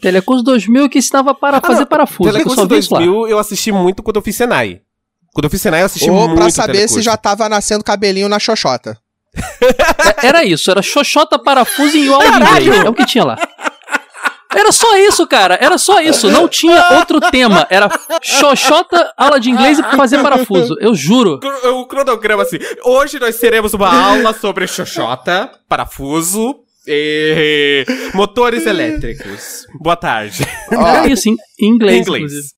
[0.00, 2.30] Telecurso 2000 que ensinava para fazer parafuso.
[2.30, 3.00] que eu só Telecurso vi isso lá.
[3.00, 4.80] 2000 eu assisti muito quando eu fiz Senai.
[5.34, 6.94] Quando eu fiz Senai eu assisti Ou muito pra saber Telecurso.
[6.96, 8.96] se já tava nascendo cabelinho na xoxota.
[10.22, 12.84] É- Era isso, era xoxota, parafuso e aula de inglês.
[12.84, 13.36] É o que tinha lá.
[14.54, 15.58] Era só isso, cara.
[15.60, 16.30] Era só isso.
[16.30, 17.66] Não tinha outro tema.
[17.68, 17.90] Era
[18.22, 20.76] xoxota, aula de inglês e fazer parafuso.
[20.80, 21.38] Eu juro.
[21.74, 22.56] O cronograma assim.
[22.84, 26.54] Hoje nós teremos uma aula sobre xoxota, parafuso
[26.88, 27.84] e
[28.14, 29.66] motores elétricos.
[29.80, 30.42] Boa tarde.
[31.10, 32.00] Isso, em, em Em inglês.
[32.06, 32.24] inglês.
[32.24, 32.57] inclusive.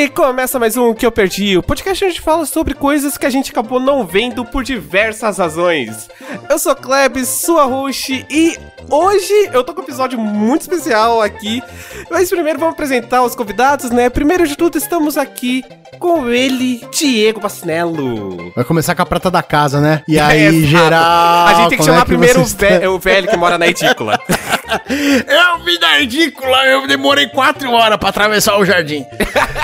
[0.00, 1.58] E começa mais um que eu perdi.
[1.58, 4.64] O podcast onde a gente fala sobre coisas que a gente acabou não vendo por
[4.64, 6.08] diversas razões.
[6.48, 8.56] Eu sou Klebs, sua host, e
[8.88, 11.62] hoje eu tô com um episódio muito especial aqui.
[12.10, 14.08] Mas primeiro vamos apresentar os convidados, né?
[14.08, 15.62] Primeiro de tudo, estamos aqui
[15.98, 18.52] com ele, Diego Bacinello.
[18.56, 20.02] Vai começar com a prata da casa, né?
[20.08, 20.66] E aí, Exato.
[20.66, 21.46] geral.
[21.46, 23.66] A gente tem que como é chamar primeiro o, ve- o velho que mora na
[23.66, 24.18] edícula.
[24.90, 29.04] Eu vim da edícula, eu demorei quatro horas pra atravessar o jardim.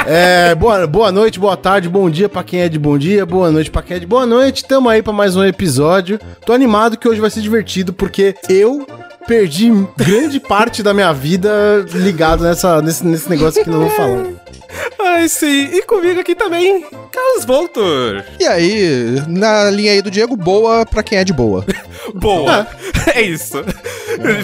[0.06, 3.50] é, boa, boa noite, boa tarde, bom dia pra quem é de bom dia, boa
[3.50, 4.64] noite pra quem é de boa noite.
[4.64, 6.18] Tamo aí pra mais um episódio.
[6.44, 8.86] Tô animado que hoje vai ser divertido porque eu
[9.26, 14.24] perdi grande parte da minha vida ligado nessa, nesse, nesse negócio que nós vamos falar.
[14.98, 15.70] Ai, sim.
[15.72, 18.24] E comigo aqui também, Carlos Voltor.
[18.40, 21.64] E aí, na linha aí do Diego, boa pra quem é de boa.
[22.14, 22.66] Boa.
[23.14, 23.64] É isso.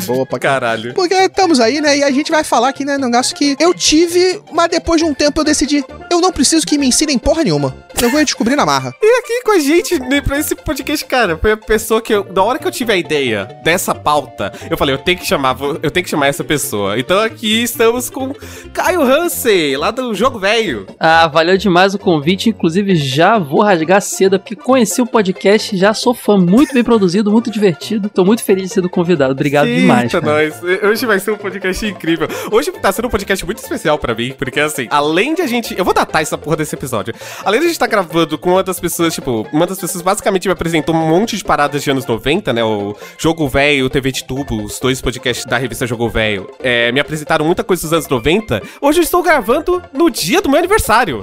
[0.06, 0.94] boa pra caralho.
[0.94, 1.98] Porque estamos aí, né?
[1.98, 5.14] E a gente vai falar aqui, né, negócio que eu tive, mas depois de um
[5.14, 7.74] tempo eu decidi, eu não preciso que me ensinem porra nenhuma.
[8.00, 8.92] Eu vou descobrir na marra.
[9.00, 12.24] E aqui com a gente, né, pra esse podcast, cara, foi a pessoa que eu,
[12.24, 15.56] da hora que eu tive a ideia dessa pauta, eu falei, eu tenho que chamar,
[15.80, 16.98] eu tenho que chamar essa pessoa.
[16.98, 18.34] Então aqui estamos com
[18.72, 20.86] Caio Hansen, lá do Jogo Velho.
[20.98, 22.48] Ah, valeu demais o convite.
[22.48, 26.36] Inclusive, já vou rasgar cedo, porque conheci o podcast, já sou fã.
[26.36, 28.08] Muito bem produzido, muito divertido.
[28.08, 29.32] Tô muito feliz de ser convidado.
[29.32, 30.12] Obrigado demais.
[30.12, 30.32] Eita, cara.
[30.32, 30.62] nós.
[30.82, 32.26] Hoje vai ser um podcast incrível.
[32.50, 35.76] Hoje tá sendo um podcast muito especial pra mim, porque assim, além de a gente.
[35.76, 37.14] Eu vou datar essa porra desse episódio.
[37.44, 40.48] Além de a gente estar gravando com uma das pessoas, tipo, uma das pessoas basicamente
[40.48, 42.64] me apresentou um monte de paradas de anos 90, né?
[42.64, 46.48] O Jogo Velho, o TV de Tubo, os dois podcasts da revista Jogo Velho.
[46.62, 48.62] É, me apresentaram muita coisa dos anos 90.
[48.80, 51.22] Hoje eu estou gravando no dia do meu aniversário.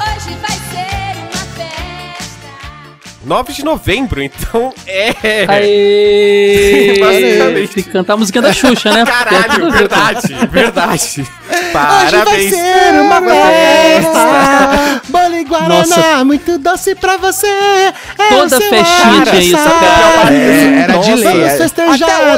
[0.00, 2.46] Hoje vai ser uma festa.
[3.24, 5.14] 9 de novembro, então é.
[5.48, 6.98] Aê!
[7.00, 7.74] Basicamente.
[7.74, 9.04] Tem que cantar a musiquinha da Xuxa, né?
[9.06, 11.26] Caralho, verdade, verdade.
[11.72, 12.52] Parabéns.
[13.00, 15.02] uma festa.
[15.36, 16.24] Bolo e Guaraná, Nossa.
[16.24, 17.46] muito doce pra você.
[17.46, 20.32] É Toda festinha tinha isso, cara.
[20.32, 21.42] É, era de lei.
[21.42, 21.56] É.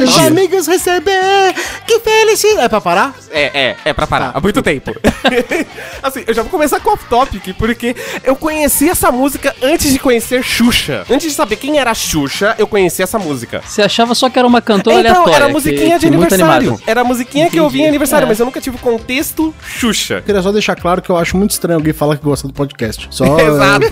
[0.03, 0.27] os hoje.
[0.27, 1.55] amigos receber.
[1.87, 2.65] Que felicidade.
[2.65, 3.15] É pra parar?
[3.31, 4.33] É, é, é pra parar.
[4.35, 4.95] Há muito tempo.
[6.03, 7.95] assim, eu já vou começar com off-topic, porque
[8.25, 11.05] eu conheci essa música antes de conhecer Xuxa.
[11.11, 13.63] Antes de saber quem era Xuxa, eu conheci essa música.
[13.65, 15.37] Você achava só que era uma cantora então, aleatória.
[15.37, 16.81] era a musiquinha de que muito aniversário.
[16.87, 17.89] Era a musiquinha que eu vi em Entendi.
[17.89, 18.29] aniversário, É.
[18.29, 20.23] mas eu nunca tive o contexto Xuxa.
[20.25, 22.88] Queria só deixar claro que eu acho muito estranho alguém falar que gosta do podcast.
[23.11, 23.25] Só.
[23.41, 23.87] Exato.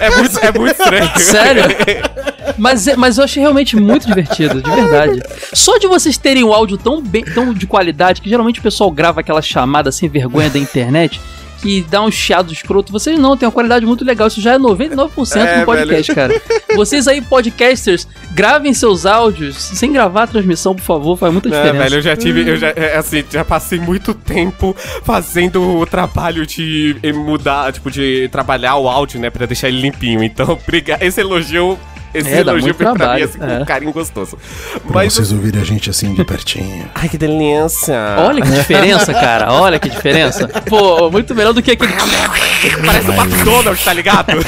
[0.00, 1.18] É muito, é muito estranho.
[1.18, 1.62] Sério?
[2.56, 5.20] Mas, é- mas eu achei realmente muito divertido, de verdade.
[5.52, 8.90] Só de vocês terem o áudio tão, bem, tão de qualidade, que geralmente o pessoal
[8.90, 11.20] grava aquela chamada sem vergonha da internet,
[11.60, 12.92] que dá um chiado escroto.
[12.92, 14.28] Vocês não, tem uma qualidade muito legal.
[14.28, 16.40] Isso já é 99% É, no podcast, cara.
[16.76, 21.52] Vocês aí, podcasters, gravem seus áudios sem gravar a transmissão, por favor, faz muita É,
[21.52, 21.78] diferença.
[21.84, 26.46] velho, eu já tive, eu já, é, assim, já passei muito tempo fazendo o trabalho
[26.46, 30.22] de mudar, tipo, de trabalhar o áudio, né, pra deixar ele limpinho.
[30.22, 31.02] Então, obrigado.
[31.02, 31.78] Esse elogio,
[32.14, 33.58] esse É, dá elogio pra mim, trabalho, assim, com é.
[33.58, 34.36] um carinho gostoso.
[34.86, 36.88] Pra Mas, vocês ouvirem a gente assim de pertinho.
[36.94, 37.96] ai, que delícia.
[38.18, 39.52] Olha que diferença, cara.
[39.52, 40.48] Olha que diferença.
[40.68, 41.92] Pô, muito melhor do que aquele.
[42.84, 44.32] Parece o McDonald's, tá ligado?
[44.32, 44.38] Ou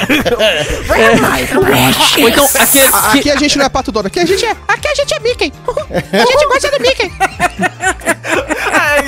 [2.28, 2.90] então, aquele.
[2.92, 4.50] A- que- Aqui a gente não é pato dono, aqui a gente é.
[4.68, 5.52] Aqui a gente é Mickey.
[6.12, 7.12] A gente gosta do Mickey.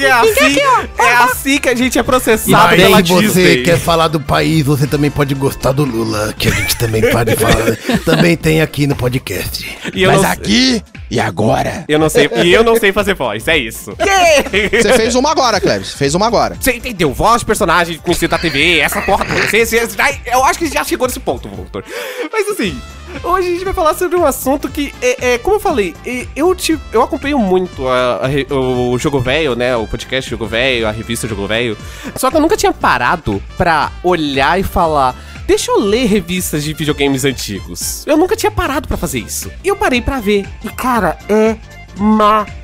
[0.01, 0.59] É, assim,
[0.99, 3.77] é assim que a gente é processado E pela bem, Disney.
[3.79, 7.77] falar do país, você também pode gostar do Lula, que a gente também pode falar.
[8.05, 9.67] também tem aqui no podcast.
[9.95, 11.85] E não, aqui e agora.
[11.89, 13.93] eu não sei, e eu não sei fazer voz, é isso.
[14.81, 15.93] Você fez uma agora, Cleves.
[15.95, 16.57] Fez uma agora.
[16.59, 17.13] Você entendeu?
[17.13, 19.41] Voz, personagem, conhecido da TV, essa porra toda.
[19.47, 21.85] Você, já- eu acho que já chegou nesse ponto, Voltor.
[22.33, 22.81] Mas assim,
[23.23, 26.27] hoje a gente vai falar sobre um assunto que, é, é, como eu falei, é,
[26.35, 29.77] eu, te, eu acompanho muito a- a o Jogo Velho, né?
[29.77, 31.77] O podcast Jogo Velho, a revista Jogo Velho.
[32.17, 35.15] Só que eu nunca tinha parado pra olhar e falar.
[35.47, 38.07] Deixa eu ler revistas de videogames antigos.
[38.07, 39.51] Eu nunca tinha parado pra fazer isso.
[39.63, 40.47] E eu parei pra ver.
[40.65, 41.57] E, cara, é
[41.97, 42.62] maravilhoso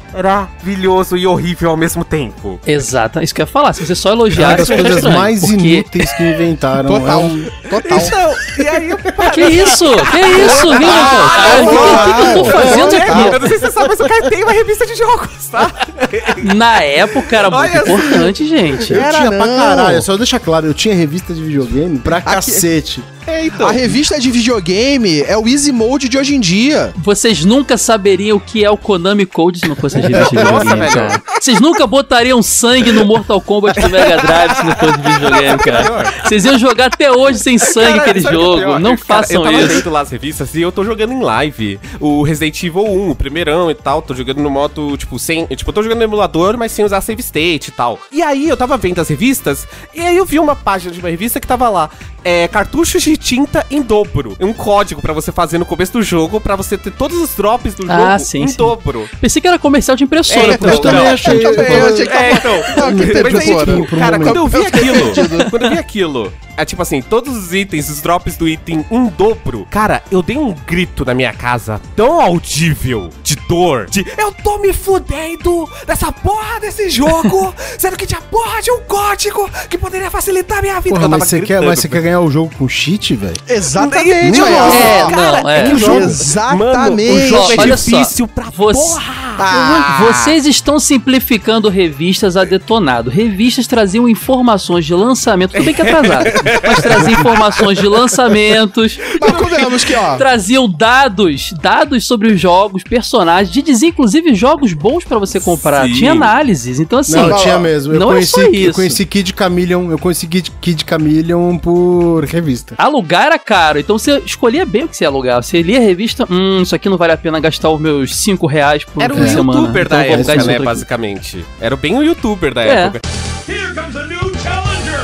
[1.17, 2.59] e horrível ao mesmo tempo.
[2.67, 3.73] Exato, isso que eu ia falar.
[3.73, 5.55] Se você só É elogiar, isso é coisas estranho, mais porque...
[5.55, 6.89] inúteis que inventaram.
[6.89, 7.21] Total.
[7.21, 7.99] É um- Total.
[7.99, 8.99] Então, e aí eu
[9.33, 9.85] Que isso?
[9.85, 11.31] Que isso, viu, Matheus?
[11.33, 13.03] Cara, O que, que, que eu tô fazendo Eu
[13.33, 13.39] aqui?
[13.41, 15.71] não sei se você sabe, mas o cara tem uma revista de jogos, tá?
[16.57, 17.93] Na época era muito Olha assim.
[17.93, 18.93] importante, gente.
[18.93, 19.57] Eu Era tinha pra não.
[19.57, 23.03] caralho, só deixa claro, eu tinha revista de videogame pra cacete.
[23.29, 23.69] É, então.
[23.69, 26.93] A revista de videogame é o Easy Mode de hoje em dia.
[26.97, 30.37] Vocês nunca saberiam o que é o Konami Code se não fosse a revista de
[30.43, 30.93] Nossa, videogame, velho.
[30.95, 31.23] cara.
[31.41, 36.13] Vocês nunca botariam sangue no Mortal Kombat do Mega Drive se não fosse videogame, cara.
[36.25, 38.59] Vocês iam jogar até hoje sem sangue Cara, aquele é jogo.
[38.59, 38.81] pior?
[38.81, 39.69] Não cara, façam Eu tava isso.
[39.75, 43.15] vendo lá as revistas e eu tô jogando em live o Resident Evil 1, o
[43.15, 44.01] primeirão e tal.
[44.01, 45.45] Tô jogando no modo, tipo, sem.
[45.47, 47.99] Tipo, eu tô jogando no emulador, mas sem usar save state e tal.
[48.11, 51.11] E aí eu tava vendo as revistas e aí eu vi uma página de uma
[51.11, 51.91] revista que tava lá.
[52.25, 54.37] É, cartuchos de tinta em dobro.
[54.41, 57.75] Um código pra você fazer no começo do jogo, pra você ter todos os drops
[57.75, 58.56] do Ah, jogo sim, em sim.
[58.56, 59.09] dobro.
[59.20, 61.47] Pensei que era comercial de impressora, É, então, isso também achei.
[61.47, 62.53] Eu também, eu achei que É, então.
[62.76, 66.32] Não, que Mas aí, tipo, cara, quando eu vi Eu aquilo, quando eu vi aquilo,
[66.56, 69.67] é tipo assim, todos os itens, os drops do item em dobro.
[69.71, 74.59] Cara, eu dei um grito na minha casa tão audível de dor, de eu tô
[74.59, 80.11] me fudendo dessa porra desse jogo, sendo que tinha porra de um código que poderia
[80.11, 80.91] facilitar a minha vida.
[80.97, 83.37] Porra, Eu tava mas você, quer, mas você quer ganhar o jogo com cheat, velho?
[83.49, 84.75] Exatamente, Não, olha.
[84.75, 85.63] É, Cara, não, é.
[85.71, 85.99] que jogo?
[86.01, 87.13] Exatamente.
[87.13, 89.29] Mano, o jogo é Olha só, difícil pra você- porra.
[89.41, 90.05] Ah.
[90.09, 93.09] Vocês estão simplificando revistas a detonado.
[93.09, 96.25] Revistas traziam informações de lançamento, tudo bem que é atrasado,
[96.67, 100.17] mas traziam informações de lançamentos, Mas convenhamos que, ó.
[100.17, 105.87] traziam dados, dados sobre os jogos, personagens, de dizer inclusive jogos bons pra você comprar.
[105.87, 105.93] Sim.
[105.95, 107.93] Tinha análises, então assim, Não, não, tinha mesmo.
[107.95, 108.73] Eu não é conheci, só eu isso.
[108.73, 112.75] conheci Kid Chameleon, eu conheci Kid, Chameleon por revista.
[112.99, 115.43] Alugar era caro, então você escolhia bem o que você ia alugar.
[115.43, 118.47] Você lia a revista, hum, isso aqui não vale a pena gastar os meus 5
[118.47, 119.61] reais por Era fim o de semana.
[119.61, 120.65] youtuber então da época, né, aqui.
[120.65, 121.45] basicamente.
[121.61, 122.69] Era bem o youtuber da É.
[122.87, 123.00] época.
[123.49, 124.99] Here comes a new challenger!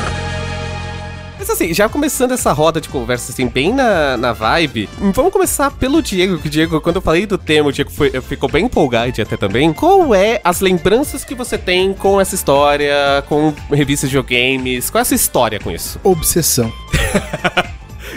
[1.39, 5.71] Mas assim, já começando essa roda de conversa, assim, bem na, na vibe, vamos começar
[5.71, 8.65] pelo Diego, que o Diego, quando eu falei do tema, o Diego foi, ficou bem
[8.65, 9.73] empolgado até também.
[9.73, 14.89] Qual é as lembranças que você tem com essa história, com revistas de videogames?
[14.91, 16.01] Qual é essa história com isso?
[16.03, 16.73] Obsessão.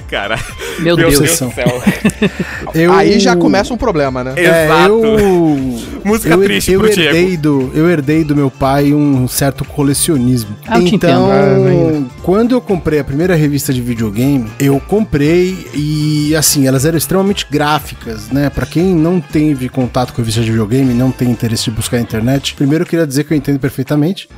[0.09, 0.39] Cara,
[0.80, 1.18] Meu Deus.
[1.18, 1.50] Obsessão.
[1.50, 1.83] do céu.
[2.74, 4.33] Eu- Aí já começa um problema, né?
[4.36, 4.94] É, Exato.
[4.94, 5.57] eu...
[6.04, 7.42] Música eu, triste eu pro herdei Diego.
[7.42, 10.56] do Eu herdei do meu pai um certo colecionismo.
[10.68, 12.12] Ah, eu então, entendo.
[12.24, 17.45] quando eu comprei a primeira revista de videogame, eu comprei e, assim, elas eram extremamente
[17.50, 18.50] gráficas, né?
[18.50, 22.03] Pra quem não teve contato com revista de videogame, não tem interesse de buscar na
[22.03, 24.30] internet, primeiro eu queria dizer que eu entendo perfeitamente.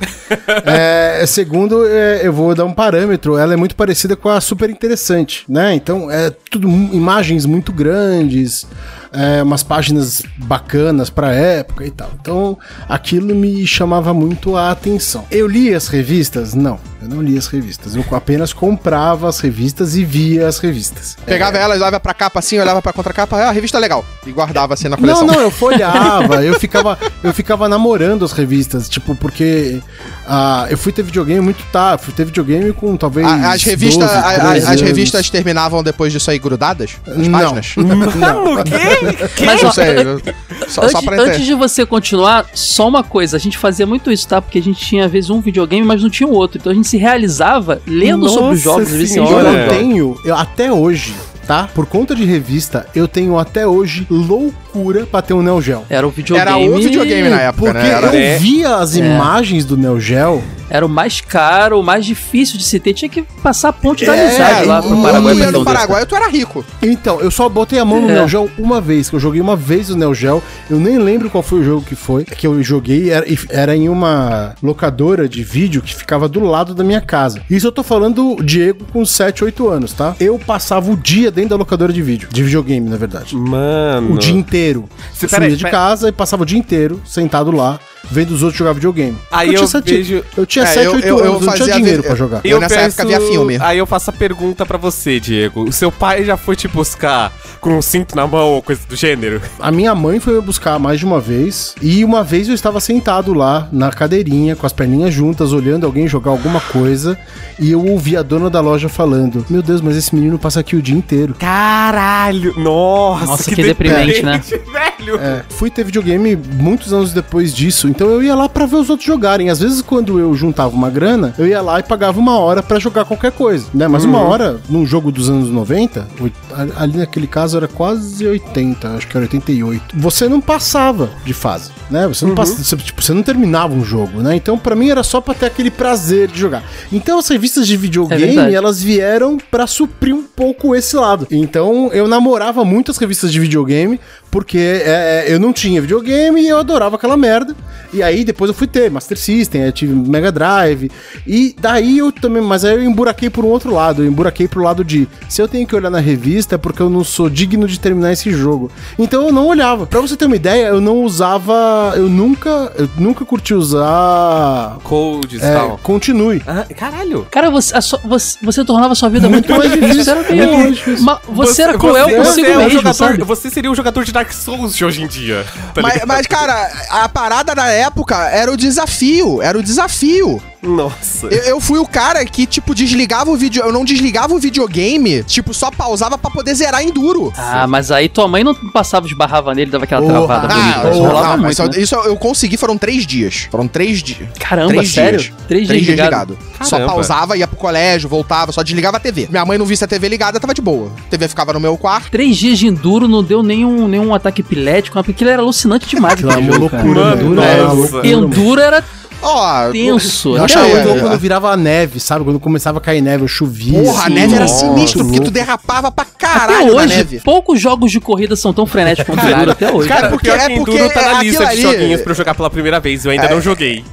[0.64, 4.68] É, segundo, é, eu vou dar um parâmetro, ela é muito parecida com a Super
[4.70, 5.59] Interessante, né?
[5.74, 8.66] Então, é tudo imagens muito grandes,
[9.12, 12.10] é, umas páginas bacanas pra época e tal.
[12.20, 12.58] Então,
[12.88, 15.24] aquilo me chamava muito a atenção.
[15.30, 16.54] Eu li as revistas?
[16.54, 17.94] Não, eu não li as revistas.
[17.96, 21.16] Eu apenas comprava as revistas e via as revistas.
[21.24, 24.04] Pegava ela, olhava pra capa assim, olhava pra contracapa, ah, a revista é legal.
[24.26, 25.26] E guardava assim na Não, coleção.
[25.26, 29.80] não, eu folhava, eu ficava, eu ficava namorando as revistas, tipo, porque
[30.26, 33.26] ah, eu fui ter videogame muito tarde, fui ter videogame com talvez.
[33.26, 34.80] A- as revistas, 12, a- a- 13 as anos.
[34.82, 36.92] revistas terminavam depois disso aí grudadas?
[37.06, 37.38] As Não.
[37.38, 37.74] páginas?
[37.76, 39.44] Mano, o quê?
[39.44, 40.20] Mas, Não sei, eu-
[40.68, 41.44] só, antes, só pra antes entender.
[41.46, 44.40] de você continuar, só uma coisa, a gente fazia muito isso, tá?
[44.40, 46.58] Porque a gente tinha às vezes um videogame, mas não tinha o outro.
[46.58, 49.48] Então a gente se realizava lendo sobre os Nossa jogos, senhora.
[49.48, 51.14] Eu tenho, eu, até hoje,
[51.46, 51.68] tá?
[51.72, 55.82] Por conta de revista, eu tenho até hoje loucura pra ter um Neo Geo.
[55.88, 56.50] Era o videogame.
[56.50, 57.90] Era o videogame na época, Porque né?
[57.92, 58.98] Era- eu via as É.
[58.98, 60.42] imagens do Neo Geo.
[60.70, 62.94] Era o mais caro, o mais difícil de se ter.
[62.94, 65.36] Tinha que passar a ponte da É, amizade lá e- pro Paraguai.
[65.36, 66.64] pra no Paraguai tu era rico.
[66.80, 68.14] Então, eu só botei a mão no É.
[68.14, 70.40] Neo Geo uma vez, que eu joguei uma vez o Neo Geo.
[70.70, 73.10] Eu nem lembro qual foi o jogo que foi, que eu joguei.
[73.10, 77.42] Era, era em uma locadora de vídeo que ficava do lado da minha casa.
[77.50, 80.14] Isso eu tô falando Diego com 7, 8 anos, tá?
[80.20, 82.28] Eu passava o dia dentro da locadora de vídeo.
[82.30, 83.34] De videogame, na verdade.
[83.34, 84.14] Mano.
[84.14, 84.88] O dia inteiro.
[85.12, 87.78] Você- sumia de pera- casa e passava o dia inteiro sentado lá,
[88.10, 89.16] vendo os outros jogar videogame.
[89.30, 91.32] Aí eu, eu tinha sete, vejo- eu tinha É, 7, eu- 8 eu- eu anos,
[91.32, 92.40] não tinha fazia dinheiro vi- pra jogar.
[92.44, 93.58] Eu nessa época via filme.
[93.60, 95.64] Aí eu faço a pergunta pra você, Diego.
[95.64, 98.96] O seu pai já foi te buscar com um cinto na mão ou coisa do
[98.96, 99.40] gênero?
[99.58, 101.74] A minha mãe foi me buscar mais de uma vez.
[101.80, 106.06] E uma vez eu estava sentado lá na cadeirinha, com as perninhas juntas, olhando alguém
[106.08, 107.18] jogar alguma coisa.
[107.58, 110.74] E eu ouvi a dona da loja falando: Meu Deus, mas esse menino passa aqui
[110.76, 111.34] o dia inteiro.
[111.38, 112.54] Caralho!
[112.58, 114.40] Nossa, Nossa, que deprimente, né?
[114.48, 115.16] velho!
[115.20, 117.88] É, fui ter videogame muitos anos depois disso.
[117.90, 119.50] Então eu ia lá pra ver os outros jogarem.
[119.50, 122.78] Às vezes, quando eu juntava uma grana, eu ia lá e pagava uma hora pra
[122.78, 123.88] jogar qualquer coisa, né?
[123.88, 128.26] Mas uma hora, num jogo dos anos 90, oit- a- ali naquele caso era quase
[128.26, 129.94] 80, acho que era 88.
[129.98, 132.06] Você não passava de fase, né?
[132.06, 134.36] Você não passa, você, tipo, você não terminava um jogo, né?
[134.36, 136.62] Então, pra mim era só pra ter aquele prazer de jogar.
[136.92, 138.54] Então, as revistas de É videogame, verdade.
[138.54, 141.26] elas vieram pra suprir um pouco esse lado.
[141.30, 143.98] Então, eu namorava muito as revistas de videogame,
[144.30, 147.54] porque é, é, eu não tinha videogame e eu adorava aquela merda.
[147.92, 150.90] E aí depois eu fui ter Master System, eu tive Mega Drive.
[151.26, 154.02] E daí eu também, mas aí eu emburaquei por um outro lado.
[154.02, 156.88] Eu emburaquei pro lado de se eu tenho que olhar na revista é porque eu
[156.88, 158.70] não sou digno de terminar esse jogo.
[158.96, 159.86] Então eu não olhava.
[159.86, 165.42] Pra você ter uma ideia, eu não usava, eu nunca, eu nunca curti usar Codes
[165.42, 165.78] e é, tal.
[165.82, 166.42] continue.
[166.46, 167.26] Ah, caralho.
[167.30, 170.04] Cara, você, a você, você tornava a sua vida muito, Muito mais difícil.
[170.04, 171.04] Você era, meio- difícil.
[171.04, 173.24] Ma- você, era cruel você consigo é um mesmo, jogador, sabe?
[173.24, 175.46] Você seria um jogador de Dark Souls de hoje em dia.
[175.74, 179.40] tá Mas, mas, cara, a parada na época era o desafio.
[179.40, 180.42] Era o desafio.
[180.62, 181.26] Nossa.
[181.28, 183.62] Eu, eu fui o cara que, tipo, desligava o vídeo.
[183.62, 187.32] Eu não desligava o videogame, tipo, só pausava pra poder zerar enduro.
[187.36, 190.12] Ah, mas aí tua mãe não passava, esbarrava nele, dava aquela Porra.
[190.12, 190.96] travada Ah, bonita.
[190.96, 191.82] Rolava mas muito, só- né?
[191.82, 193.48] isso eu consegui, foram três dias.
[193.50, 194.28] Foram três dias.
[194.38, 195.18] Caramba, três sério?
[195.20, 195.32] dias.
[195.48, 196.38] Três dias ligado.
[196.62, 196.92] Só Caramba.
[196.92, 199.28] pausava, ia pro colégio, voltava, só desligava a TV.
[199.30, 200.92] Minha mãe não visse a TV ligada, tava de boa.
[201.06, 202.10] A TV ficava no meu quarto.
[202.10, 206.14] Três dias de enduro não deu nenhum, nenhum ataque epilético, porque aquilo era alucinante demais.
[206.14, 207.56] Aquilo era aquele uma loucura, Mano, né?
[207.62, 207.74] Nossa.
[207.74, 208.06] loucura.
[208.08, 208.84] Enduro era
[209.22, 210.30] Ó, tenso.
[210.30, 212.24] Eu Eu até achava legal quando virava neve, sabe?
[212.24, 213.82] Quando começava a cair neve, eu chovia.
[213.82, 216.96] Porra, a assim, neve era nossa, sinistro, porque tu derrapava pra Até caralho na hoje,
[216.96, 217.20] neve.
[217.20, 219.88] poucos jogos de corrida são tão frenéticos quanto Enduro até hoje.
[219.88, 222.12] Cara, É porque- pior é que Enduro porque tá na é lista de joguinhos pra
[222.12, 223.04] eu jogar pela primeira vez.
[223.04, 223.84] Eu ainda não joguei.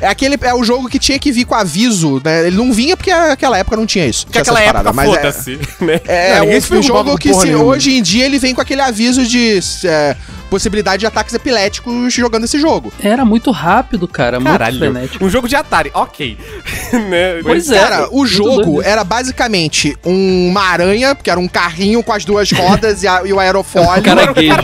[0.00, 2.46] É aquele é o jogo que tinha que vir com aviso, né?
[2.46, 4.26] Ele não vinha porque naquela época não tinha isso.
[4.26, 6.00] Porque aquela época, paradas, foda-se, né?
[6.06, 8.54] É, Não, ninguém é se um, preocupava jogo que se, hoje em dia ele vem
[8.54, 10.16] com aquele aviso de é,
[10.50, 12.92] possibilidade de ataques epiléticos jogando esse jogo.
[13.02, 14.38] Era muito rápido, cara.
[14.38, 14.78] Muito Caralho.
[14.78, 15.24] frenético.
[15.24, 16.38] Um jogo de Atari, ok.
[17.10, 17.40] né?
[17.42, 17.78] Pois é.
[17.78, 18.82] Cara, o muito jogo doido.
[18.82, 23.32] era basicamente uma aranha, que era um carrinho com as duas rodas e, a- e
[23.32, 24.02] o aerofólio.
[24.02, 24.54] Caranguejo.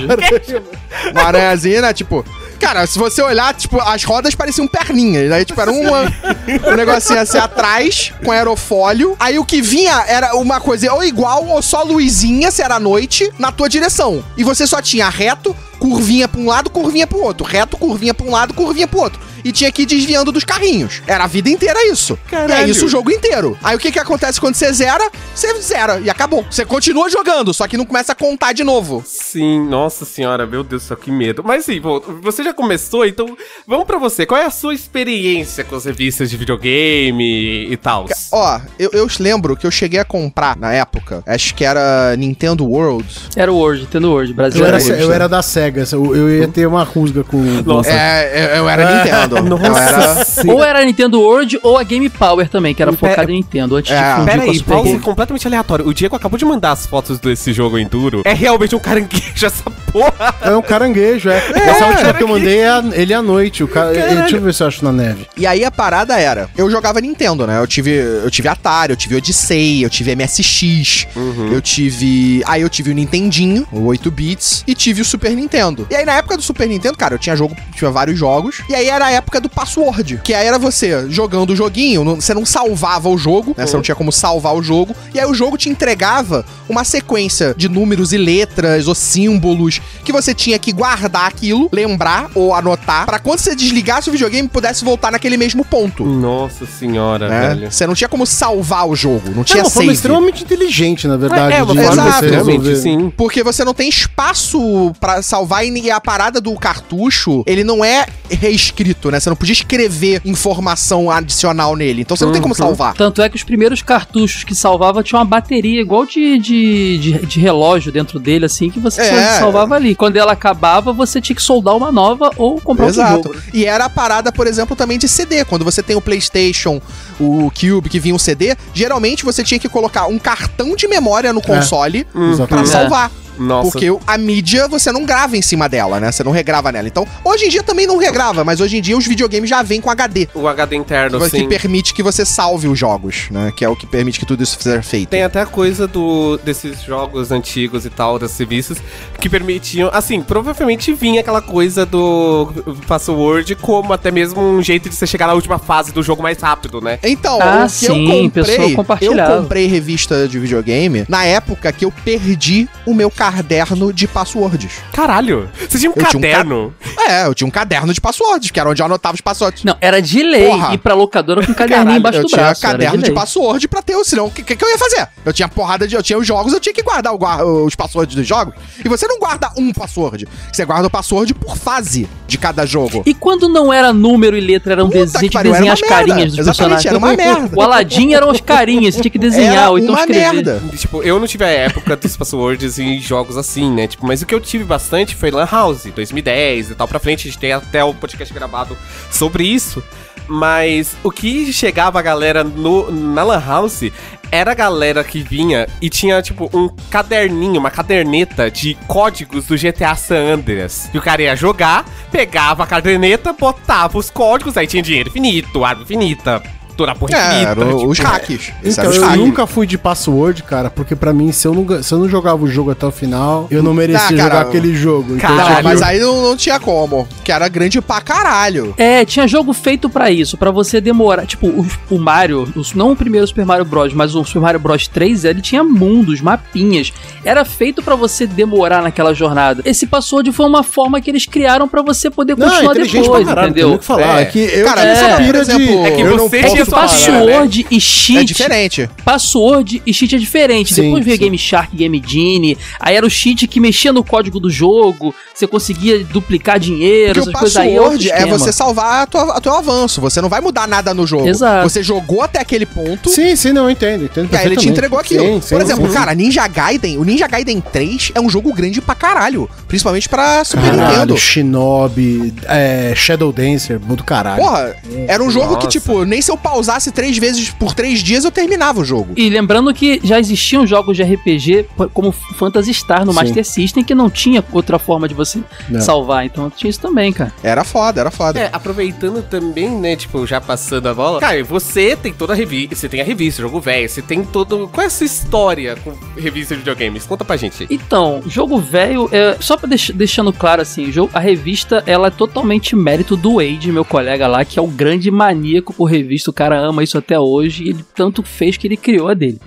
[1.12, 1.92] Uma aranhazinha, né?
[1.92, 2.24] Tipo.
[2.64, 5.30] Cara, se você olhar, tipo, as rodas pareciam perninhas.
[5.30, 6.04] Aí, tipo, era uma,
[6.72, 9.14] um negocinho assim atrás, com aerofólio.
[9.20, 13.30] Aí o que vinha era uma coisa ou igual ou só luzinha, se era noite,
[13.38, 14.24] na tua direção.
[14.34, 15.54] E você só tinha reto,
[15.88, 17.44] curvinha pra um lado, curvinha pro outro.
[17.46, 19.20] Reto, curvinha pra um lado, curvinha pro outro.
[19.44, 21.02] E tinha que ir desviando dos carrinhos.
[21.06, 22.14] Era a vida inteira isso.
[22.32, 22.70] E é Caralho.
[22.70, 23.58] isso o jogo inteiro.
[23.62, 25.10] Aí o que que acontece quando você zera?
[25.34, 26.46] Você zera e acabou.
[26.50, 29.04] Você continua jogando, só que não começa a contar de novo.
[29.06, 31.42] Sim, nossa senhora, meu Deus do céu, que medo.
[31.44, 31.78] Mas sim,
[32.22, 33.36] você já começou, então
[33.66, 34.24] vamos pra você.
[34.24, 38.06] Qual é a sua experiência com as revistas de videogame e tal?
[38.32, 42.64] Ó, eu, eu lembro que eu cheguei a comprar na época, acho que era Nintendo
[42.66, 43.06] World.
[43.36, 44.74] Era o Word, Nintendo Word, Eu brasileiro.
[44.76, 47.38] era, Era eu era da SEGA, eu, eu ia ter uma rusga com.
[47.64, 47.90] Nossa.
[47.90, 49.36] É, eu, eu era Nintendo.
[49.38, 50.26] Eu era.
[50.52, 53.36] Ou era a Nintendo World ou a Game Power também, que era Pera- focada em
[53.36, 55.00] Nintendo, antes É, de Pera aí, pause Game.
[55.00, 55.86] completamente aleatório.
[55.86, 58.22] O Diego acabou de mandar as fotos desse jogo Enduro.
[58.24, 60.34] É realmente um caranguejo essa porra.
[60.42, 61.38] É um caranguejo, é.
[61.54, 63.62] Essa última que eu mandei é a- ele à noite.
[63.64, 63.90] O ca...
[63.92, 65.26] Deixa eu ver se eu acho na neve.
[65.36, 67.58] E aí a parada era, eu jogava Nintendo, né?
[67.58, 71.06] Eu tive, eu tive Atari, eu tive Odyssey, eu tive MSX,
[71.52, 75.53] eu tive, aí eu tive o Nintendinho, o 8 bits e tive o Super Nintendo.
[75.90, 78.62] E aí na época do Super Nintendo, cara, eu tinha jogo, tinha vários jogos.
[78.68, 82.16] E aí era a época do password, que aí era você jogando o joguinho, não-
[82.20, 83.66] você não salvava o jogo, né?
[83.66, 84.94] Você não tinha como salvar o jogo.
[85.14, 90.12] E aí o jogo te entregava uma sequência de números e letras ou símbolos que
[90.12, 94.84] você tinha que guardar aquilo, lembrar ou anotar, pra quando você desligasse o videogame pudesse
[94.84, 96.04] voltar naquele mesmo ponto.
[96.04, 97.48] Nossa senhora, né?
[97.54, 97.70] velho.
[97.72, 99.94] Você não tinha como salvar o jogo, não É tinha uma forma save.
[99.94, 101.52] extremamente inteligente, na verdade.
[101.54, 102.76] É, uma forma você extremamente, resolver.
[102.76, 103.12] sim.
[103.16, 105.43] Porque você não tem espaço pra salvar
[105.76, 109.20] e a parada do cartucho, ele não é reescrito, né?
[109.20, 112.02] Você não podia escrever informação adicional nele.
[112.02, 112.94] Então você não tem como salvar.
[112.94, 117.12] Tanto é que os primeiros cartuchos que salvava tinham uma bateria igual de, de, de,
[117.26, 119.32] de relógio dentro dele, assim, que você É.
[119.34, 119.94] só salvava ali.
[119.94, 123.22] Quando ela acabava, você tinha que soldar uma nova ou comprar outro Exato.
[123.34, 123.40] jogo.
[123.52, 125.44] E era a parada, por exemplo, também de CD.
[125.44, 126.80] Quando você tem o PlayStation,
[127.20, 131.32] o Cube que vinha um CD, geralmente você tinha que colocar um cartão de memória
[131.32, 132.68] no console pra Exatamente.
[132.68, 133.10] salvar.
[133.38, 133.70] Nossa.
[133.70, 136.10] Porque a mídia você não grava em cima dela, né?
[136.12, 136.86] Você não regrava nela.
[136.88, 139.80] Então, hoje em dia também não regrava, mas hoje em dia os videogames já vêm
[139.80, 140.28] com HD.
[140.34, 141.48] O HD interno, Que sim.
[141.48, 143.52] permite que você salve os jogos, né?
[143.56, 145.08] Que é o que permite que tudo isso seja feito.
[145.10, 148.78] Tem até a coisa do, desses jogos antigos e tal, das serviços,
[149.20, 149.90] que permitiam.
[149.92, 152.48] Assim, provavelmente vinha aquela coisa do
[152.86, 156.38] password como até mesmo um jeito de você chegar na última fase do jogo mais
[156.40, 156.98] rápido, né?
[157.02, 161.84] Então, Ah, o que sim, eu comprei, eu comprei revista de videogame na época que
[161.84, 164.70] eu perdi o meu caderno de passwords.
[164.92, 165.48] Caralho.
[165.68, 166.74] Você tinha um Eu tinha um caderno.
[167.08, 169.64] É, eu tinha um caderno de passwords, que era onde eu anotava os passwords.
[169.64, 170.74] Não, era de lei Porra.
[170.74, 172.64] ir pra locadora com um caderninho Caralho, embaixo eu do tinha braço.
[172.66, 173.14] era caderno de, lei.
[173.14, 175.08] password pra ter, senão o que, que, que eu ia fazer?
[175.24, 175.94] Eu tinha porrada de.
[175.94, 178.54] Eu tinha os jogos, eu tinha que guardar o os passwords dos jogos.
[178.84, 180.26] E você não guarda um password.
[180.52, 183.02] Você guarda o password por fase de cada jogo.
[183.06, 185.76] E quando não era número e letra, era um Puta desenho que de pariu, desenhar
[185.76, 186.86] era as carinhas dos Exatamente, personagens.
[186.86, 187.56] era uma merda.
[187.56, 190.32] O Aladdin eram as carinhas, você tinha que desenhar Era ou então uma escrever.
[190.32, 190.62] merda.
[190.76, 193.86] Tipo, eu não tive a época dos passwords em jogos assim, né?
[193.86, 197.28] Tipo, mas o que eu tive bastante foi Lan House, 2010 e tal pra frente.
[197.28, 198.76] A gente tem até o podcast gravado
[199.10, 199.82] sobre isso.
[200.26, 203.90] Mas o que chegava a galera no, na Lan House
[204.30, 209.56] era a galera que vinha e tinha, tipo, um caderninho, uma caderneta de códigos do
[209.56, 210.90] GTA San Andreas.
[210.92, 215.64] E o cara ia jogar, pegava a caderneta, botava os códigos, aí tinha dinheiro infinito,
[215.64, 216.42] arma infinita,
[216.76, 217.64] toda a porra É, infinita.
[217.66, 218.52] tipo, os hacks.
[218.62, 219.16] Esses Então, eu hacks.
[219.18, 222.42] nunca fui de password, cara, porque pra mim, se eu, não, se eu não jogava
[222.44, 225.16] o jogo até o final, eu não merecia Ah, cara, jogar aquele jogo.
[225.16, 225.54] Caralho.
[225.56, 227.06] Não, mas aí não, não tinha como.
[227.22, 228.74] Que era grande pra caralho.
[228.76, 231.26] É, tinha jogo feito pra isso, pra você demorar.
[231.26, 234.60] Tipo, o, o Mario, os- não o primeiro Super Mario Bros, mas o Super Mario
[234.60, 236.92] Bros 3, ele tinha mundos, mapinhas.
[237.24, 239.62] Era feito pra você demorar naquela jornada.
[239.64, 243.24] Esse password foi uma forma que eles criaram pra você poder Não, é continuar depois,
[243.24, 243.66] pra caralho, não tem entendeu?
[243.68, 244.18] nem o que falar.
[244.18, 244.22] É.
[244.22, 245.72] É, que eu Cara, tinha essa é, pira por exemplo, de...
[245.86, 246.82] é que eu não você tinha falar.
[246.88, 248.24] Password e É cheat.
[248.24, 248.90] diferente.
[249.04, 250.74] Password e cheat é diferente.
[250.74, 251.22] Sim, Depois veio sim.
[251.24, 252.56] Game Shark, Game Genie.
[252.80, 255.14] Aí era o cheat que mexia no código do jogo.
[255.34, 257.68] Você conseguia duplicar dinheiro, Porque o essas coisas aí.
[257.78, 258.38] outro password é esquema.
[258.38, 260.00] você salvar a tua, a teu avanço.
[260.00, 261.28] Você não vai mudar nada no jogo.
[261.28, 261.68] Exato.
[261.68, 263.10] Você jogou até aquele ponto.
[263.10, 264.04] Sim, sim, não, eu entendo.
[264.04, 265.24] entendo E aí ele te entregou aquilo.
[265.24, 265.94] Sim, sim, Por exemplo, sim.
[265.94, 269.48] cara, Ninja Gaiden, o Ninja Gaiden 3 é um jogo grande pra caralho.
[269.68, 271.16] Principalmente pra Super Caralho, Nintendo.
[271.18, 274.42] Shinobi, é, Shadow Dancer, do caralho.
[274.42, 274.74] Porra,
[275.08, 275.68] era um jogo que, Nossa.
[275.68, 279.12] tipo, nem se eu pausasse três vezes por três dias eu terminava o jogo.
[279.16, 283.18] E lembrando que já existiam jogos de RPG como Phantasy Star no Sim.
[283.18, 285.80] Master System que não tinha outra forma de você Não.
[285.80, 286.24] salvar.
[286.24, 287.32] Então tinha isso também, cara.
[287.42, 288.38] Era foda, era foda.
[288.38, 291.18] É, aproveitando também, né, tipo, já passando a bola.
[291.18, 294.68] Cara, você tem toda a revista, você tem a revista, jogo velho, você tem todo.
[294.68, 297.04] Qual é a sua história com revista de videogames?
[297.04, 297.66] Conta pra gente.
[297.68, 302.76] Então, jogo velho, é, só pra deix- deixando claro assim, a revista ela é totalmente
[302.76, 306.30] mérito do Wade, meu colega lá, que é o grande maníaco por revista.
[306.30, 307.64] O cara ama isso até hoje.
[307.64, 309.40] E ele tanto fez que ele criou a dele.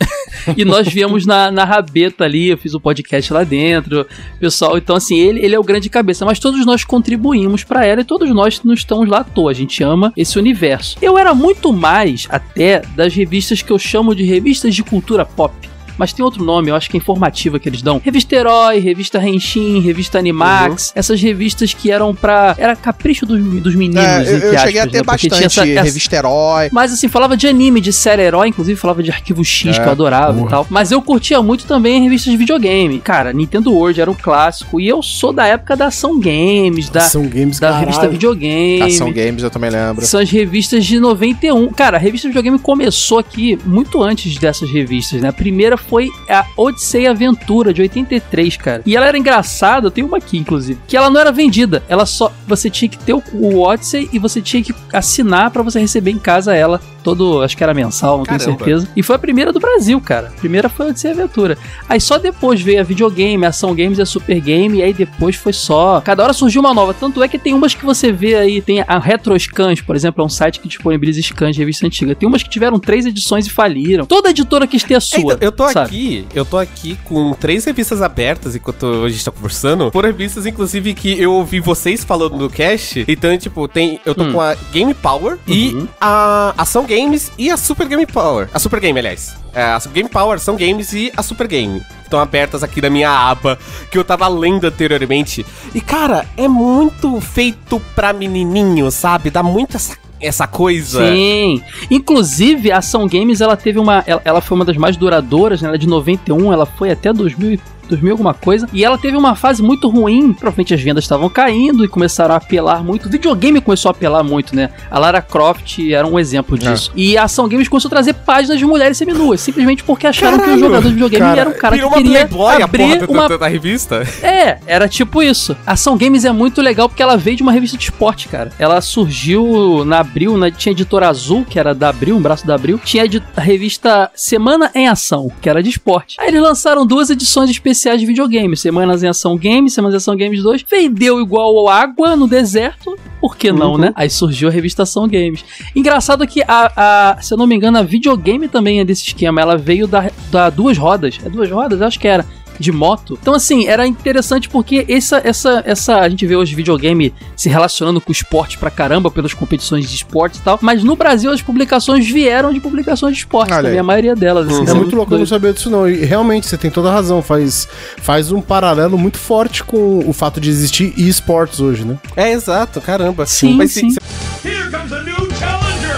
[0.56, 4.06] e nós viemos na, na rabeta ali, eu fiz o podcast lá dentro,
[4.38, 4.76] pessoal.
[4.76, 8.04] Então, assim, ele, ele é o grande cabeça, mas todos nós contribuímos pra ela e
[8.04, 9.50] todos nós não estamos lá à toa.
[9.50, 10.96] A gente ama esse universo.
[11.00, 15.69] Eu era muito mais até das revistas que eu chamo de revistas de cultura pop.
[16.00, 18.00] Mas tem outro nome, eu acho que é informativa que eles dão.
[18.02, 20.92] Revista Herói, Revista Renshin, Revista Animax.
[20.96, 22.54] Essas revistas que eram pra.
[22.56, 25.02] Era capricho dos, dos meninos, É, eu, eu cheguei a ter né?
[25.02, 26.70] Bastante essa- essa- revista herói.
[26.72, 29.86] mas assim, falava de anime, de série herói, inclusive falava de arquivo X, É, que
[29.86, 30.46] eu adorava porra.
[30.46, 30.66] e tal.
[30.70, 32.98] Mas eu curtia muito também revistas de videogame.
[33.00, 34.80] Cara, Nintendo World era um clássico.
[34.80, 37.86] E eu sou da época da Ação Games, da, São games, da caralho.
[37.86, 38.82] revista videogame.
[38.82, 40.06] Ação Games, eu também lembro.
[40.06, 41.68] São as revistas de 91.
[41.74, 45.28] Cara, a revista de videogame começou aqui muito antes dessas revistas, né?
[45.28, 48.82] A primeira foi a Odyssey Aventura, de 83, cara.
[48.86, 51.82] E ela era engraçada, eu tenho uma aqui, inclusive, que ela não era vendida.
[51.88, 52.32] Ela só.
[52.46, 56.12] Você tinha que ter o, o Odyssey e você tinha que assinar pra você receber
[56.12, 56.80] em casa ela.
[57.02, 57.42] Todo.
[57.42, 58.58] Acho que era mensal, não tenho Caramba.
[58.58, 58.88] certeza.
[58.94, 60.28] E foi a primeira do Brasil, cara.
[60.28, 61.58] A primeira foi a Odyssey Aventura.
[61.88, 64.78] Aí só depois veio a videogame, a ação games e a super game.
[64.78, 66.00] E aí depois foi só.
[66.02, 66.94] Cada hora surgiu uma nova.
[66.94, 68.60] Tanto é que tem umas que você vê aí.
[68.60, 72.14] Tem a Retroscans, por exemplo, é um site que disponibiliza scans de revista antiga.
[72.14, 74.04] Tem umas que tiveram três edições e faliram.
[74.04, 75.34] Toda editora quis ter a sua.
[75.34, 75.88] Então, eu tô sabe?
[75.88, 79.90] aqui, eu tô aqui com três revistas abertas enquanto a gente tá conversando.
[79.90, 83.04] Por revistas, inclusive, que eu ouvi vocês falando no cast.
[83.08, 84.00] Então, tipo, tem.
[84.04, 84.32] Eu tô Hum.
[84.32, 85.88] com a Game Power e Uhum.
[86.00, 88.48] a Ação Games e a Super Game Power.
[88.52, 89.34] A Super Game, aliás.
[89.52, 91.82] É, a Game Power, Ação Games e a Super Game.
[92.04, 93.58] Estão abertas aqui na minha aba,
[93.90, 95.44] que eu tava lendo anteriormente.
[95.74, 99.30] E, cara, é muito feito pra menininho, sabe?
[99.30, 101.06] Dá muito essa, essa coisa.
[101.06, 101.62] Sim.
[101.90, 104.04] Inclusive, a Ação Games, ela teve uma.
[104.06, 105.68] Ela, ela foi uma das mais duradouras, né?
[105.68, 108.68] Ela é de 91, ela foi até 2000 e 2000 alguma coisa.
[108.72, 110.32] E ela teve uma fase muito ruim.
[110.32, 113.06] Provavelmente as vendas estavam caindo e começaram a apelar muito.
[113.06, 114.70] O videogame começou a apelar muito, né?
[114.90, 116.90] A Lara Croft era um exemplo disso.
[116.96, 120.42] E a Ação Games começou a trazer páginas de mulheres seminuas, simplesmente porque acharam que
[120.44, 123.28] o Caralho, jogador de videogame cara, era um cara que queria Playboy a abrir uma
[123.28, 124.06] da- da revista.
[124.22, 125.56] é, era tipo isso.
[125.66, 128.50] A Ação Games é muito legal porque ela veio de uma revista de esporte, cara.
[128.58, 132.46] Ela surgiu na Abril, na, tinha a editora Azul, que era da Abril, um braço
[132.46, 132.78] da Abril.
[132.84, 133.04] Tinha
[133.36, 136.16] a revista Semana em Ação, que era de esporte.
[136.20, 138.56] Aí eles lançaram duas edições especiais de videogame.
[138.56, 140.64] Semanas em Ação Games, Semanas em Ação Games 2.
[140.70, 142.96] Vendeu igual água no deserto.
[143.20, 143.92] Por que não, né?
[143.94, 145.44] Aí surgiu a revista Ação Games.
[145.76, 146.72] Engraçado que, a,
[147.16, 149.40] a- se eu não me engano, a videogame também é desse esquema.
[149.40, 151.18] Ela veio da, da Duas Rodas.
[151.24, 151.82] É Duas Rodas?
[151.82, 152.24] Acho que era
[152.60, 153.18] de moto.
[153.20, 155.96] Então, assim, era interessante porque essa, essa, essa.
[155.98, 159.96] A gente vê hoje videogame se relacionando com o esporte pra caramba, pelas competições de
[159.96, 160.58] esporte e tal.
[160.60, 163.78] Mas no Brasil as publicações vieram de publicações de esporte Olha também, aí.
[163.78, 164.46] a maioria delas.
[164.46, 165.88] assim, É isso muito louco, eu não sabia disso não.
[165.88, 167.22] E realmente, você tem toda a razão.
[167.22, 171.98] Faz, faz um paralelo muito forte com o fato de existir esportes hoje, né?
[172.14, 173.24] É, exato, caramba.
[173.24, 173.88] Sim, Mas sim.
[173.90, 173.98] se-
[174.44, 175.96] Here comes a new challenger.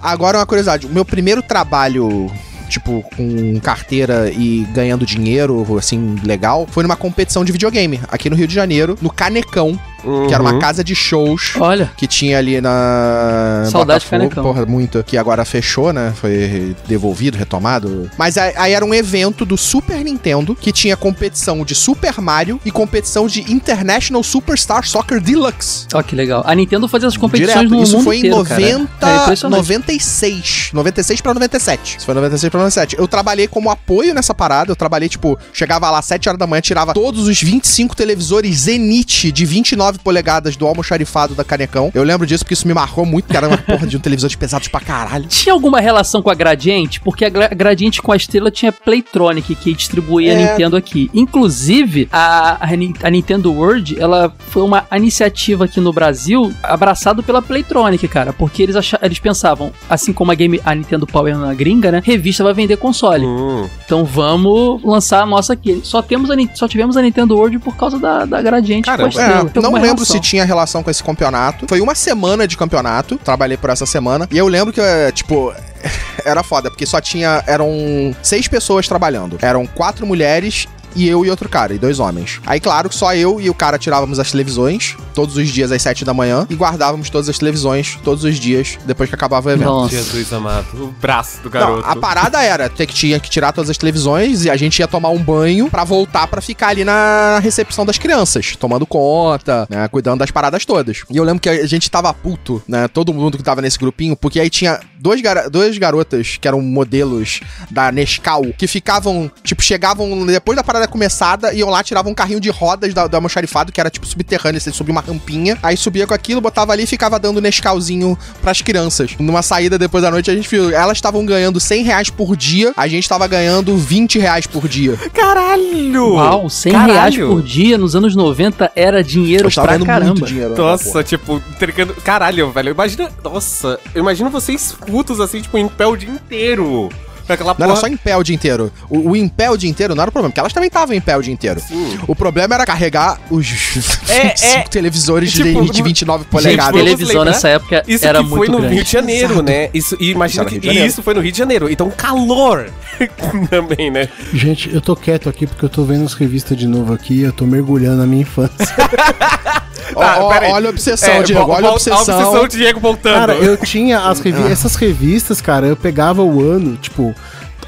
[0.00, 2.30] Agora uma curiosidade, o meu primeiro trabalho,
[2.68, 8.36] tipo, com carteira e ganhando dinheiro, assim, legal, foi numa competição de videogame, aqui no
[8.36, 9.78] Rio de Janeiro, no Canecão,
[10.26, 10.58] que era uma Uhum.
[10.58, 11.54] casa de shows.
[11.58, 13.64] Olha, Que tinha ali na.
[13.70, 14.42] Saudade de Canecão.
[14.44, 15.02] Porra, muito.
[15.04, 16.12] Que agora fechou, né?
[16.16, 18.10] Foi devolvido, retomado.
[18.16, 22.60] Mas aí, aí era um evento do Super Nintendo que tinha competição de Super Mario
[22.64, 25.86] e competição de International Superstar Soccer Deluxe.
[25.94, 26.42] ó que legal.
[26.46, 27.70] A Nintendo fazia as competições Direto.
[27.74, 28.60] no Isso mundo foi inteiro, em cara.
[28.60, 29.58] 90, É impressionante.
[29.60, 30.70] 96.
[30.72, 31.96] 96 pra 97.
[31.98, 32.96] Isso foi 96 pra 97.
[32.98, 34.70] Eu trabalhei como apoio nessa parada.
[34.72, 38.56] Eu trabalhei, tipo, chegava lá às 7 horas da manhã, tirava todos os 25 televisores
[38.60, 41.90] Zenith de 29 polegadas do almoxarifado da Canecão.
[41.94, 44.28] Eu lembro disso porque isso me marcou muito, porque era uma porra de um televisor
[44.30, 45.26] de pesados pra caralho.
[45.28, 47.00] Tinha alguma relação com a Gradiente?
[47.00, 50.50] Porque a Gra- Gradiente com a estrela tinha Playtronic, que distribuía a É.
[50.50, 51.10] Nintendo aqui.
[51.14, 57.22] Inclusive, a, a, Ni- a Nintendo World, ela foi uma iniciativa aqui no Brasil, abraçado
[57.22, 58.32] pela Playtronic, cara.
[58.32, 62.02] Porque eles, acha, eles pensavam, assim como a, game, a Nintendo Power na gringa, né?
[62.04, 63.24] Revista vai vender console.
[63.24, 63.68] Hum.
[63.84, 65.80] Então vamos lançar a nossa aqui.
[65.84, 68.96] Só, temos a, só tivemos a Nintendo World por causa da, da Gradiente com a
[68.96, 69.08] Caramba.
[69.10, 69.40] estrela.
[69.40, 70.16] É, Tem não lembro relação.
[70.16, 71.66] se tinha relação com esse campeonato.
[71.68, 73.18] Foi uma semana de campeonato.
[73.18, 74.28] Trabalhei por essa semana.
[74.30, 75.52] E eu lembro que, é, tipo,
[76.24, 77.42] era foda, porque só tinha.
[77.46, 79.38] Eram seis pessoas trabalhando.
[79.40, 80.66] Eram quatro mulheres.
[80.96, 82.40] E eu e outro cara, e dois homens.
[82.46, 85.82] Aí, claro que só eu e o cara tirávamos as televisões todos os dias às
[85.82, 89.52] sete da manhã e guardávamos todas as televisões todos os dias depois que acabava o
[89.52, 89.66] evento.
[89.68, 89.94] Nossa.
[89.96, 90.66] Jesus amado.
[90.74, 91.84] O braço do Não, garoto.
[91.88, 94.88] a parada era ter que tinha que tirar todas as televisões e a gente ia
[94.88, 99.88] tomar um banho pra voltar pra ficar ali na recepção das crianças, tomando conta, né,
[99.88, 101.02] cuidando das paradas todas.
[101.10, 104.16] E eu lembro que a gente tava puto, né, todo mundo que tava nesse grupinho,
[104.16, 109.62] porque aí tinha dois gar duas garotas que eram modelos da Nescau que ficavam, tipo,
[109.62, 113.72] chegavam depois da parada começada, iam lá, tiravam um carrinho de rodas da, do almoxarifado,
[113.72, 116.86] que era tipo subterrâneo, você subia uma rampinha, aí subia com aquilo, botava ali e
[116.86, 119.16] ficava dando Nescauzinho pras crianças.
[119.18, 122.72] Numa saída depois da noite, a gente viu, elas estavam ganhando 100 reais por dia,
[122.76, 124.96] a gente tava ganhando 20 reais por dia.
[125.12, 126.14] Caralho!
[126.14, 126.92] Uau, 100 Caralho!
[126.92, 130.12] reais por dia nos anos 90 era dinheiro pra ganhando caramba.
[130.12, 130.50] muito dinheiro.
[130.50, 131.94] né, Nossa, tipo, entregando.
[131.94, 132.70] Caralho, velho.
[132.70, 133.10] Imagina.
[133.22, 136.88] Nossa, eu imagino vocês putos assim, tipo, em pé o dia inteiro.
[137.34, 137.70] Aquela Não porra.
[137.70, 138.72] era só em pé o dia inteiro.
[138.88, 140.94] O, o em pé o dia inteiro não era o problema, porque elas também estavam
[140.94, 141.60] em pé o dia inteiro.
[141.60, 141.98] Sim.
[142.06, 144.62] O problema era carregar os 25 É, é.
[144.62, 146.72] televisores Tipo, de Zenith 29 Gente, polegadas.
[146.72, 148.74] tele- televisão nessa época Isso era que foi muito no grande.
[148.74, 149.42] Rio de Janeiro, Exato.
[149.42, 149.70] né?
[149.74, 150.86] Isso, e imagina Isso que Janeiro.
[150.88, 151.70] isso foi no Rio de Janeiro.
[151.70, 152.70] Então, calor
[153.50, 154.08] também, né?
[154.32, 157.32] Gente, eu tô quieto aqui porque eu tô vendo as revistas de novo aqui, eu
[157.32, 158.66] tô mergulhando na minha infância.
[159.96, 160.52] Ah, peraí.
[160.52, 161.98] olha a obsessão, É, Diego, olha a obsessão.
[161.98, 163.14] A obsessão de Diego voltando.
[163.14, 167.14] Cara, eu tinha as revi essas revistas, cara, eu pegava o ano, tipo,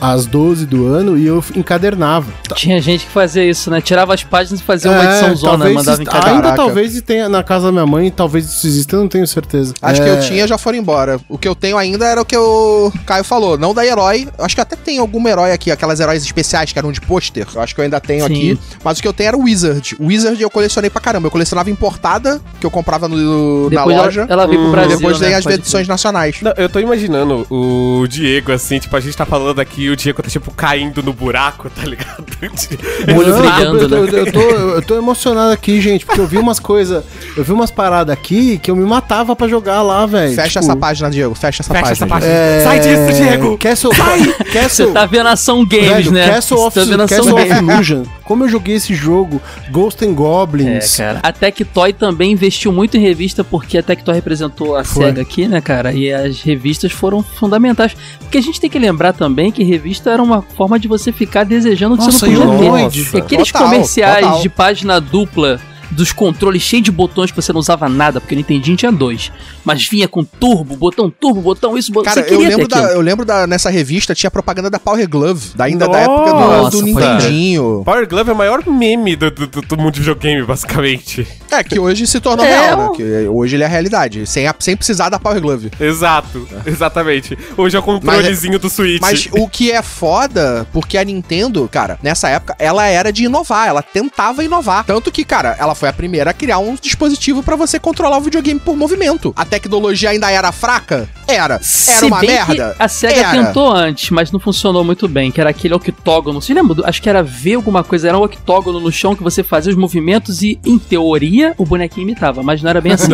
[0.00, 2.26] às 12 do ano e eu encadernava.
[2.54, 3.80] Tinha gente que fazia isso, né?
[3.80, 6.28] Tirava as páginas e fazia uma É, edição zona, mandava encadernar.
[6.30, 6.56] Ainda Caraca.
[6.56, 9.74] talvez tenha na casa da minha mãe, talvez isso exista, eu não tenho certeza.
[9.80, 11.20] Acho É, que eu tinha já foram embora.
[11.28, 13.56] O que eu tenho ainda era o que o Caio falou.
[13.58, 14.28] Não da herói.
[14.38, 17.46] Acho que até tem algum herói aqui, aquelas heróis especiais que eram de pôster.
[17.54, 18.32] Eu acho que eu ainda tenho Sim.
[18.32, 18.58] aqui.
[18.84, 19.96] Mas o que eu tenho era o Wizard.
[19.98, 21.26] O Wizard eu colecionei pra caramba.
[21.26, 24.26] Eu colecionava importada, que eu comprava no- na Depois ela- loja.
[24.28, 25.26] ela, veio pro Hum, Brasil, depois né?
[25.28, 26.36] tem as Pode edições nacionais.
[26.42, 30.22] Não, eu tô imaginando o Diego, assim, tipo, a gente tá falando aqui o Diego
[30.22, 32.24] tá, tipo, caindo no buraco, tá ligado?
[32.40, 34.20] O olho Não, brilhando, eu, tô- né?
[34.20, 37.04] eu, tô, eu tô emocionado aqui, gente, porque eu vi umas coisas,
[37.36, 40.34] eu vi umas paradas aqui que eu me matava pra jogar lá, velho.
[40.34, 41.34] Fecha Tipo, essa página, Diego.
[41.34, 41.92] Fecha essa Fecha página.
[41.92, 42.32] essa página.
[42.32, 43.58] é, Sai disso, Diego!
[43.58, 46.28] Castle, Você Castle, tá vendo ação games, velho, né?
[46.30, 47.52] Castle Você of, tá vendo of.
[47.54, 48.02] Illusion.
[48.30, 50.96] Como eu joguei esse jogo, Ghost and É, Goblins.
[50.96, 51.18] cara.
[51.20, 55.06] A Tectoy também investiu muito em revista, porque a Tectoy representou a Foi.
[55.06, 55.92] SEGA aqui, né, cara?
[55.92, 57.96] E as revistas foram fundamentais.
[58.20, 61.42] Porque a gente tem que lembrar também que revista era uma forma de você ficar
[61.42, 63.18] desejando que Nossa, você não podia ter.
[63.18, 64.42] aqueles Total, comerciais total.
[64.42, 68.38] de página dupla dos controles cheios de botões que você não usava nada, porque o
[68.38, 69.30] Nintendinho tinha dois.
[69.64, 72.12] Mas vinha com turbo, botão turbo, botão isso, botão...
[72.14, 75.50] Cara, você eu lembro, da, eu lembro da, nessa revista tinha propaganda da Power Glove,
[75.54, 76.82] da, ainda da Nossa, época do, do.
[76.82, 77.82] Nintendinho.
[77.84, 81.26] Power Glove é o maior meme do, do, do- do mundo de videogame, basicamente.
[81.50, 82.96] É, que hoje se tornou É, real, né?
[82.96, 85.70] Que hoje ele é realidade, sem, a- sem precisar da Power Glove.
[85.80, 87.36] Exato, exatamente.
[87.56, 89.00] Hoje é o controlezinho do Switch.
[89.00, 93.68] Mas o que é foda, porque a Nintendo, cara, nessa época, ela era de inovar,
[93.68, 94.84] ela tentava inovar.
[94.84, 98.20] Tanto que, cara, ela foi a primeira a criar um dispositivo pra você controlar o
[98.20, 99.32] videogame por movimento.
[99.34, 101.08] A tecnologia ainda era fraca?
[101.26, 101.54] Era.
[101.54, 102.76] Era Se uma merda?
[102.78, 103.30] A SEGA Era.
[103.30, 106.40] tentou antes, mas não funcionou muito bem, que era aquele octógono.
[106.42, 106.86] Você lembra?
[106.86, 109.76] Acho que era ver alguma coisa, era um octógono no chão que você fazia os
[109.76, 113.08] movimentos e, em teoria, o bonequinho imitava, mas não era bem assim.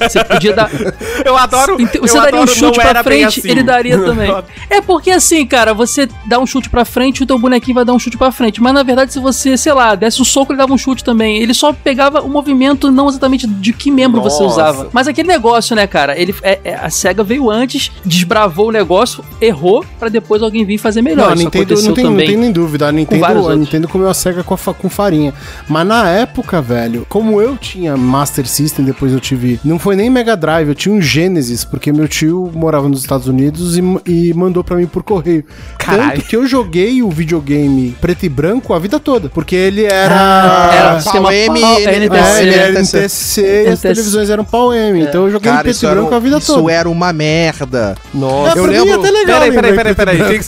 [0.00, 0.68] você podia dar.
[1.24, 1.76] Eu adoro.
[1.76, 3.50] Você eu daria um adoro, chute não pra frente, assim.
[3.50, 4.34] ele daria também.
[4.68, 7.92] É porque assim, cara, você dá um chute pra frente, o teu bonequinho vai dar
[7.92, 8.60] um chute pra frente.
[8.60, 11.38] Mas na verdade, se você, sei lá, desse um soco, ele dava um chute também.
[11.42, 14.54] Ele só pegava o movimento, não exatamente de que membro você Nossa.
[14.54, 14.88] usava.
[14.92, 16.18] Mas aquele negócio, né, cara?
[16.18, 20.78] Ele, é- é- a SEGA veio antes, desbravou o negócio, errou, pra depois alguém vir
[20.78, 21.26] fazer melhor.
[21.26, 22.88] Não, a Nintendo não tem, não tem nem dúvida.
[22.88, 23.58] A Nintendo, a outros.
[23.58, 25.34] Nintendo comeu a SEGA com, a com farinha.
[25.68, 29.60] Mas na época, velho, como eu tinha Master System, depois eu tive.
[29.64, 33.26] Não foi nem Mega Drive, eu tinha um Genesis, porque meu tio morava nos Estados
[33.26, 35.44] Unidos e, e mandou pra mim por correio.
[35.78, 36.12] Caralho.
[36.12, 39.28] Tanto que eu joguei o videogame preto e branco a vida toda.
[39.28, 40.70] Porque ele era.
[40.72, 41.60] Era Pau sistema M,
[41.98, 42.38] NTC.
[42.38, 43.64] É, ele era NTC.
[43.66, 45.00] E as televisões eram pau M.
[45.02, 46.72] Então eu joguei em preto isso e era, branco a vida isso toda.
[46.72, 47.94] era uma merda.
[48.14, 48.58] Nossa.
[48.58, 50.40] Eu Pra mim é lembro- até legal Peraí, peraí, peraí, peraí.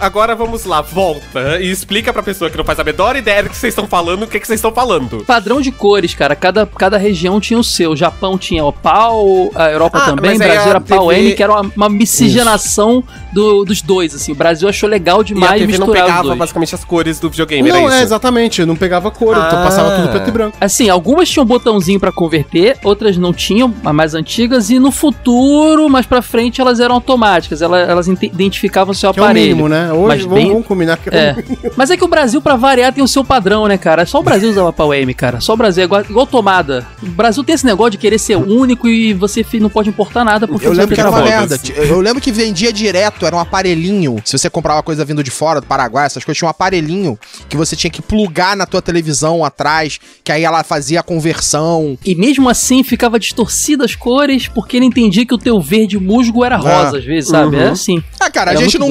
[0.00, 3.48] Agora vamos lá, volta e explica pra pessoa que não faz a menor ideia do
[3.50, 5.24] que vocês estão falando, o que, que vocês estão falando.
[5.24, 6.34] Padrão de cores, cara.
[6.36, 7.92] Cada, cada região tinha o seu.
[7.92, 11.42] O Japão tinha o pau, a Europa Ah, também, o Brasil era pau M, que
[11.42, 14.32] era uma, uma miscigenação do- dos dois, assim.
[14.32, 17.28] O Brasil achou legal E a demais TV não misturar pegava basicamente as cores do
[17.30, 18.04] videogame, Não, era é, isso?
[18.04, 18.60] exatamente.
[18.60, 19.64] Eu não pegava cor, então Ah.
[19.64, 20.56] passava tudo preto e branco.
[20.60, 25.88] Assim, algumas tinham botãozinho pra converter, outras não tinham, as mais antigas, e no futuro,
[25.88, 27.60] mais pra frente, elas eram automáticas.
[27.62, 29.46] Elas, elas identificavam o seu Que é o aparelho.
[29.48, 29.92] mínimo, né?
[29.92, 31.36] Hoje Mas vamos, bem- vamos combinar que é, É.
[31.76, 34.06] Mas é que o Brasil, pra variar, tem o seu padrão, né, cara?
[34.06, 35.40] Só o Brasil usava pau M, cara.
[35.40, 36.86] Só o Brasil, é igual, igual tomada.
[37.02, 40.46] O Brasil tem esse negócio de querer ser único e você não pode importar nada
[40.46, 41.58] porque Eu lembro que era uma merda.
[41.76, 44.16] Eu lembro que vendia direto, era um aparelhinho.
[44.24, 47.56] Se você comprava coisa vindo de fora, do Paraguai, essas coisas, tinha um aparelhinho que
[47.56, 51.98] você tinha que plugar na tua televisão atrás, que aí ela fazia a conversão.
[52.06, 56.44] E mesmo assim ficava distorcida as cores, porque ele entendia que o teu verde musgo
[56.44, 57.56] era rosa, Ah, às vezes, sabe?
[57.56, 57.62] uhum.
[57.62, 58.00] É assim.
[58.20, 58.88] Ah, cara, a gente, não,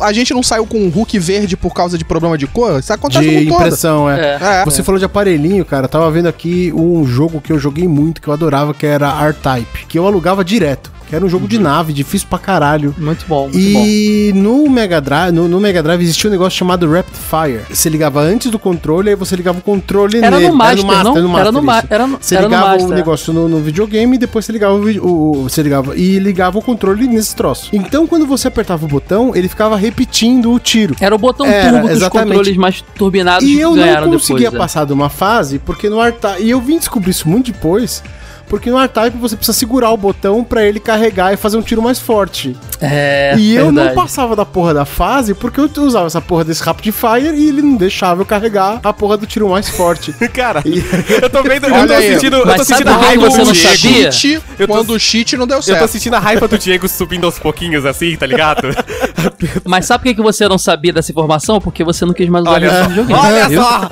[0.00, 2.80] a gente não saiu com um Hulk verde por causa de problema de cor?
[2.80, 3.60] Isso acontece De todo.
[3.60, 4.20] impressão, é.
[4.20, 4.38] É.
[4.62, 4.64] É.
[4.64, 5.86] Você falou de aparelhinho, cara.
[5.86, 9.84] Tava vendo aqui um jogo que eu joguei muito, que eu adorava, que era R-Type,
[9.86, 10.90] que eu alugava direto.
[11.12, 12.94] Que era um jogo de nave, difícil pra caralho.
[12.96, 13.84] Muito bom, muito bom.
[13.86, 17.60] E no Mega Drive, no, no Mega Drive existia um negócio chamado Rapid Fire.
[17.68, 20.48] Você ligava antes do controle, aí você ligava o controle Era nele.
[20.48, 21.38] no Master, não?
[21.38, 21.66] Era no isso.
[21.66, 22.94] Ma- era no- Você era no ligava o Master, é.
[22.94, 26.62] negócio no, no videogame e depois você ligava o, o- você ligava e ligava o
[26.62, 27.68] controle nesse troço.
[27.74, 30.96] Então quando você apertava o botão, ele ficava repetindo o tiro.
[30.98, 32.28] Era o botão Era, turbo que os exatamente.
[32.36, 34.54] controles mais turbinados E eu não conseguia depois.
[34.54, 34.58] é.
[34.58, 36.42] passar de uma fase, porque no R-Type.
[36.42, 38.02] E eu vim descobrir isso muito depois.
[38.48, 41.80] Porque no R-Type você precisa segurar o botão pra ele carregar e fazer um tiro
[41.82, 42.56] mais forte.
[42.80, 46.62] É, e eu não passava da porra da fase porque eu usava essa porra desse
[46.62, 50.12] Rapid Fire e ele não deixava eu carregar a porra do tiro mais forte.
[50.34, 50.62] Cara,
[51.22, 52.14] eu tô vendo, eu Olha tô aí.
[52.14, 54.12] sentindo, eu Mas tô sabe sentindo a raiva você do não Diego.
[54.12, 55.88] Cheat, Eu tô- quando o cheat não deu Eu tô certo.
[55.88, 58.68] sentindo a raiva do Diego subindo aos pouquinhos assim, tá ligado?
[59.64, 61.60] Mas sabe por que que você não sabia dessa informação?
[61.60, 63.20] Porque você não quis mais usar Olha, videogame.
[63.20, 63.62] olha viu?
[63.62, 63.90] só!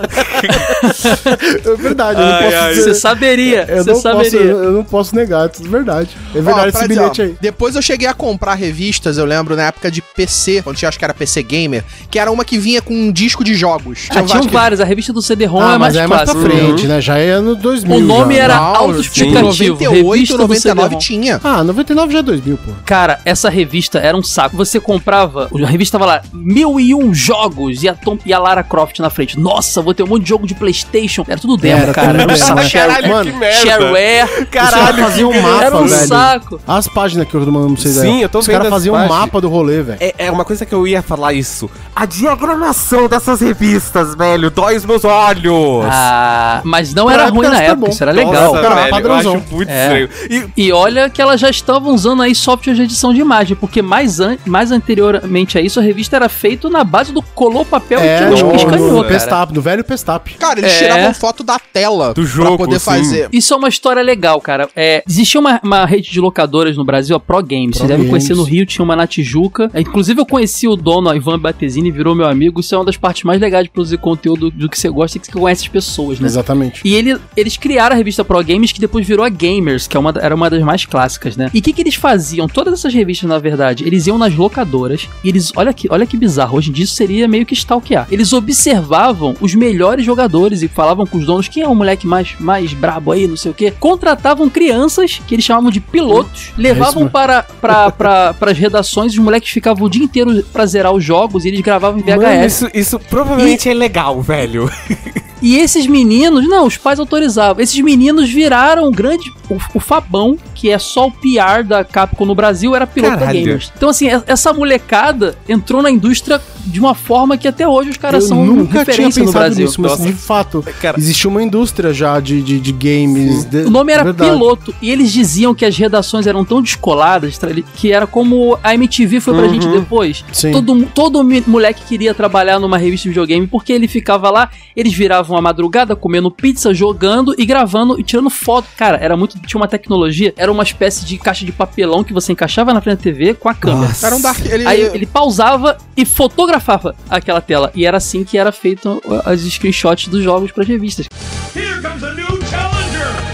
[1.72, 2.74] É verdade, eu não Ai, posso ai.
[2.74, 2.82] dizer.
[2.82, 4.39] Você saberia, Eu você não, posso, saberia.
[4.46, 6.10] Eu, eu não posso negar, é tudo verdade.
[6.34, 7.36] É Ó, verdade pra esse dizer, bilhete ó, aí.
[7.40, 10.98] Depois eu cheguei a comprar revistas, eu lembro, na época de PC, quando tinha, acho
[10.98, 14.08] que era PC Gamer, que era uma que vinha com um disco de jogos.
[14.10, 14.80] Ah, tinham vários.
[14.80, 17.00] A revista do CD-ROM Ah, é mais mas é mais pra frente, né?
[17.00, 17.96] Já é ano 2000.
[17.96, 19.42] O nome já, era autoexplicativo.
[19.46, 20.98] 98, revista do 99 CD-ROM.
[21.00, 21.40] tinha.
[21.42, 22.72] Ah, 99 já é 2000, pô.
[22.84, 24.56] Cara, essa revista era um saco.
[24.56, 28.38] Você comprava, a revista tava lá, mil e um jogos e a, Tom, e a
[28.38, 29.38] Lara Croft na frente.
[29.38, 31.24] Nossa, vou ter um monte de jogo de Playstation.
[31.28, 32.22] Era tudo demo, Era cara.
[32.22, 32.60] Era um saco.
[32.60, 32.70] né?
[32.70, 33.60] Caralho, Mano, que merda!
[33.66, 34.29] Shareware.
[34.50, 36.06] Caralho, fazia um mapa, Era um velho.
[36.08, 36.60] saco.
[36.66, 38.22] As páginas que eu tô mandando pra vocês Sim, aí.
[38.22, 39.98] eu tô Os vendo caras as faziam um mapa do rolê, velho.
[40.00, 41.70] É, é uma coisa que eu ia falar isso.
[41.94, 45.84] A diagramação dessas revistas, velho, dói os meus olhos.
[45.90, 47.88] Ah, mas não Pra era ruim na tá época, bom.
[47.88, 48.52] isso era Nossa, legal.
[48.52, 49.36] cara, velho, eu padrãozão.
[49.36, 49.82] acho muito É.
[50.02, 50.08] estranho.
[50.56, 53.82] E E olha que elas já estavam usando aí software de edição de imagem, porque
[53.82, 58.00] mais, an mais anteriormente a isso, a revista era feita na base do colou papel
[58.00, 59.04] É, e no cara.
[59.08, 60.34] Pestap, no velho Pestap.
[60.34, 60.78] Cara, eles É.
[60.78, 62.84] tiravam foto da tela Do jogo, pra poder sim.
[62.90, 63.28] fazer.
[63.32, 64.68] Isso é uma história legal, cara.
[64.74, 67.70] É, existia uma, uma rede de locadoras no Brasil, a Pro Games.
[67.70, 68.10] Pro Vocês devem Games.
[68.10, 69.70] conhecer no Rio, tinha uma na Tijuca.
[69.72, 72.60] É, Inclusive, eu conheci o dono, Ivan Batesini, virou meu amigo.
[72.60, 75.20] Isso é uma das partes mais legais de produzir conteúdo do que você gosta e
[75.20, 76.26] que você conhece as pessoas, né?
[76.26, 76.80] Exatamente.
[76.84, 80.00] E ele, eles criaram a revista Pro Games, que depois virou a Gamers, que é
[80.00, 81.50] uma, era uma das mais clássicas, né?
[81.52, 82.46] E o que, que eles faziam?
[82.48, 85.52] Todas essas revistas, na verdade, eles iam nas locadoras e eles.
[85.56, 88.06] Olha que, olha que bizarro, hoje em dia isso seria meio que stalkear.
[88.10, 92.34] Eles observavam os melhores jogadores e falavam com os donos quem é o moleque mais,
[92.38, 93.72] mais brabo aí, não sei o quê.
[94.10, 97.10] Contratavam crianças, que eles chamavam de pilotos, levavam mesmo.
[97.10, 101.04] para, para, para, para as redações, os moleques ficavam o dia inteiro pra zerar os
[101.04, 102.16] jogos e eles gravavam em VHS.
[102.16, 104.68] Mano, isso, isso provavelmente é legal, velho.
[105.42, 107.62] E esses meninos, não, os pais autorizavam.
[107.62, 112.34] Esses meninos viraram grandes o, o Fabão, que é só o PR da Capcom no
[112.34, 113.40] Brasil, era piloto da Caralho.
[113.44, 113.72] Gamers.
[113.76, 118.24] Então, assim, essa molecada entrou na indústria de uma forma que até hoje os caras
[118.24, 119.64] Eu são nunca tinha referência no pensado Brasil.
[119.66, 123.44] nisso, mas de fato, Cara- existe uma indústria já de, de, de games.
[123.44, 124.30] de- O nome era verdade.
[124.30, 127.38] Piloto, e eles diziam que as redações eram tão descoladas,
[127.76, 129.48] que era como a MTV foi pra Uhum.
[129.54, 130.24] gente depois.
[130.32, 130.52] Sim.
[130.52, 135.29] Todo, todo moleque queria trabalhar numa revista de videogame, porque ele ficava lá, eles viravam
[135.36, 138.68] a madrugada comendo pizza, jogando e gravando e tirando foto.
[138.76, 139.38] Cara, era muito.
[139.40, 142.98] Tinha uma tecnologia, era uma espécie de caixa de papelão que você encaixava na frente
[142.98, 143.88] da TV com a câmera.
[143.88, 144.06] Nossa.
[144.06, 144.44] Era um Dark.
[144.44, 147.70] Ele, Aí ele pausava e fotografava aquela tela.
[147.74, 151.06] E era assim que era feito as screenshots dos jogos para revistas.
[151.54, 153.30] Here comes a new challenger.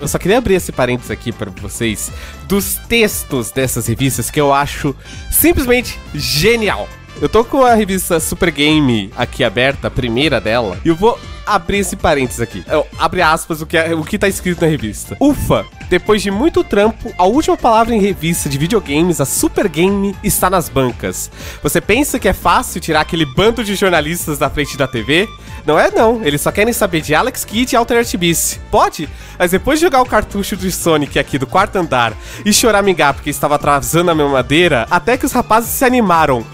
[0.00, 2.10] Eu só queria abrir esse parênteses aqui pra vocês
[2.48, 4.96] dos textos dessas revistas que eu acho
[5.30, 6.88] simplesmente genial.
[7.20, 11.18] Eu tô com a revista Super Game aqui aberta, a primeira dela, e eu vou
[11.44, 12.64] abrir esse parênteses aqui.
[12.66, 15.16] Eu, abre aspas o que, é- o que tá escrito na revista.
[15.20, 20.16] Ufa, depois de muito trampo, a última palavra em revista de videogames, a Super Game,
[20.24, 21.30] está nas bancas.
[21.62, 25.28] Você pensa que é fácil tirar aquele bando de jornalistas da frente da TV?
[25.66, 28.58] Não é não, eles só querem saber de Alex Kidd e Alternate Beast.
[28.70, 29.08] Pode?
[29.38, 32.14] Mas depois de jogar o cartucho do Sonic aqui do quarto andar
[32.46, 36.46] e choramingar porque estava atrasando a minha madeira, até que os rapazes se animaram.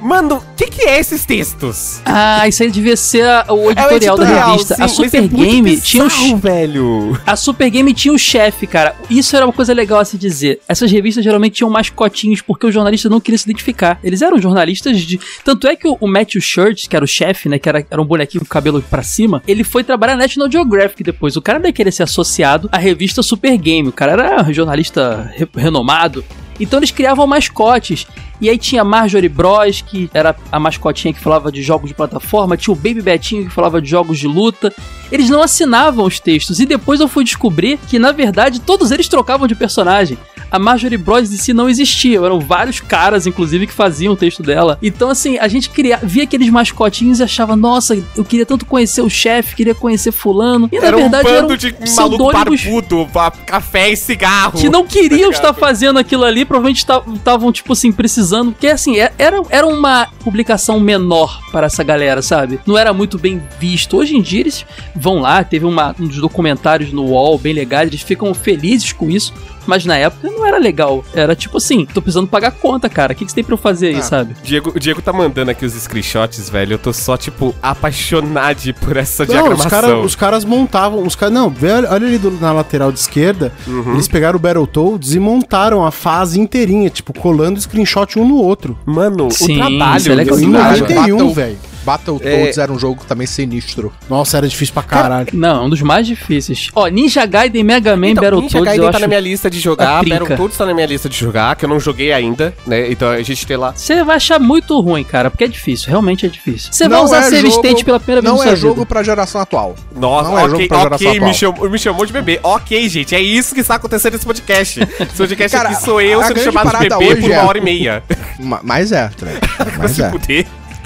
[0.00, 2.00] Mano, o que, que é esses textos?
[2.04, 4.74] Ah, isso aí devia ser a- o editorial, da revista.
[4.76, 7.20] sim, a Super é muito Game tinha um bizarro, velho.
[7.26, 8.94] A Super Game tinha o chefe, cara.
[9.10, 10.60] Isso era uma coisa legal a se dizer.
[10.68, 13.98] Essas revistas geralmente tinham mascotinhos porque o jornalista não queria se identificar.
[14.04, 15.18] Eles eram jornalistas de.
[15.44, 17.58] Tanto é que o, o Matthew Shirts, que era o chefe, né?
[17.58, 21.02] Que era, era um bonequinho com cabelo pra cima, ele foi trabalhar na National Geographic
[21.02, 21.36] depois.
[21.36, 23.88] O cara não ia querer ser associado à revista Super Game.
[23.88, 26.24] O cara era um jornalista re- renomado.
[26.60, 28.06] Então eles criavam mascotes.
[28.40, 32.56] E aí tinha Marjorie Bros, que era a mascotinha que falava de jogos de plataforma,
[32.56, 34.72] tinha o Baby Betinho que falava de jogos de luta.
[35.10, 39.08] Eles não assinavam os textos e depois eu fui descobrir que na verdade todos eles
[39.08, 40.18] trocavam de personagem.
[40.50, 44.42] A Marjorie Bros em si não existia, eram vários caras inclusive que faziam o texto
[44.42, 44.78] dela.
[44.82, 49.02] Então assim, a gente queria, via aqueles mascotinhos e achava, nossa, eu queria tanto conhecer
[49.02, 50.68] o chefe, queria conhecer fulano.
[50.72, 53.08] E na Era um verdade bando eram de maluco barbudo,
[53.46, 54.58] café e cigarro.
[54.58, 55.60] que não queriam Tá estar ligado?
[55.60, 58.27] fazendo aquilo ali, provavelmente estavam, tipo assim, precisando.
[58.52, 62.60] Porque, assim, é- era, era uma publicação menor para essa galera, sabe?
[62.66, 63.96] Não era muito bem visto.
[63.96, 64.64] Hoje em dia eles
[64.94, 69.32] vão lá, teve uma, uns documentários no UOL bem legais, eles ficam felizes com isso.
[69.68, 71.04] Mas na época não era legal.
[71.14, 73.12] Era tipo assim, tô precisando pagar conta, cara.
[73.12, 74.02] O que, que você tem pra eu fazer aí, Ah.
[74.02, 74.34] sabe?
[74.42, 76.72] Diego, o Diego tá mandando aqui os screenshots, velho.
[76.72, 79.66] Eu tô só, tipo, apaixonado por essa Não, diagramação.
[79.66, 81.02] os, cara, os caras montavam.
[81.06, 81.34] Os caras.
[81.34, 83.52] Não, vê, olha ali do- na lateral de esquerda.
[83.66, 83.92] Uhum.
[83.94, 88.78] Eles pegaram o Battletoads e montaram a fase inteirinha, tipo, colando screenshot um no outro.
[88.86, 90.80] Mano, Sim, o trabalho isso é legal Em demais.
[90.80, 91.58] cara- Battle- 91, velho.
[91.84, 93.92] Battletoads era um jogo também sinistro.
[94.08, 95.28] Nossa, era difícil pra caralho.
[95.32, 96.68] Não, é um dos mais difíceis.
[96.74, 99.00] Ó, Ninja Gaiden, Mega Man, Então, Ninja Battletoads, Gaiden eu tá acho...
[99.02, 100.04] na minha lista de jogar.
[100.04, 102.90] Battletoads tá na minha lista de jogar, que eu não joguei ainda, né?
[102.90, 103.72] Então a gente tem lá.
[103.74, 106.72] Você vai achar muito ruim, cara, porque é difícil, realmente é difícil.
[106.72, 108.86] Você vai usar é Save jogo- State pela primeira vez Não é jogo vida.
[108.86, 109.74] pra geração atual.
[109.96, 111.34] Nossa, Não é jogo pra geração ok, me atual.
[111.34, 112.40] chamou, me chamou de bebê.
[112.42, 114.80] Ok, gente, é isso que está acontecendo nesse podcast.
[114.80, 117.60] Esse podcast Cara, aqui sou eu sendo chamado de bebê por uma é- hora e
[117.60, 118.02] meia.
[118.38, 119.34] Ma- Mas é, Trey.
[119.78, 120.10] Mas Se é.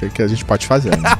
[0.02, 1.10] O que, que a gente pode fazer, né?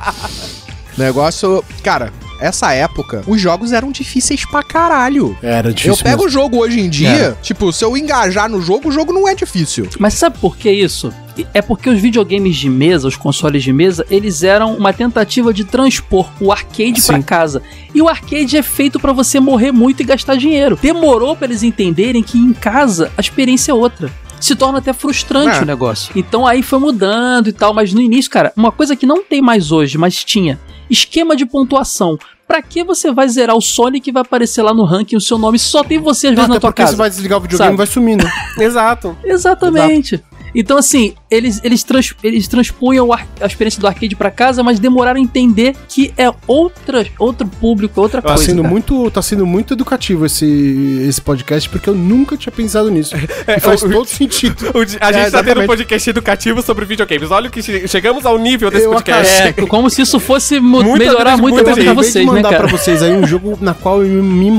[0.98, 1.64] Negócio.
[1.82, 5.36] Cara, essa época, os jogos eram difíceis pra caralho.
[5.40, 5.92] Era difícil.
[5.92, 6.30] Eu pego o mesmo.
[6.40, 7.38] jogo hoje em dia, Era.
[7.40, 9.88] tipo, se eu engajar no jogo, o jogo não é difícil.
[9.98, 11.12] Mas sabe por que isso?
[11.54, 15.64] É porque os videogames de mesa, os consoles de mesa, eles eram uma tentativa de
[15.64, 17.22] transpor o arcade pra Sim.
[17.22, 17.62] casa.
[17.94, 20.78] E o arcade é feito pra você morrer muito e gastar dinheiro.
[20.82, 24.10] Demorou pra eles entenderem que em casa a experiência é outra.
[24.42, 25.62] Se torna até frustrante É.
[25.62, 26.12] o negócio.
[26.16, 29.40] Então aí foi mudando e tal, mas no início, cara, uma coisa que não tem
[29.40, 30.58] mais hoje, mas tinha,
[30.90, 32.18] esquema de pontuação.
[32.46, 35.38] Pra que você vai zerar o Sonic e vai aparecer lá no ranking o seu
[35.38, 35.58] nome?
[35.58, 36.90] Só tem você às vezes Até na tua casa.
[36.92, 38.30] você vai desligar o videogame e vai sumir, né?
[38.60, 39.16] Exato.
[39.24, 40.22] Exatamente.
[40.54, 44.78] Então, assim, eles, eles, trans, eles transpunham ar- a experiência do arcade pra casa, mas
[44.78, 48.44] demoraram a entender que é outra, outro público, outra Tá coisa.
[48.44, 48.68] sendo, cara.
[48.68, 53.14] muito, tá sendo muito educativo esse, esse podcast, porque eu nunca tinha pensado nisso.
[53.48, 54.52] e faz o- todo sentido.
[54.74, 57.30] O a É, gente tá tendo um podcast educativo sobre videogames.
[57.30, 59.42] Olha o que che- chegamos ao nível desse Eu podcast.
[59.42, 62.50] É, como se isso fosse melhorar gente, muito a muita vida pra vocês, né, mandar
[62.50, 62.62] cara?
[62.68, 64.50] pra vocês aí um jogo na qual eu me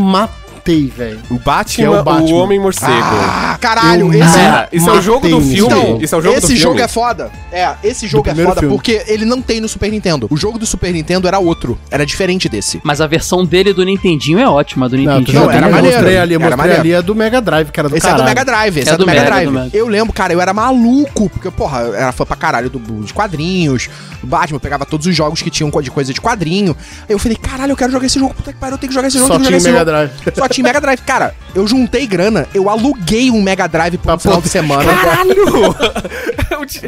[0.63, 1.19] matei, velho.
[1.29, 2.35] O Batman, é o o, Batman.
[2.35, 2.91] Homem Morcego.
[2.91, 4.33] Ah, caralho, Eu esse.
[4.37, 5.73] Cara, isso é o jogo do filme.
[5.75, 6.61] Então, isso é o jogo do esse filme.
[6.61, 7.31] jogo é foda.
[7.51, 8.73] É, esse jogo é foda filme.
[8.75, 10.27] porque ele não tem no Super Nintendo.
[10.29, 11.77] O jogo do Super Nintendo era outro.
[11.91, 12.79] Era diferente desse.
[12.83, 15.43] Mas a versão dele do Nintendinho é ótima, do Não, Nintendinho.
[15.43, 15.97] não, é era maneiro.
[15.97, 16.81] mostrei ali, eu Era mostrei maneiro.
[16.81, 18.23] ali a do Mega Drive, que era do Esse é caralho.
[18.23, 19.47] do Mega Drive, esse É é, do do Mega Mega, Drive.
[19.47, 19.69] do Mega.
[19.77, 23.11] Eu lembro, cara, eu era maluco, porque, porra, eu era fã pra caralho do, dos
[23.11, 23.89] quadrinhos,
[24.21, 26.75] do Batman, eu pegava todos os jogos que tinham de coisa de quadrinho.
[27.01, 28.95] Aí eu falei, caralho, eu quero jogar esse jogo, puta que pariu, eu tenho que
[28.95, 30.09] jogar esse jogo, Só eu tenho que tinha Mega jogo.
[30.21, 30.35] Drive.
[30.37, 30.99] Só tinha Mega Drive.
[31.01, 35.35] Cara, eu juntei grana, eu aluguei um Mega Drive por um final de semana Caralho!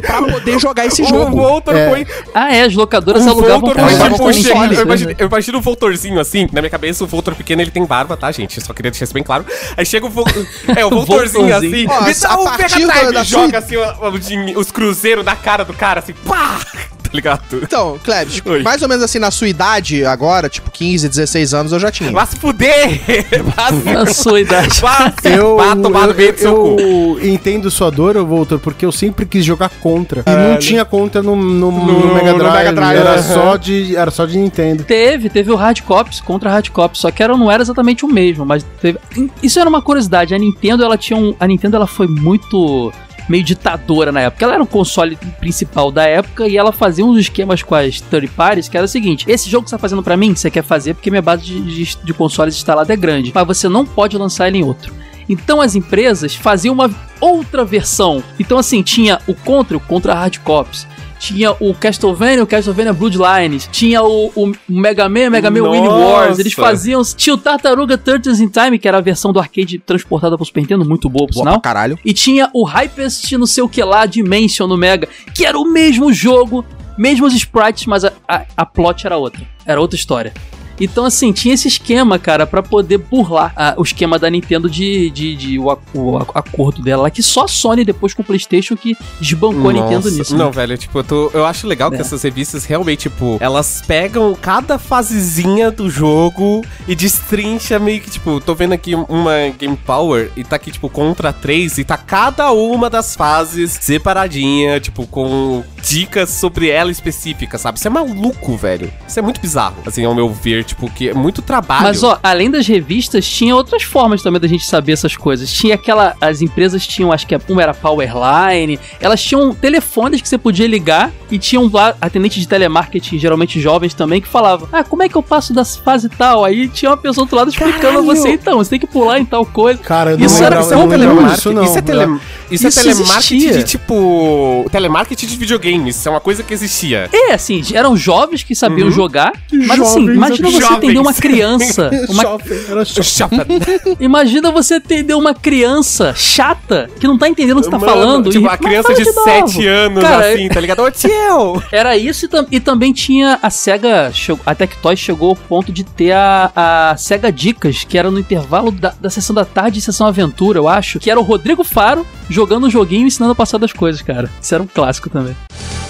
[0.02, 1.36] Pra poder jogar esse o jogo.
[1.36, 1.88] Voltor É.
[1.90, 2.06] foi.
[2.34, 3.76] Ah, é, as locadoras O alugavam Voltor
[4.16, 4.48] foi tipo.
[4.48, 4.82] chega- eu, coisa.
[4.82, 6.48] imagino, eu imagino o Voltorzinho assim.
[6.52, 8.58] Na minha cabeça, o Voltor pequeno ele tem barba, tá, gente?
[8.58, 9.44] Eu só queria deixar isso bem claro.
[9.76, 10.10] Aí chega o.
[10.74, 11.86] É, o Voltorzinho assim.
[11.88, 15.24] Ó, me dá o partir Mega Drive da e joga assim o- o os cruzeiros
[15.24, 16.58] na cara do cara, assim, pá!
[17.06, 17.42] Tá ligado?
[17.62, 18.62] Então, Klebs, Oi.
[18.62, 22.10] mais ou menos assim, na sua idade, agora, tipo 15, 16 anos, eu já tinha.
[22.12, 23.00] Vá se fuder!
[23.56, 24.80] Vá se Na sua idade.
[24.80, 26.76] Vá, Eu, tomar no eu, meio do seu cu.
[26.80, 30.22] eu entendo sua dor, Voltor, porque eu sempre quis jogar contra.
[30.26, 32.54] E não tinha contra no, no, no No- Mega no Drive.
[32.56, 33.22] Mega Drive, era, aham.
[33.22, 34.84] só de, era só de Nintendo.
[34.84, 38.08] Teve, teve o Hard Cops contra Hard Cops, só que era, não era exatamente o
[38.08, 38.98] mesmo, mas teve...
[39.42, 41.34] Isso era uma curiosidade, a Nintendo, ela tinha um...
[41.38, 42.92] A Nintendo, ela foi muito
[43.28, 44.44] meio ditadora na época.
[44.44, 48.28] Ela era o console principal da época e ela fazia uns esquemas com as third
[48.28, 50.62] parties que era o seguinte: esse jogo que você tá fazendo pra mim, você quer
[50.62, 54.16] fazer porque minha base de, de, de consoles instalada é grande, mas você não pode
[54.16, 54.94] lançar ele em outro.
[55.28, 58.22] Então as empresas faziam uma outra versão.
[58.38, 60.86] Então assim, tinha o Contra, o Contra Hard Cops.
[61.18, 63.68] Tinha o Castlevania, o Castlevania Bloodlines.
[63.72, 66.38] Tinha o, o Mega Man, Mega Man Winnie Wars.
[66.38, 67.02] Eles faziam.
[67.04, 70.60] Tinha o Tartaruga Turtles in Time, que era a versão do arcade transportada pro Super
[70.60, 71.60] Nintendo, muito boa, por Boa sinal.
[71.60, 71.98] caralho.
[72.04, 75.64] E tinha o Hypest não sei o que lá, Dimension no Mega, que era o
[75.64, 76.64] mesmo jogo,
[76.98, 79.42] mesmos sprites, mas a, a, a plot era outra.
[79.64, 80.32] Era outra história.
[80.80, 85.10] Então, assim, tinha esse esquema, cara, pra poder burlar ah, o esquema da Nintendo de,
[85.10, 85.64] de, de o,
[85.94, 89.70] o ac- acordo dela lá, que só a Sony depois com o PlayStation que desbancou
[89.70, 90.36] a Nintendo Nossa, nisso.
[90.36, 90.52] Não, né?
[90.52, 92.00] velho, tipo, eu, tô- eu acho legal que É.
[92.00, 98.40] essas revistas realmente, tipo, elas pegam cada fasezinha do jogo e destrincha meio que, tipo,
[98.40, 102.50] tô vendo aqui uma Game Power e tá aqui, tipo, contra 3 e tá cada
[102.52, 107.78] uma das fases separadinha, tipo, com dicas sobre ela específica, sabe?
[107.78, 108.92] Isso é maluco, velho.
[109.06, 111.82] Isso é muito bizarro, assim, ao meu ver, tipo, que é muito trabalho.
[111.84, 115.50] Mas, ó, além das revistas, tinha outras formas também da gente saber essas coisas.
[115.52, 116.14] Tinha aquela.
[116.20, 121.10] As empresas tinham, acho que uma era Powerline, elas tinham telefones que você podia ligar
[121.30, 125.16] e tinham lá atendente de telemarketing, geralmente jovens também, que falavam: Ah, como é que
[125.16, 126.44] eu passo das fases tal?
[126.44, 129.18] Aí tinha uma pessoa do outro lado explicando a você, então, você tem que pular
[129.18, 129.78] em tal coisa.
[129.82, 131.64] Cara, eu Isso era lembrava- eu não lembrava telemarketing, disso, não.
[131.64, 132.20] Isso é, tele...
[132.50, 133.52] isso é Isso telemarketing existia.
[133.58, 134.66] de tipo.
[134.70, 135.96] Telemarketing de videogames.
[135.96, 137.08] Isso é uma coisa que existia.
[137.12, 138.92] É, assim, eram jovens que sabiam Uhum.
[138.92, 140.84] jogar, mas assim, Jovens, imagina você jovens.
[140.84, 141.90] entender uma criança.
[142.08, 143.36] Uma Shopping, era shopping.
[144.00, 147.92] Imagina você atender uma criança chata que não tá entendendo o que você tá Mano,
[147.92, 148.30] falando.
[148.30, 149.24] Tipo, e- a mas criança de novo.
[149.24, 150.82] 7 anos, Cara, assim, tá ligado?
[150.82, 151.62] Ô, tio!
[151.72, 154.12] Era isso e, tam- e também tinha a SEGA,
[154.44, 156.50] a Tectoy chegou ao ponto de ter a,
[156.92, 160.58] a SEGA Dicas, que era no intervalo da, da sessão da tarde e sessão aventura,
[160.58, 163.72] eu acho, que era o Rodrigo Faro jogando um joguinho e ensinando a passar das
[163.72, 164.30] coisas, cara.
[164.40, 165.36] Isso era um clássico também.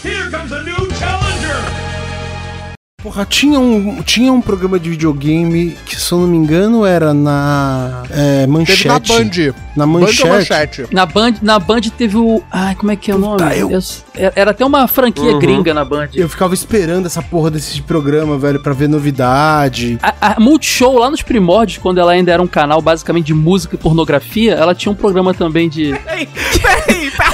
[0.04, 0.85] Here comes a new.
[3.06, 7.14] Porra, tinha um, tinha um programa de videogame que, se eu não me engano, era
[7.14, 8.82] na é, Manchete.
[8.82, 9.54] Teve na Band.
[9.76, 10.22] Na Band Manchete.
[10.24, 10.86] ou Manchete?
[10.90, 12.42] Na Band, na Band teve o.
[12.50, 13.42] Ai, como é que é o nome?
[13.56, 15.38] eu- Eu- era até uma franquia Uhum.
[15.38, 16.08] gringa na Band.
[16.14, 20.00] Eu ficava esperando essa porra desse programa, velho, pra ver novidade.
[20.02, 23.76] A, a Multishow, lá nos primórdios, quando ela ainda era um canal basicamente de música
[23.76, 25.94] e pornografia, ela tinha um programa também de.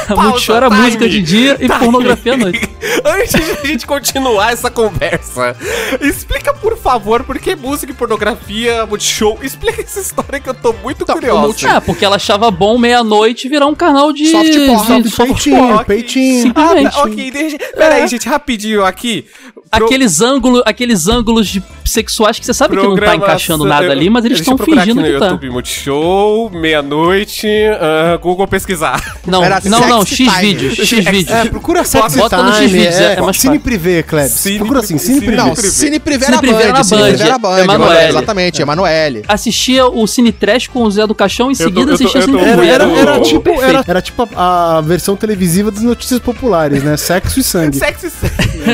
[0.16, 2.60] Multishow era música de dia e pornografia à noite.
[3.04, 5.56] Antes de a gente continuar essa conversa,
[6.00, 9.38] explica, por favor, por que música e pornografia, Multishow?
[9.42, 11.66] Explica essa história que eu tô muito Tá, curioso.
[11.68, 14.26] Ah, porque ela achava bom meia-noite virar um canal de.
[14.30, 15.84] Soft porn, de soft Peitinho, ok.
[15.84, 16.42] peitinho.
[16.42, 16.96] Simplesmente.
[16.96, 17.58] Ah, ok, deixa...
[17.76, 19.26] Peraí, gente, rapidinho aqui.
[19.74, 23.90] Pro- Aqueles ângulos, aqueles ângulos de- sexuais que você sabe que não tá encaixando nada
[23.90, 25.26] ali, mas eles estão fingindo aqui que no tá.
[25.26, 27.48] YouTube, Multishow, meia-noite,
[27.80, 29.16] ah, Google pesquisar.
[29.26, 30.30] Não, Era não, não, X time.
[30.40, 31.30] vídeos, X vídeos.
[31.30, 33.58] É, procura Sexy Bota no Time, X-Vídeos, é, é, é mais Cine.
[33.58, 34.32] Privé, Klebs.
[34.32, 35.42] Cine- Procura assim, Cine Cine Privé.
[35.42, 35.54] Não.
[35.56, 36.48] Cine Privé era Band.
[36.72, 37.58] na Cine Band, Privé era Band.
[37.60, 38.08] Emanuele.
[38.08, 39.22] Exatamente, Emanuele.
[39.28, 42.24] Assistia o Cine Trash com o Zé do Caixão, em seguida eu tô- assistia eu
[42.26, 42.66] Cine Privé.
[42.68, 46.96] era, era, tipo, era, era tipo a, a versão televisiva das notícias populares, né?
[46.96, 47.76] Sexo e sangue.
[47.78, 48.10] Sexo,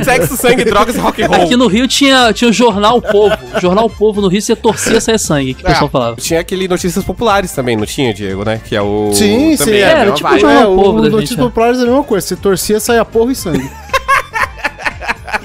[0.05, 1.43] sexo, sangue, drogas e rock and roll.
[1.45, 3.37] Aqui no Rio tinha, tinha o Jornal Povo.
[3.61, 5.71] Jornal Povo no Rio, você torcia saia sangue, que o É.
[5.73, 6.17] pessoal falava.
[6.17, 8.61] Tinha aquele Notícias Populares também, não tinha, Diego, né?
[8.65, 9.11] Que é o...
[9.13, 10.41] Sim, sim, é, a era tipo vibe.
[10.41, 11.45] Jornal É, Povo o da Notícias gente, né?
[11.45, 12.27] Populares é a mesma coisa.
[12.27, 13.71] Você torcia, saia porra e sangue.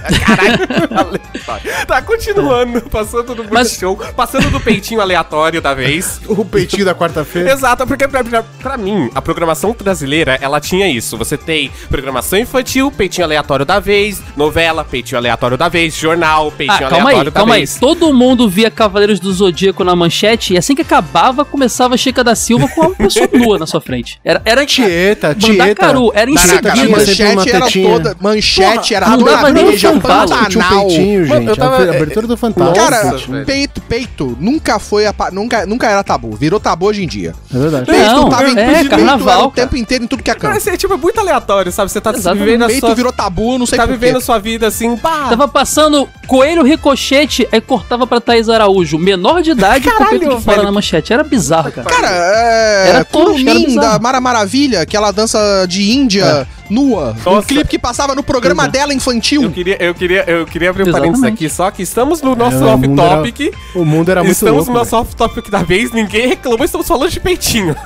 [1.87, 6.21] Tá, continuando, passando do Mas- show, passando do peitinho aleatório da vez.
[6.27, 7.51] o peitinho da quarta-feira.
[7.51, 11.17] Exato, porque pra, pra, pra mim, a programação brasileira, ela tinha isso.
[11.17, 16.51] Você tem programação infantil, peitinho aleatório da vez, novela, peitinho aleatório da vez, jornal, Ah,
[16.57, 17.59] peitinho calma aleatório aí, da calma aí.
[17.61, 17.77] vez.
[17.79, 22.23] Todo mundo via Cavaleiros do Zodíaco na manchete e assim que acabava, começava a Chica
[22.23, 24.19] da Silva com uma pessoa nua na sua frente.
[24.23, 25.63] Era, era Tieta, tieta.
[25.63, 28.17] Mandacaru, era sempre manchete era toda.
[28.21, 31.37] Manchete era não toda dava nem igreja, um tinha um peitinho, gente.
[31.37, 31.47] gente.
[31.47, 32.75] eu tava- a abertura do Fantástico.
[32.77, 36.35] Cara, Nossa, peito, peito nunca foi a pa- nunca, nunca era tabu.
[36.35, 37.33] Virou tabu hoje em dia.
[37.53, 37.91] É verdade.
[37.91, 40.53] Não, Peito tava em é, peito carnaval, o tempo inteiro em tudo que é Cara,
[40.53, 40.57] canto.
[40.61, 41.91] assim, é tipo, é muito aleatório, sabe?
[41.91, 42.45] Você tá Exatamente.
[42.45, 42.95] vivendo a Peito sua...
[42.95, 44.21] virou tabu, não sei tá vivendo quê.
[44.21, 45.27] sua vida assim, pá.
[45.29, 50.13] Tava passando Coelho Ricochete, aí cortava pra Thaís Araújo, menor de idade, com o peito
[50.13, 50.65] de Caralho, fora velho.
[50.67, 51.13] na manchete.
[51.13, 51.87] Era bizarro, cara.
[51.89, 52.89] Cara, é.
[52.89, 57.15] Era Kurumin da Mara Maravilha, que ela dança de Índia nua.
[57.25, 57.47] Um Nossa.
[57.47, 58.71] clipe que passava no programa Exato.
[58.77, 59.43] dela infantil.
[59.43, 62.57] Eu queria, eu queria, eu queria abrir um parênteses aqui, só que estamos no nosso
[62.63, 63.53] É, off-topic.
[63.75, 64.71] O mundo era muito Estamos louco.
[64.71, 67.75] no nosso off-topic da vez, ninguém reclamou, estamos falando de peitinho.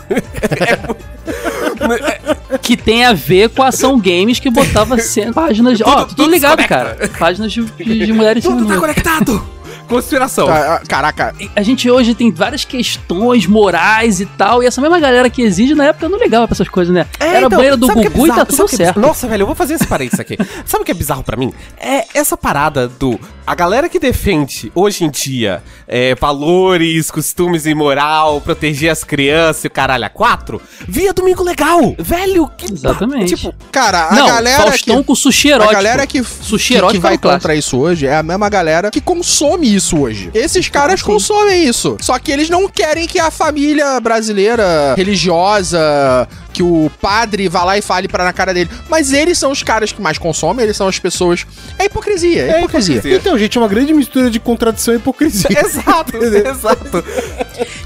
[2.61, 4.95] Que tem a ver com a ação games que botava
[5.33, 5.83] páginas de.
[5.83, 6.97] Ó, Tudo- tudo, tudo ligado, cara.
[7.19, 9.43] Páginas de, de, de mulheres Tudo tá conectado.
[9.87, 10.47] Conspiração.
[10.49, 14.99] Ah, ah, Caraca, A gente hoje tem várias questões morais e tal, e essa mesma
[14.99, 17.05] galera que exige na época não ligava pra essas coisas, né?
[17.19, 18.99] Era então, banheira do é Gugu e tá tudo Sabe é certo.
[18.99, 20.37] Nossa, velho, eu vou fazer esse parênteses aqui.
[20.65, 21.53] Sabe o que é bizarro pra mim?
[21.77, 23.19] É essa parada do.
[23.45, 29.63] A galera que defende hoje em dia é, valores, costumes e moral, proteger as crianças
[29.63, 31.95] e o caralho a quatro, via Domingo Legal.
[31.97, 32.73] Velho, que.
[32.73, 33.35] Exatamente.
[33.35, 35.03] Tipo, cara, a não, galera Faustão que...
[35.05, 35.73] com sushi A erótico.
[35.73, 38.99] galera que, Sushi que, que vai é contra isso hoje é a mesma galera que
[38.99, 40.29] consome isso hoje.
[40.33, 41.97] Esses caras consomem isso.
[42.01, 47.77] Só que eles não querem que a família brasileira religiosa, que o padre vá lá
[47.77, 48.67] e fale pra na cara dele.
[48.89, 51.45] Mas eles são os caras que mais consomem, eles são as pessoas.
[51.77, 52.95] É hipocrisia, é, É hipocrisia.
[52.95, 53.17] hipocrisia.
[53.19, 55.47] Então, gente, é uma grande mistura de contradição e hipocrisia.
[55.63, 57.03] exato, exato.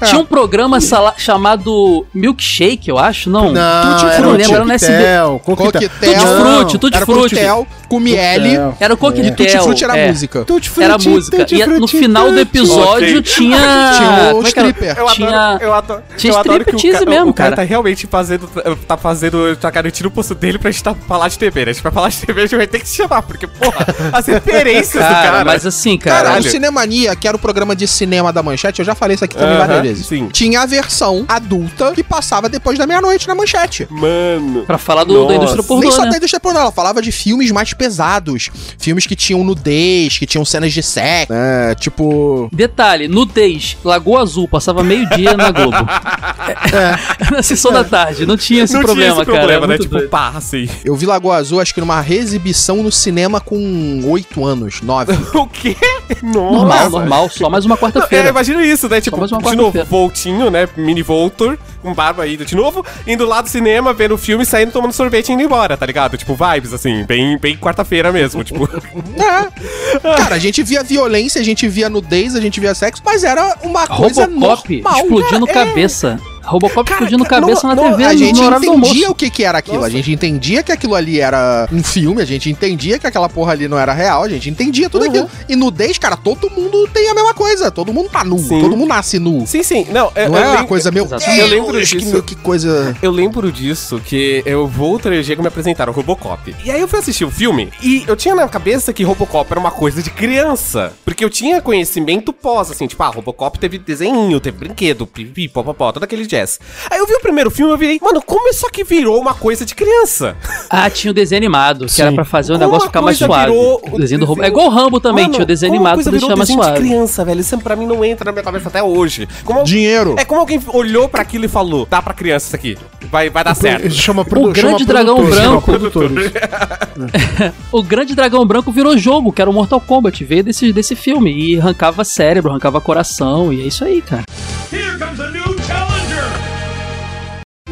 [0.06, 0.78] Tinha um programa
[1.18, 3.52] chamado Milkshake, eu acho, não.
[3.52, 4.92] Não, Tutti era um era no SB.
[4.92, 5.80] coquetel, coquetel.
[5.82, 5.90] Coquetel.
[6.12, 7.22] Tutti Frutti, Tutti Era Frutti.
[7.34, 8.48] coquetel com miele.
[8.56, 8.76] Coquetel.
[8.80, 9.26] Era o coquetel.
[9.26, 10.08] E Tutti Frutti era é.
[10.08, 10.44] música.
[10.44, 11.36] Tutti Era frutti, música.
[11.38, 13.58] tutti E no final do episódio tinha.
[13.96, 14.48] Tinha o é era?
[14.48, 14.98] stripper.
[14.98, 17.50] Eu Tinha- adoro, eu adoro, tinha eu adoro que o, striptease ca- mesmo, o cara
[17.50, 17.62] cara.
[17.62, 18.48] tá realmente fazendo,
[18.86, 21.70] tá fazendo, tá garantindo o posto dele pra gente tá, falar de TV, né?
[21.70, 23.86] A gente vai falar de TV, a gente vai ter que se chamar, porque, porra,
[24.12, 25.44] as referências do Cara, cara.
[25.44, 26.40] mas assim, Cara, cara.
[26.40, 29.34] o Cinemania, que era o programa de cinema da Manchete, eu já falei isso aqui
[29.36, 30.06] também Aham, várias vezes.
[30.06, 30.28] sim.
[30.32, 33.86] Tinha a versão adulta que passava depois da meia-noite na Manchete.
[33.90, 34.62] Mano.
[34.66, 36.10] Pra falar do, da indústria Nem pornô, só né?
[36.10, 38.50] da indústria pornô, ela falava de filmes mais pesados.
[38.78, 41.32] Filmes que tinham nudez, que tinham cenas de sexo.
[41.32, 42.48] É, tipo.
[42.52, 45.76] Detalhe, nudez, Lagoa Azul, passava meio-dia na Globo.
[46.42, 47.30] É.
[47.30, 49.38] na sessão da tarde, não tinha esse não problema, tinha esse cara.
[49.38, 49.74] problema, é né?
[49.74, 50.08] muito Tipo, doido.
[50.10, 50.68] pá, assim.
[50.84, 55.12] Eu vi Lagoa Azul, acho que numa reexibição no cinema com 8 anos, 9.
[55.42, 55.76] O quê?
[56.22, 56.88] Normal, Nossa.
[56.90, 58.26] normal, só mais uma quarta-feira.
[58.26, 59.00] É, imagina isso, né?
[59.00, 59.84] Tipo, mais uma de novo.
[59.84, 60.68] Voltinho, né?
[60.76, 64.72] Mini Voltor, com barba aí de novo, indo lá do cinema, vendo o filme, saindo,
[64.72, 66.16] tomando sorvete e indo embora, tá ligado?
[66.16, 68.68] Tipo, vibes, assim, bem, bem quarta-feira mesmo, tipo.
[69.22, 70.16] É.
[70.16, 73.56] Cara, a gente via violência, a gente via nudez, a gente via sexo, mas era
[73.62, 75.00] uma coisa Robocop normal.
[75.00, 75.64] explodindo cara, é.
[75.66, 76.20] cabeça.
[76.44, 79.44] Robocop Cara, explodindo cara, cabeça no- na no- TV A gente entendia o que, que
[79.44, 79.88] era aquilo, Nossa.
[79.88, 83.52] a gente entendia que aquilo ali era um filme, a gente entendia que aquela porra
[83.52, 85.08] ali não era real, a gente entendia tudo Uhum.
[85.10, 85.30] aquilo.
[85.48, 88.60] E nudez, cara, todo mundo tem a mesma coisa, todo mundo tá nu, Sim.
[88.60, 89.46] todo mundo nasce nu.
[89.46, 89.86] Sim, sim.
[89.90, 91.06] Não, eu, Não eu é uma coisa, meu.
[91.06, 92.10] Deus, Eu lembro que, disso.
[92.12, 92.96] meu, que coisa...
[93.02, 96.54] Eu lembro disso, que eu vou treger que me apresentaram Robocop.
[96.64, 99.60] E aí eu fui assistir o filme e eu tinha na cabeça que Robocop era
[99.60, 100.92] uma coisa de criança.
[101.04, 105.92] Porque eu tinha conhecimento pós, assim, tipo, ah, Robocop teve desenho, teve brinquedo, pipi, popopó,
[105.92, 106.58] todo aquele jazz.
[106.90, 109.34] Aí eu vi o primeiro filme e eu virei, mano, como isso aqui virou uma
[109.34, 110.36] coisa de criança?
[110.70, 113.50] Ah, tinha o desenho animado, que era pra fazer o Como negócio ficar mais suave.
[113.50, 114.42] virou O desenho do Robô.
[114.42, 116.80] É igual o Rambo também, Mano, tinha o desenho animado coisa pra deixar mais suave.
[116.80, 117.40] de criança, velho.
[117.40, 119.28] Isso pra mim não entra na minha cabeça até hoje.
[119.44, 120.14] Como, Dinheiro.
[120.18, 122.78] é como alguém olhou pra aquilo e falou, dá pra criança isso aqui.
[123.10, 123.90] Vai, vai dar certo.
[123.90, 125.72] Chama produ- O grande chama dragão branco.
[127.72, 131.32] O Grande Dragão Branco virou jogo, que era o Mortal Kombat, veio desse, desse filme.
[131.32, 134.24] E arrancava cérebro, arrancava coração, e é isso aí, cara.
[134.72, 135.41] Here comes a new.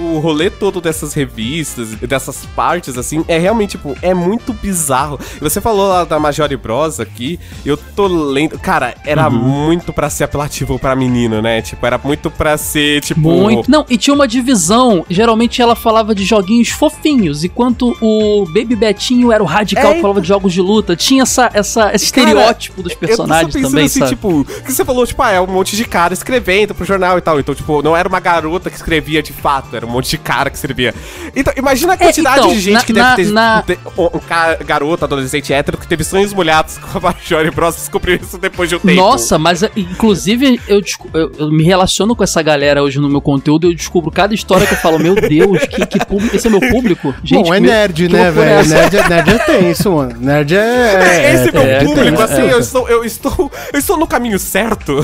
[0.01, 5.19] O rolê todo dessas revistas e dessas partes, assim, é realmente, tipo, é muito bizarro.
[5.41, 8.59] Você falou lá da Major Bros aqui, eu tô lendo.
[8.59, 9.35] Cara, era Uhum.
[9.37, 11.61] muito pra ser apelativo pra menino, né?
[11.63, 13.21] Tipo, era muito pra ser, tipo.
[13.21, 13.71] Muito.
[13.71, 15.05] Não, e tinha uma divisão.
[15.09, 20.01] Geralmente ela falava de joguinhos fofinhos, enquanto o Baby Betinho era o radical É, que
[20.01, 20.97] falava de jogos de luta.
[20.97, 24.11] Tinha essa, essa, esse Cara, estereótipo dos Eu personagens pensando também, assim, sabe?
[24.11, 27.21] tipo, que você falou, tipo, ah, é um monte de cara escrevendo pro jornal e
[27.21, 27.39] tal.
[27.39, 30.49] Então, tipo, não era uma garota que escrevia de fato, era um monte de cara
[30.51, 30.95] que escrevia.
[31.35, 33.33] Então, imagina a quantidade então, de gente na- que na- deve ter.
[33.35, 37.77] na- ter- um cara, garoto, adolescente hétero, que teve sonhos molhados com a Major Bros.
[37.77, 38.95] descobriu isso depois de um tempo.
[39.01, 40.81] Nossa, mas eh, inclusive eu,
[41.15, 44.35] eu- eu me relaciono com essa galera hoje no meu conteúdo e eu descubro cada
[44.35, 47.15] história que eu falo, meu Deus, que, que público, esse é meu público?
[47.31, 48.51] Bom, é meu- nerd, né, é velho?
[48.61, 48.75] essa?
[48.75, 50.17] Nerd é, nerd é tenso, mano.
[50.21, 51.31] Nerd é.
[51.35, 52.53] Esse é, meu é, público, é, assim, é.
[52.53, 55.01] eu, estou, eu, estou, eu estou no caminho certo.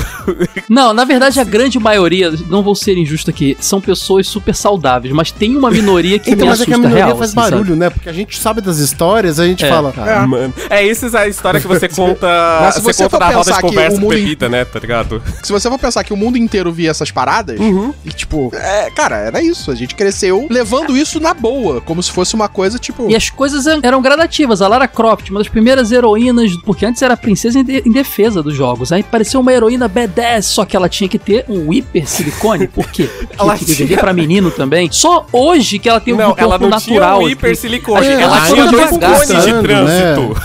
[0.68, 5.14] Não, na verdade a grande maioria, não vou ser injusto aqui, são pessoas super saudáveis
[5.14, 7.30] mas tem uma minoria que Então, me mas é que a assusta minoria real, faz
[7.30, 7.50] assim, sabe?
[7.52, 7.90] barulho, né?
[7.90, 9.68] Porque a gente sabe das histórias, a gente É.
[9.68, 9.92] fala.
[9.96, 10.52] Ah, mano.
[10.68, 12.26] É, isso é a história que você conta.
[12.62, 14.14] Mas se você, você conta for da roda pensar de que conversa o com mundo
[14.14, 14.64] bebida, né?
[14.64, 15.22] Tá ligado?
[15.42, 17.58] Se você for pensar que o mundo inteiro via essas paradas,
[18.04, 19.70] e tipo, é, cara, era isso.
[19.70, 23.08] A gente cresceu levando isso na boa, como se fosse uma coisa, tipo.
[23.10, 24.60] E as coisas eram- gradativas.
[24.62, 27.92] A Lara Croft, uma das primeiras heroínas, porque antes era a princesa em, de- em
[27.92, 28.92] defesa dos jogos.
[28.92, 32.66] Aí pareceu uma heroína badass, só que ela tinha que ter um hiper silicone.
[32.68, 33.08] Por quê?
[33.38, 34.88] Ela que, que tinha- deveria pra menino também.
[34.90, 37.18] Só hoje que ela tem um não, corpo ela não natural.
[37.18, 38.06] tinha um hiper silicone.
[38.06, 40.36] É, ela tinha dois tá cones de conquistando, trânsito.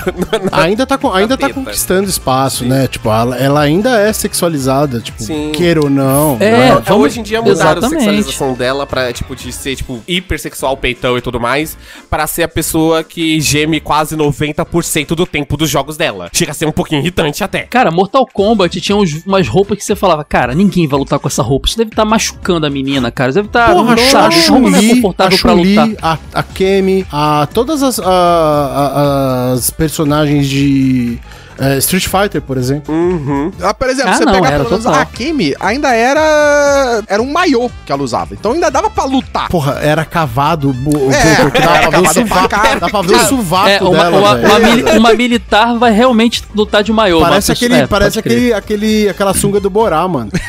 [0.52, 2.88] Ainda tá, ainda tá conquistando espaço, né?
[2.88, 5.52] Tipo, ela, ela ainda é sexualizada, tipo, Sim.
[5.54, 6.38] queira ou não.
[6.40, 6.70] É, né?
[6.76, 8.00] Não, vamos- Hoje em dia mudaram a Exatamente.
[8.04, 11.78] sexualização dela pra, tipo, de ser, tipo, hipersexual, peitão e tudo mais,
[12.10, 16.30] pra ser a pessoa que geme quase 90% do tempo dos jogos dela.
[16.34, 17.60] Chega a ser um pouquinho irritante até.
[17.64, 21.28] Cara, Mortal Kombat tinha uns- umas roupas que você falava, cara, ninguém vai lutar com
[21.28, 21.68] essa roupa.
[21.68, 23.30] Isso deve estar machucando a menina, cara.
[23.30, 23.74] Isso deve estar.
[23.74, 25.90] Porra, não, a a Chun-Li, a lutar.
[26.02, 31.20] a, a Kemi, a, todas as, a- as personagens de
[31.62, 32.94] é, Street Fighter, por exemplo.
[32.94, 33.52] Uhum.
[33.62, 37.04] Ah, por exemplo, Ah, você não, pegar era pelo menos a Kimi, ainda era.
[37.08, 38.34] Era um maiô que ela usava.
[38.34, 39.48] Então ainda dava pra lutar.
[39.50, 42.80] Porra, era cavado, bo- É, dava pra ver o sovaco, caralho.
[42.80, 46.44] dá pra ver o sovaco É, uma, dela, uma- uma mili- uma militar vai realmente
[46.56, 47.20] lutar de maiô.
[47.22, 50.32] Parece mas- aquele, é, parece aquele, aquele, aquela sunga do Borá, mano.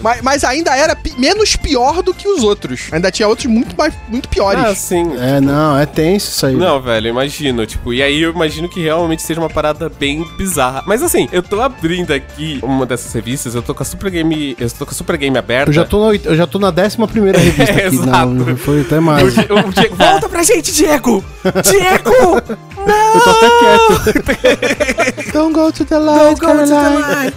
[0.00, 2.88] Mas, mas ainda era pi- menos pior do que os outros.
[2.92, 4.62] Ainda tinha outros muito, mais, muito piores.
[4.64, 5.14] Ah, sim.
[5.18, 6.54] É, não, é tenso isso aí.
[6.54, 10.43] Não, velho, imagino, tipo, e aí eu imagino que realmente seja uma parada bem bizarra.
[10.86, 14.56] Mas assim, eu tô abrindo aqui uma dessas revistas, eu tô com a Super Game,
[14.58, 15.70] eu tô com a Super Game aberta.
[15.70, 17.96] Eu já tô na, eu já tô na décima primeira revista É, aqui.
[17.96, 18.26] exato.
[18.28, 19.34] Não, foi até O mais.
[19.34, 21.24] Di- o Diego, volta pra gente, Diego!
[21.62, 22.42] Diego!
[22.84, 25.32] Eu tô até quieto.
[25.32, 27.32] Don't go to the light, Caroline.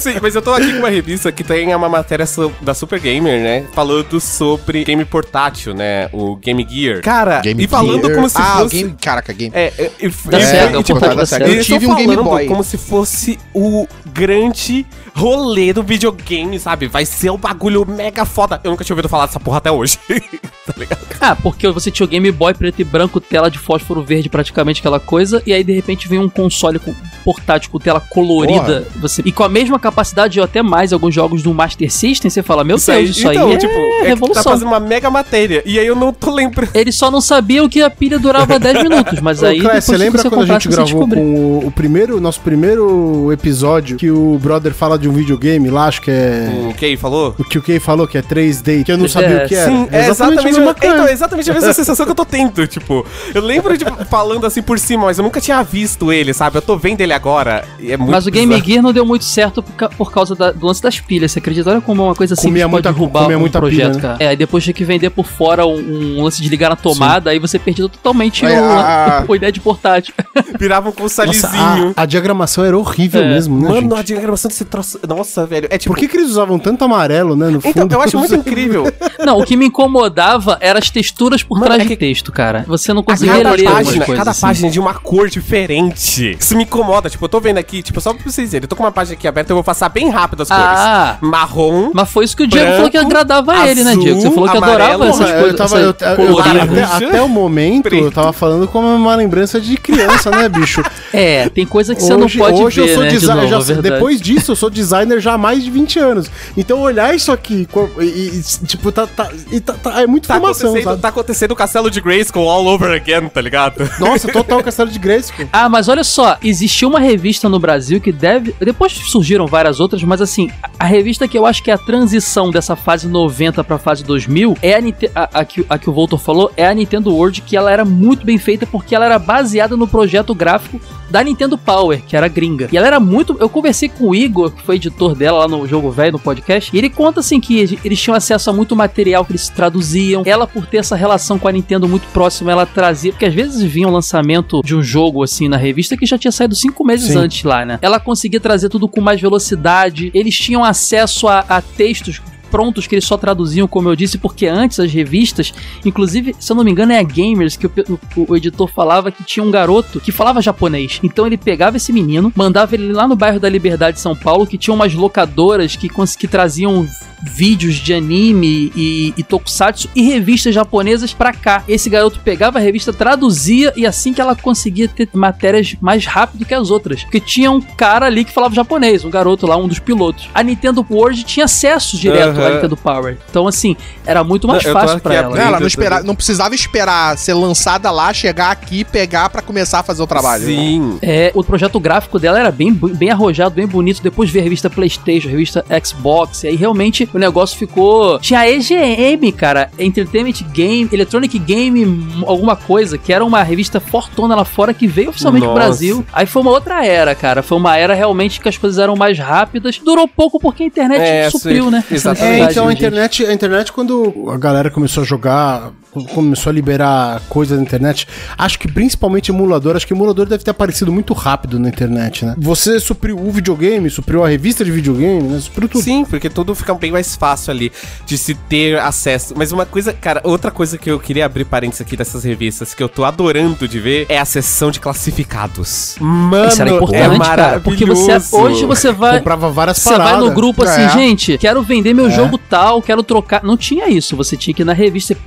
[0.00, 2.98] Sim, mas eu tô aqui com uma revista que tem uma matéria so- da Super
[2.98, 3.66] Gamer, né?
[3.74, 6.08] Falando sobre game portátil, né?
[6.12, 7.02] O Game Gear.
[7.02, 8.14] Cara, Game e falando Gear.
[8.14, 8.64] como se ah, fosse.
[8.64, 8.96] o game.
[9.00, 9.52] Caraca, game.
[9.54, 9.90] É, é,
[10.30, 11.44] Da Sega, o portátil da da Sega.
[11.44, 11.44] Sega.
[11.44, 12.52] Eu eles tive tão um Game falando Boy.
[12.52, 16.86] como se fosse o grande rolê do videogame, sabe?
[16.86, 18.60] Vai ser um bagulho mega foda.
[18.62, 19.98] Eu nunca tinha ouvido falar dessa porra até hoje.
[20.66, 21.06] tá ligado?
[21.20, 24.80] Ah, porque você tinha o Game Boy preto e branco, tela de fósforo verde, praticamente
[24.80, 26.94] aquela coisa, e aí de repente vem um console com,
[27.24, 31.42] portátil com tela colorida, você e com a mesma capacidade ou até mais alguns jogos
[31.42, 34.08] do Master System, você fala, meu Deus, isso aí então, é tipo, é que tá
[34.08, 34.42] revolução.
[34.42, 35.62] fazendo uma mega matéria.
[35.64, 36.70] E aí eu não tô lembrando.
[36.74, 39.84] Ele só não sabia que a pilha durava 10 minutos, mas Ô, aí Cléo, depois
[39.84, 43.96] você que lembra quando a gente você gravou com o, o primeiro, nosso primeiro episódio
[43.96, 46.48] que o brother fala de um videogame lá, acho que é.
[46.70, 47.34] O Kay falou?
[47.38, 49.70] O que o Kay falou que é 3D, que eu não sabia o que era.
[49.70, 50.94] Sim, é exatamente, a mesma a, coisa.
[50.94, 54.44] então, é exatamente a mesma sensação que eu tô tendo, tipo, eu lembro de falando
[54.46, 56.58] assim por cima, mas eu nunca tinha visto ele, sabe?
[56.58, 58.68] Eu tô vendo ele agora e é muito Mas o Game bizarro.
[58.70, 61.70] Gear não deu muito certo por, por causa da- do lance das pilhas, você acredita?
[61.70, 63.94] Olha como é uma coisa assim Comia que pode muita- comia um muita projeto, pilha,
[63.94, 64.00] né?
[64.00, 64.16] cara.
[64.20, 67.30] É, aí depois tinha que vender por fora um, um lance de ligar na tomada,
[67.30, 70.12] aí você perdeu totalmente É, o, a- a ideia de portátil.
[70.58, 71.92] Viravam com um Nossa, salizinho.
[71.96, 73.28] a, a diagramação era horrível É.
[73.28, 74.06] mesmo, né, Mano, a gente?
[74.08, 74.98] diagramação desse troço.
[75.06, 75.68] Nossa, velho.
[75.70, 75.94] É tipo.
[75.94, 77.72] Por que, que eles usavam tanto amarelo, né, no fundo?
[77.84, 78.84] Então, eu acho muito incrível.
[79.24, 82.32] Não, o que me incomodava eram as texturas por Mano, trás é de que- texto,
[82.32, 82.64] cara.
[82.66, 84.18] Você não conseguia Cada ler algumas página, coisas.
[84.18, 84.40] cada assim.
[84.40, 86.36] página de uma cor diferente.
[86.38, 87.08] Isso me incomoda.
[87.10, 88.64] Tipo, eu tô vendo aqui, tipo, só pra vocês verem.
[88.64, 90.64] Eu tô com uma página aqui aberta, eu vou passar bem rápido as cores.
[90.64, 91.18] Ah.
[91.20, 91.90] Marrom.
[91.92, 94.20] Mas foi isso que o Diego Branco, falou que agradava a ele, né, Diego?
[94.20, 95.50] Você azul, falou que adorava amarelo, essas Porra, coisas.
[95.50, 95.78] eu tava,
[96.22, 98.10] eu, eu- até, até o momento eu preto.
[98.12, 100.82] tava falando como uma lembrança de criança, né, bicho?
[101.12, 103.64] É, tem coisa que você não pode hoje ver, eu sou né, de designer, novo,
[103.66, 106.30] já é depois disso eu sou designer já há mais de 20 anos.
[106.56, 107.68] Então olhar isso aqui
[108.00, 111.02] e, e, tipo tá, tá, e tá- tá- é muita Tá informação, acontecendo, sabe?
[111.02, 113.88] tá acontecendo o castelo de Grayskull all over again, tá ligado?
[114.00, 115.46] Nossa, total Castelo de Grayskull.
[115.52, 118.54] Ah, mas olha só, existiu uma revista no Brasil que deve.
[118.60, 121.78] Depois surgiram várias outras, mas assim, a a revista que eu acho que é a
[121.78, 124.78] transição dessa fase 90 pra fase 2000 é a,
[125.16, 127.84] a, a que, a que o Voltor falou, é a Nintendo World, que ela era
[127.84, 130.80] muito bem feita porque ela era baseada no projeto gráfico
[131.10, 132.68] da Nintendo Power, que era gringa.
[132.72, 133.36] E ela era muito.
[133.38, 136.74] Eu conversei com o Igor, que foi editor dela lá no Jogo Velho, no podcast,
[136.74, 140.22] e ele conta assim que eles tinham acesso a muito material que eles traduziam.
[140.26, 143.12] Ela, por ter essa relação com a Nintendo muito próxima, ela trazia.
[143.12, 146.32] Porque às vezes vinha um lançamento de um jogo assim na revista que já tinha
[146.32, 147.18] saído cinco meses Sim.
[147.18, 147.78] antes lá, né?
[147.82, 150.10] Ela conseguia trazer tudo com mais velocidade.
[150.14, 152.20] Eles tinham acesso a, a textos
[152.50, 155.52] prontos que eles só traduziam, como eu disse, porque antes as revistas,
[155.84, 157.72] inclusive, se eu não me engano, é a Gamers que o,
[158.16, 160.98] o- o editor falava que tinha um garoto que falava japonês.
[161.02, 164.58] Então ele pegava esse menino, mandava ele lá no bairro da Liberdade, São Paulo, que
[164.58, 165.88] tinha umas locadoras que,
[166.18, 166.86] que traziam
[167.22, 171.64] vídeos de anime e, e tokusatsu e revistas japonesas pra cá.
[171.66, 176.44] Esse garoto pegava a revista, traduzia e assim que ela conseguia ter matérias mais rápido
[176.44, 177.02] que as outras.
[177.02, 180.28] Porque tinha um cara ali que falava japonês, um garoto lá, um dos pilotos.
[180.34, 183.18] A Nintendo World tinha acesso direto lá Nintendo Power.
[183.30, 185.38] Então, assim, era muito mais fácil pra ela.
[185.38, 190.02] Ela não, não precisava esperar ser lançada lá, chegar aqui, pegar pra começar a fazer
[190.02, 190.44] o trabalho.
[190.44, 190.98] Sim.
[191.02, 194.02] É, o projeto gráfico dela era bem, bem arrojado, bem bonito.
[194.02, 196.44] Depois veio a revista PlayStation, a revista Xbox.
[196.44, 198.18] E aí realmente o negócio ficou.
[198.18, 199.70] Tinha a EGM, cara.
[199.78, 205.10] Entertainment Game, Electronic Game, alguma coisa, que era uma revista fortuna lá fora que veio
[205.10, 205.66] oficialmente pro Nossa.
[205.66, 206.06] Brasil.
[206.12, 207.42] Aí foi uma outra era, cara.
[207.42, 209.78] Foi uma era realmente que as coisas eram mais rápidas.
[209.78, 211.84] Durou pouco porque a internet É, supriu, sim, né?
[211.90, 212.25] exatamente.
[212.26, 215.72] É, então a internet, a internet, quando a galera começou a jogar,
[216.04, 220.50] começou a liberar coisas na internet, acho que principalmente emulador, acho que emulador deve ter
[220.50, 222.34] aparecido muito rápido na internet, né?
[222.38, 225.40] Você supriu o videogame, supriu a revista de videogame, né?
[225.40, 225.82] Supriu tudo.
[225.82, 227.72] Sim, porque tudo fica bem mais fácil ali
[228.04, 229.34] de se ter acesso.
[229.36, 232.82] Mas uma coisa, cara, outra coisa que eu queria abrir parênteses aqui dessas revistas que
[232.82, 235.96] eu tô adorando de ver é a seção de classificados.
[236.00, 237.60] Mano, Isso era é importante, cara.
[237.60, 238.36] Porque você, maravilhoso.
[238.36, 239.18] hoje você vai.
[239.18, 240.24] Comprava várias Você vai paradas.
[240.28, 240.88] no grupo assim, É.
[240.90, 243.42] gente, quero vender meu jogo tal, quero trocar.
[243.42, 244.16] Não tinha isso.
[244.16, 245.20] Você tinha que ir na revista, você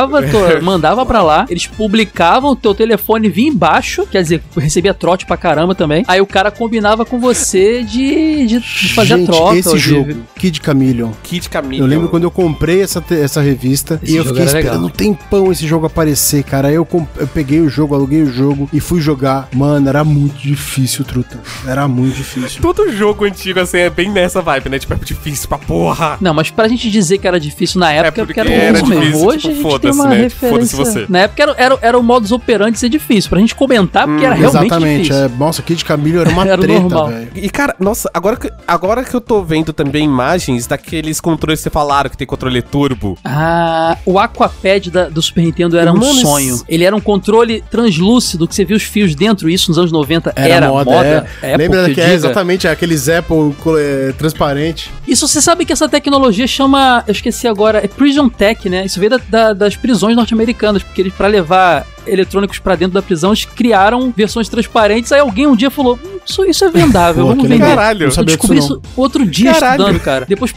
[0.00, 5.26] to- mandava pra lá, eles publicavam, o teu telefone vinha embaixo, quer dizer, recebia trote
[5.26, 6.04] pra caramba também.
[6.08, 9.56] Aí o cara combinava com você de, de, de fazer Gente, a troca.
[9.58, 11.10] esse de- jogo, Kid Chameleon.
[11.22, 11.80] Kid Camille.
[11.80, 14.90] Eu lembro quando eu comprei essa, essa revista Esse e eu fiquei era esperando um
[14.90, 16.68] tempão esse jogo aparecer, cara.
[16.68, 16.86] Aí eu,
[17.16, 19.48] eu peguei o jogo, aluguei o jogo e fui jogar.
[19.54, 21.38] Mano, era muito difícil, truta.
[21.66, 22.60] Era muito difícil.
[22.62, 24.78] Todo jogo antigo, assim, é bem nessa vibe, né?
[24.78, 26.16] Tipo, é difícil pra porra.
[26.20, 28.72] Não, mas pra gente dizer que era difícil na época, é porque, porque era, era
[28.72, 29.00] mesmo.
[29.00, 30.16] difícil, Hoje tipo, foda-se, uma né?
[30.22, 30.76] referência.
[30.76, 31.06] Foda-se você.
[31.08, 33.30] Na época era, era, era o modus operandi ser difícil.
[33.30, 35.02] Pra gente comentar, porque era realmente Exatamente.
[35.02, 35.24] difícil.
[35.24, 37.28] É, nossa, Kid Chameleon era uma Era treta, velho.
[37.34, 41.64] E, cara, nossa, agora que, agora que eu tô vendo também imagens daqueles controles que
[41.64, 43.16] você falaram, que tem controle turbo.
[43.24, 46.54] Ah, o Aquapad da- do Super Nintendo era um Mano, sonho.
[46.56, 49.48] isso- Ele era um controle translúcido que você via os fios dentro.
[49.48, 50.90] Isso nos anos 90 era, Era, moda.
[50.90, 51.54] moda, é.
[51.54, 54.90] Apple, Lembra que é exatamente aqueles Apple é, transparente.
[55.06, 57.02] Isso você sabe que essa tecnologia chama.
[57.06, 57.78] Eu esqueci agora.
[57.84, 58.84] É Prison Tech, né?
[58.86, 60.82] Isso veio da- da- das prisões norte-americanas.
[60.82, 65.12] Porque eles, pra levar eletrônicos pra dentro da prisão, eles criaram versões transparentes.
[65.12, 67.64] Aí alguém um dia falou: "Hum, isso, isso é vendável, Pô, vamos vender.
[67.66, 68.10] Caralho.
[68.16, 69.80] Eu descobri disso, isso outro dia Caralho.
[69.82, 70.26] estudando, cara.
[70.28, 70.52] Depois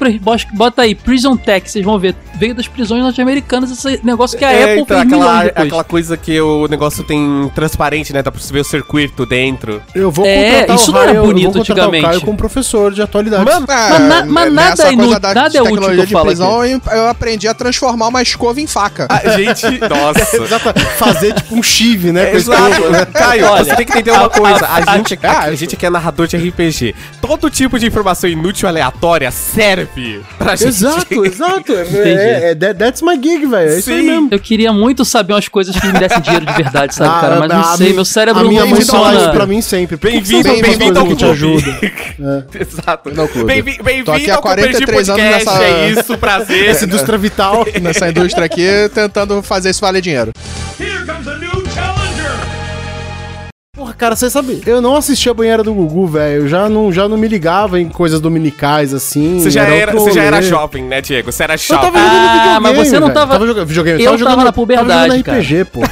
[0.53, 2.15] bota aí, Prison Tech, vocês vão ver.
[2.37, 5.65] Veio das prisões norte-americanas esse negócio que a É, Apple então, fez aquela, depois.
[5.67, 8.21] aquela coisa que o negócio tem transparente, né?
[8.21, 9.81] Dá pra você ver o circuito dentro.
[9.93, 12.05] Eu vou É, contratar isso o não era bonito antigamente.
[12.05, 13.45] o Caio como professor de atualidade.
[13.45, 16.25] Mano, Mas na- mas nada é inú- coisa da nada é útil que eu falo
[16.25, 19.07] prisão, eu, eu aprendi a transformar uma escova em faca.
[19.09, 19.65] a gente.
[19.87, 20.25] Nossa.
[20.97, 22.29] Fazer tipo um chive, né?
[22.35, 22.89] esse Exato.
[22.89, 23.05] né?
[23.13, 24.65] Caio, Olha, você tem que entender uma a- coisa.
[24.65, 26.95] a- A, gente, a, a gente que é narrador de RPG.
[27.21, 30.67] Todo tipo de informação inútil aleatória serve pra gente.
[30.69, 31.73] Exato, exato.
[31.73, 31.99] É, Entendi.
[32.09, 33.69] é, é- that- that's my gig, velho.
[33.71, 34.27] É isso aí mesmo.
[34.31, 37.35] Eu queria muito saber umas coisas que me dessem dinheiro de verdade, sabe, Ah, cara?
[37.39, 39.97] Mas a não sei, meu cérebro A minha não mãe fala isso pra mim sempre.
[39.97, 41.61] Bem-vindo, não bem-vindo ao te ajuda.
[41.61, 41.93] clube.
[42.59, 43.11] Exato.
[43.45, 46.69] Bem-vindo há ao Cooperdi 43 anos nessa- É isso, prazer.
[46.69, 47.65] Essa indústria vital.
[47.81, 50.31] Nessa indústria aqui, tentando fazer isso valer dinheiro.
[50.77, 51.54] Here comes a new
[53.97, 56.43] cara, você sabe, eu não assisti a banheira do Gugu, velho.
[56.43, 59.39] Eu já não, já não me ligava em coisas dominicais assim.
[59.39, 61.31] Você já, era, você já era jovem, né, Diego?
[61.31, 61.91] Você era Eu jovem.
[61.91, 63.99] tava jogando Ah, videogame, mas você não tava- Tava jogando videogame.
[63.99, 65.37] Eu tava jogando, na puberdade, tava jogando cara.
[65.39, 65.81] RPG, pô.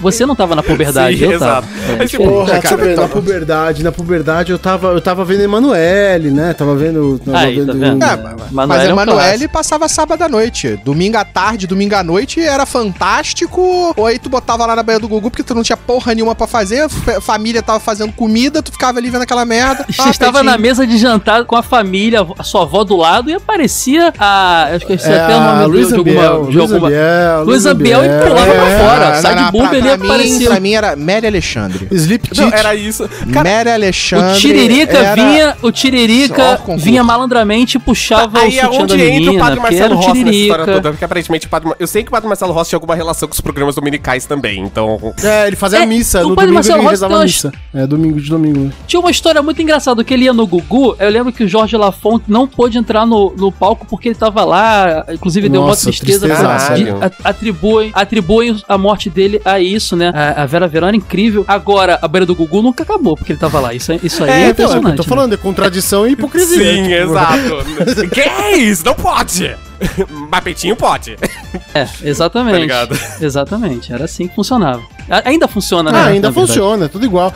[0.00, 1.66] Você não tava na puberdade, Sim, eu exato.
[1.68, 2.02] tava.
[2.02, 2.24] É, tipo.
[2.24, 6.52] Porra, cara, eu ver, na puberdade, na puberdade eu tava, eu tava vendo Emanuele, né?
[6.54, 7.20] Tava vendo.
[7.24, 8.02] Tava Aí, tá vendo?
[8.02, 8.16] É, É,
[8.50, 10.80] mas Manoel a é um Emanuele passava sábado à noite.
[10.84, 13.92] Domingo à tarde, domingo à noite era fantástico.
[13.96, 16.34] Ou aí tu botava lá na banheira do Gugu porque tu não tinha porra nenhuma
[16.34, 16.75] pra fazer.
[16.80, 19.84] A fa- família tava fazendo comida, tu ficava ali vendo aquela merda.
[19.90, 23.34] Você estava na mesa de jantar com a família, a sua avó do lado, e
[23.34, 24.68] aparecia a.
[24.70, 26.22] Eu esqueci É, até o nome a do- Luiz de alguma.
[26.50, 26.88] De Luiz alguma...
[26.88, 29.14] Ambiel, Luiz Ambiel e pulava pra É, fora.
[29.14, 30.50] não, Sai de pra- pra mim- aparecia.
[30.50, 31.88] Pra mim era Mary Alexandre.
[31.90, 33.08] Sleep Não, era isso.
[33.32, 34.32] Cara, Mary Alexandre.
[34.36, 38.96] O Tiririca era- vinha, o Tiririca vinha malandramente e puxava aí o é sutiã onde
[38.96, 40.90] da entra menina, o Padre Marcelo Rossi nessa história toda.
[40.90, 41.72] Porque aparentemente o Padre...
[41.78, 44.60] Eu sei que o Padre Marcelo Rossi tinha alguma relação com os programas dominicais também,
[44.60, 45.12] então...
[45.22, 46.22] É, ele fazia É, missa.
[46.22, 47.52] No Padre domingo Marcelo ele Rossi rezava tem uma missa.
[47.74, 48.60] É, domingo de domingo.
[48.60, 48.72] né?
[48.86, 51.76] Tinha uma história muito engraçada, que ele ia no Gugu, eu lembro que o Jorge
[51.76, 55.84] Lafont não pôde entrar no, no palco porque ele tava lá, inclusive deu uma Nossa,
[55.84, 56.26] tristeza.
[56.26, 56.98] tristeza, porque sério.
[57.02, 60.10] a- atribuem, atribuem a morte dele a isso, né?
[60.14, 61.44] A, a Vera Verão era incrível.
[61.48, 63.74] Agora, a beira do Gugu nunca acabou porque ele tava lá.
[63.74, 64.90] Isso, é- isso aí é, É, então, é impressionante.
[64.90, 65.08] eu tô né?
[65.16, 66.58] falando, é contradição e hipocrisia.
[66.58, 68.08] Sim, tipo, exato.
[68.12, 68.84] que é isso?
[68.84, 69.54] Não pode!
[70.30, 71.16] Mas peitinho pode.
[71.74, 72.54] É, exatamente.
[72.54, 72.98] Tá ligado?
[73.20, 73.92] Exatamente.
[73.92, 74.82] Era assim que funcionava.
[75.08, 75.98] Ainda funciona, né?
[75.98, 77.32] Ah, ainda funciona, é tudo igual.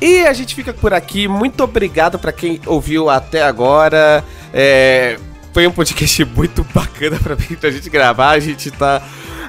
[0.00, 1.26] E a gente fica por aqui.
[1.26, 4.24] Muito obrigado pra quem ouviu até agora.
[4.54, 5.18] É,
[5.52, 8.30] foi um podcast muito bacana pra mim, pra gente gravar.
[8.30, 9.02] A gente tá.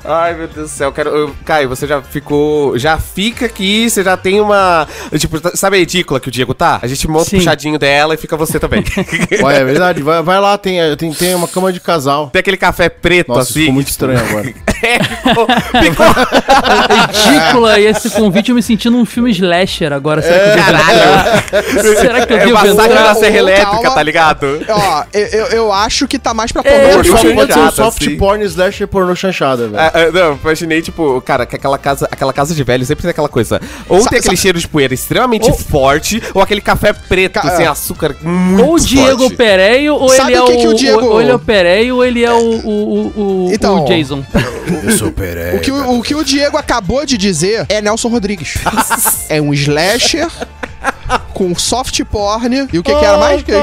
[0.03, 1.09] Ai, meu Deus do céu, quero.
[1.09, 2.77] eu- Caio, você já ficou.
[2.77, 4.87] Já fica aqui, você já tem uma.
[5.17, 6.79] Tipo, tá- sabe a edícula que o Diego tá?
[6.81, 7.35] A gente monta Sim.
[7.37, 8.83] o puxadinho dela e fica você também.
[9.43, 10.01] Olha, é verdade.
[10.01, 12.29] Vai, vai lá, tem, tem, tem uma cama de casal.
[12.31, 13.59] tem aquele café preto Nossa, assim.
[13.61, 14.53] ficou muito estranho agora.
[14.81, 15.45] É, ficou,
[15.83, 16.05] ficou.
[17.33, 20.21] Ridícula e esse convite eu me sentindo um filme slasher agora.
[20.21, 21.95] Será que eu devo entrar?
[21.99, 23.03] Será que eu É o devo massacre entrar?
[23.03, 23.91] da Serra Elétrica, calma.
[23.91, 24.65] tá ligado?
[24.69, 27.35] Ó, eu, eu, eu acho que tá mais pra É, pornô pornô Só chanchada.
[27.35, 28.17] pode ser um chanchada, soft assim.
[28.17, 29.88] porn slash pornô chanchada, velho.
[29.93, 33.11] Ah, ah, não, imaginei, tipo, cara, que aquela casa, aquela casa de velho sempre tem
[33.11, 33.59] aquela coisa.
[33.87, 37.55] Ou Sa- tem aquele cheiro de poeira extremamente Ou- forte, ou aquele café preto Ca-
[37.55, 37.69] sem é.
[37.69, 39.35] açúcar muito Ou o Diego forte.
[39.35, 41.39] Pereio, ou Sabe ele é o o, que que o Diego- ou ele é o
[41.39, 44.23] Pereio, ou ele é o, o, o, o- Então, o Jason.
[44.83, 45.57] Eu sou Pereira.
[45.57, 48.55] O que o, o que o Diego acabou de dizer é Nelson Rodrigues.
[49.29, 50.27] é um slasher
[51.33, 52.67] com soft porn.
[52.71, 53.41] E o que, que era mais?
[53.43, 53.51] Que-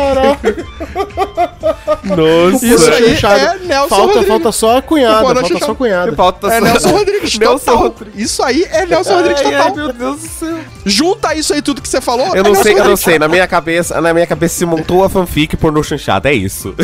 [2.05, 2.67] Nossa.
[2.67, 3.41] Isso aí chanchada.
[3.63, 4.29] é Nelson falta, Rodrigues.
[4.29, 6.13] falta só a cunhada, falta só a cunhada.
[6.17, 7.77] Falta É só- Nelson Rodrigues Nelson total.
[7.83, 8.23] Rodrigues.
[8.25, 9.61] Isso aí é Nelson Rodrigues total.
[9.67, 10.59] ai, meu Deus do céu.
[10.85, 12.27] Junta isso aí tudo que você falou.
[12.29, 13.05] Eu é não Nelson sei, eu não Rodrigues.
[13.05, 13.19] sei.
[13.19, 16.75] Na minha cabeça, na minha cabeça se montou a fanfic pornô chanchada, é isso.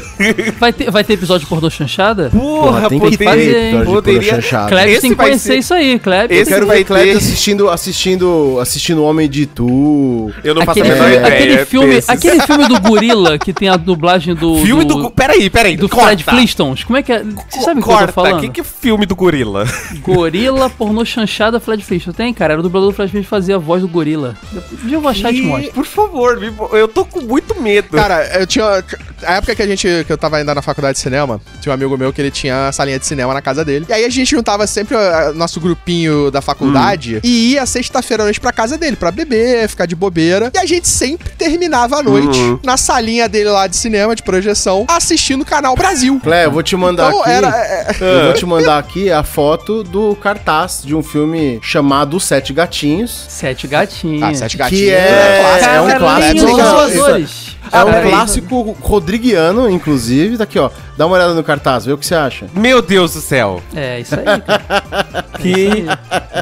[0.59, 2.31] Vai ter, vai ter episódio pornô chanchada?
[2.31, 4.69] Porra, tem que ter fazer, episódio de pornô poderia- chanchada.
[4.69, 6.37] Klebs tem que vai conhecer ser- isso aí, Klebs.
[6.37, 10.22] Esse Eu quero vai ter- assistindo, assistindo, assistindo Homem de Tu.
[10.45, 11.35] Eu não faço Aquele, a menor filme, ideia.
[11.35, 12.11] aquele, filme, desses.
[12.11, 14.59] aquele filme do gorila que tem a dublagem do.
[14.59, 15.11] Filme do, do...
[15.11, 15.77] Peraí, peraí.
[15.77, 16.09] do corta.
[16.09, 16.85] Fred Flintstones.
[16.85, 17.23] Como é que é?
[17.23, 18.41] Você sabe o que eu tô falando?
[18.41, 19.67] Que que é filme do gorila?
[20.03, 22.17] Gorila, pornô chanchada, Fred Flintstones.
[22.17, 22.53] Tem, cara.
[22.55, 24.37] Era o dublador do Fred Flintstones que fazia a voz do gorila.
[24.53, 25.73] Um dia eu vou achar e te mostro.
[25.73, 26.39] Por favor,
[26.73, 27.97] eu tô com muito medo.
[27.97, 28.85] Cara, eu tinha.
[29.25, 29.87] A época que a gente.
[30.05, 32.69] que eu tava ainda na faculdade de cinema, tinha um amigo meu que ele tinha
[32.69, 33.87] a salinha de cinema na casa dele.
[33.89, 38.27] E aí a gente juntava sempre o nosso grupinho da faculdade e ia sexta-feira à
[38.27, 40.12] noite pra casa dele, pra beber, ficar de bobeira.
[40.55, 42.59] E a gente sempre terminava a noite Uhum.
[42.63, 46.21] na salinha dele lá de cinema, de projeção, assistindo o canal Brasil.
[46.23, 47.31] Clé, eu vou te mandar Então aqui.
[47.31, 47.49] era.
[47.49, 52.53] é, Eu vou te mandar aqui a foto do cartaz de um filme chamado Sete
[52.53, 53.27] Gatinhos.
[53.29, 54.23] Sete gatinhos.
[54.23, 54.83] Ah, Sete Gatinhos.
[54.85, 57.62] Que é- é um Carlinhos clássico.
[57.73, 58.11] É um peraí.
[58.11, 60.37] clássico rodriguiano, inclusive.
[60.37, 60.71] Tá aqui, ó.
[60.97, 62.47] Dá uma olhada no cartaz, vê o que você acha.
[62.55, 63.63] Meu Deus do céu.
[63.75, 64.25] É, isso aí.
[64.25, 65.23] cara.
[65.43, 65.85] Que...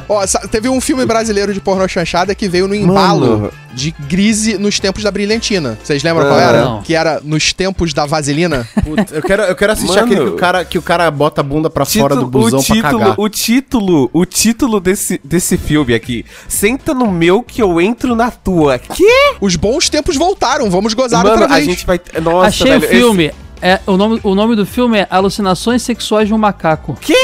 [0.09, 3.53] Ó, sa- teve um filme brasileiro de pornô chanchada que veio no embalo Mano.
[3.72, 5.78] de Grise nos tempos da Brilhantina.
[5.83, 6.62] Vocês lembram qual Ah, era?
[6.62, 6.83] não.
[6.83, 8.68] Que era nos tempos da vaselina.
[8.85, 10.05] Puta, eu quero, eu quero assistir Mano.
[10.12, 12.62] aquele que o, cara, que o cara bota a bunda pra fora do busão o
[12.62, 13.14] título, pra cagar.
[13.16, 16.26] o título, o título desse, desse filme aqui.
[16.47, 18.78] Senta no meu que eu entro na tua.
[18.78, 19.09] Que?
[19.41, 22.01] Os bons tempos voltaram, vamos gozar Mano, a gente vai.
[22.23, 23.33] Nossa, Achei velho, o filme.
[23.63, 26.97] É, o, nome, o nome do filme é Alucinações Sexuais de um Macaco.
[27.01, 27.15] Quê?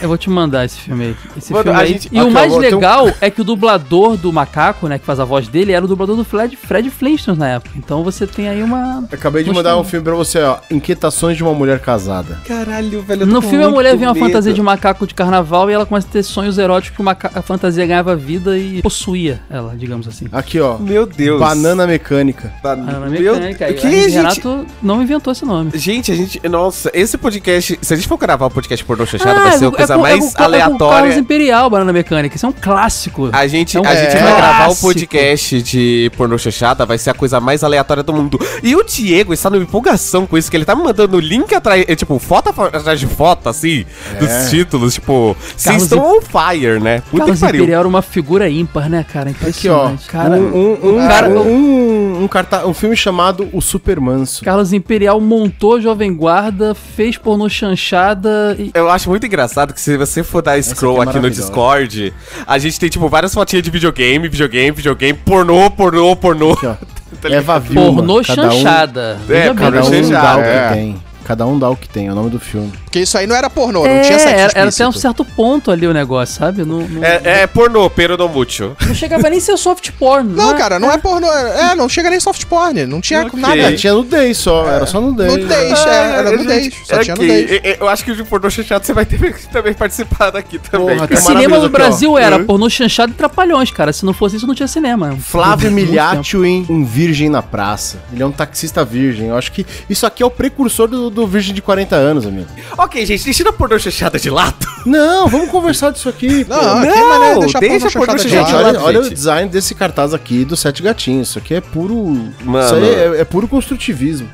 [0.00, 1.16] Eu vou te mandar esse filme aí.
[1.36, 1.88] Esse Mano, filme a aí.
[1.92, 4.86] gente- E Aqui, o mais vou ter um- legal é que o dublador do macaco,
[4.86, 7.74] né, que faz a voz dele, era o dublador do Fred, Fred Flintstones na época.
[7.76, 9.04] Então você tem aí uma.
[9.10, 10.58] Eu Acabei de mandar um filme pra você, ó.
[10.70, 12.38] Inquietações de uma mulher casada.
[12.46, 13.22] Caralho, velho.
[13.22, 15.72] eu tô No com filme a mulher vê uma fantasia de macaco de carnaval e
[15.74, 19.74] ela começa a ter sonhos eróticos que maca- a fantasia ganhava vida e possuía ela,
[19.76, 20.26] digamos assim.
[20.30, 20.78] Aqui, ó.
[20.78, 21.40] Meu Deus.
[21.40, 22.52] Banana mecânica.
[22.62, 23.66] Banana Meu- mecânica.
[23.66, 24.16] Aí Que, o Hermes gente?
[24.16, 25.72] Renato não inventou esse nome.
[25.80, 26.46] Gente, a gente.
[26.48, 27.78] Nossa, esse podcast.
[27.80, 29.76] Se a gente for gravar o podcast pornô chanchada, Ah, vai ser é a com-
[29.78, 31.14] coisa é com- mais é com- É com Carlos aleatória.
[31.18, 32.36] Imperial, Banana Mecânica.
[32.36, 33.30] Isso é um clássico.
[33.32, 37.10] A gente, É um a gente vai gravar o podcast de pornô chanchada, vai ser
[37.10, 38.38] a coisa mais aleatória do mundo.
[38.62, 41.84] E o Diego está numa empolgação com isso, que ele tá me mandando link atrás,
[41.88, 43.86] é, tipo, foto atrás de foto, assim,
[44.18, 46.98] dos títulos, tipo, vocês estão on fire, né?
[47.00, 47.60] Puta que Carlos pariu.
[47.62, 49.30] Imperial era uma figura ímpar, né, cara?
[49.30, 49.90] Aqui, ó.
[49.90, 50.08] Impressionante.
[50.08, 54.44] Cara, um, um, um, cara- um, um, carta- um filme chamado O Super Manso.
[54.44, 58.70] Carlos Imperial montou Jovem Guarda, fez pornô chanchada e...
[58.72, 61.30] Eu acho muito engraçado que se você for dar scroll aqui é aqui no.
[61.30, 62.14] Discord,
[62.46, 66.52] a gente tem, tipo, várias fotinhas de videogame, videogame, videogame, pornô, pornô, pornô.
[66.52, 66.74] Aqui, ó.
[67.20, 67.28] Tá?
[67.28, 67.92] Eva Vilma.
[67.96, 69.18] pornô cada um- chanchada.
[69.56, 70.68] Cada um Chanchada, dá o que é.
[70.72, 71.02] tem.
[71.30, 72.72] Cada um dá o que tem, é o nome do filme.
[72.82, 75.24] Porque isso aí não era pornô, não É, tinha sexo era, era até um certo
[75.24, 76.64] ponto ali o negócio, sabe?
[76.64, 78.76] Não, não, É, é pornô, pero no mucho.
[78.84, 80.28] não chegava nem a ser soft porn.
[80.34, 81.32] Não, cara, não é pornô.
[81.32, 82.84] É, não chega nem soft porn.
[82.84, 83.38] Não tinha Ok.
[83.40, 83.56] nada.
[83.56, 85.32] É, tinha nudez só, era só nudez.
[85.36, 86.74] Nudez, é, era nudez.
[86.84, 87.60] Só tinha nudez.
[87.78, 90.96] Eu acho que o de pornô chanchado você vai ter que também participar daqui também.
[90.96, 91.68] Porra, O cinema no ó.
[91.68, 92.44] Brasil era Uhum.
[92.44, 93.92] pornô chanchado e trapalhões, cara.
[93.92, 95.16] Se não fosse isso, não tinha cinema.
[95.16, 97.98] Flávio Miliaccio em Um Virgem na Praça.
[98.12, 99.28] Ele é um taxista virgem.
[99.28, 102.48] Eu acho que isso aqui é o precursor do, do Virgem de 40 anos, amigo.
[102.78, 104.54] Ok, gente, deixando a pornô chanchada de lado.
[104.86, 106.46] Não, vamos conversar disso aqui.
[106.48, 108.66] Não, que Não, deixar deixa pornô pornô chanchada de Gente, lado.
[108.76, 109.14] olha, olha o gente.
[109.14, 111.28] design desse cartaz aqui do Sete Gatinhos.
[111.30, 111.96] Isso aqui é puro.
[112.44, 112.64] Mano.
[112.64, 114.28] Isso aí é, é puro construtivismo.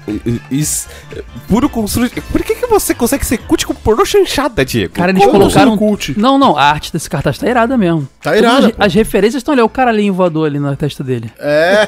[0.50, 0.88] Isso,
[1.48, 2.10] puro construir.
[2.10, 4.94] Por que, que você consegue ser cult com pornô chanchada, Diego?
[4.94, 5.70] Cara, eles Como colocaram.
[5.72, 6.14] sendo cult?
[6.18, 8.08] Não, não, a arte desse cartaz tá irada mesmo.
[8.22, 8.82] Tá irada, As, pô.
[8.84, 11.30] as referências estão ali, o caralhinho voador ali na testa dele.
[11.38, 11.86] É.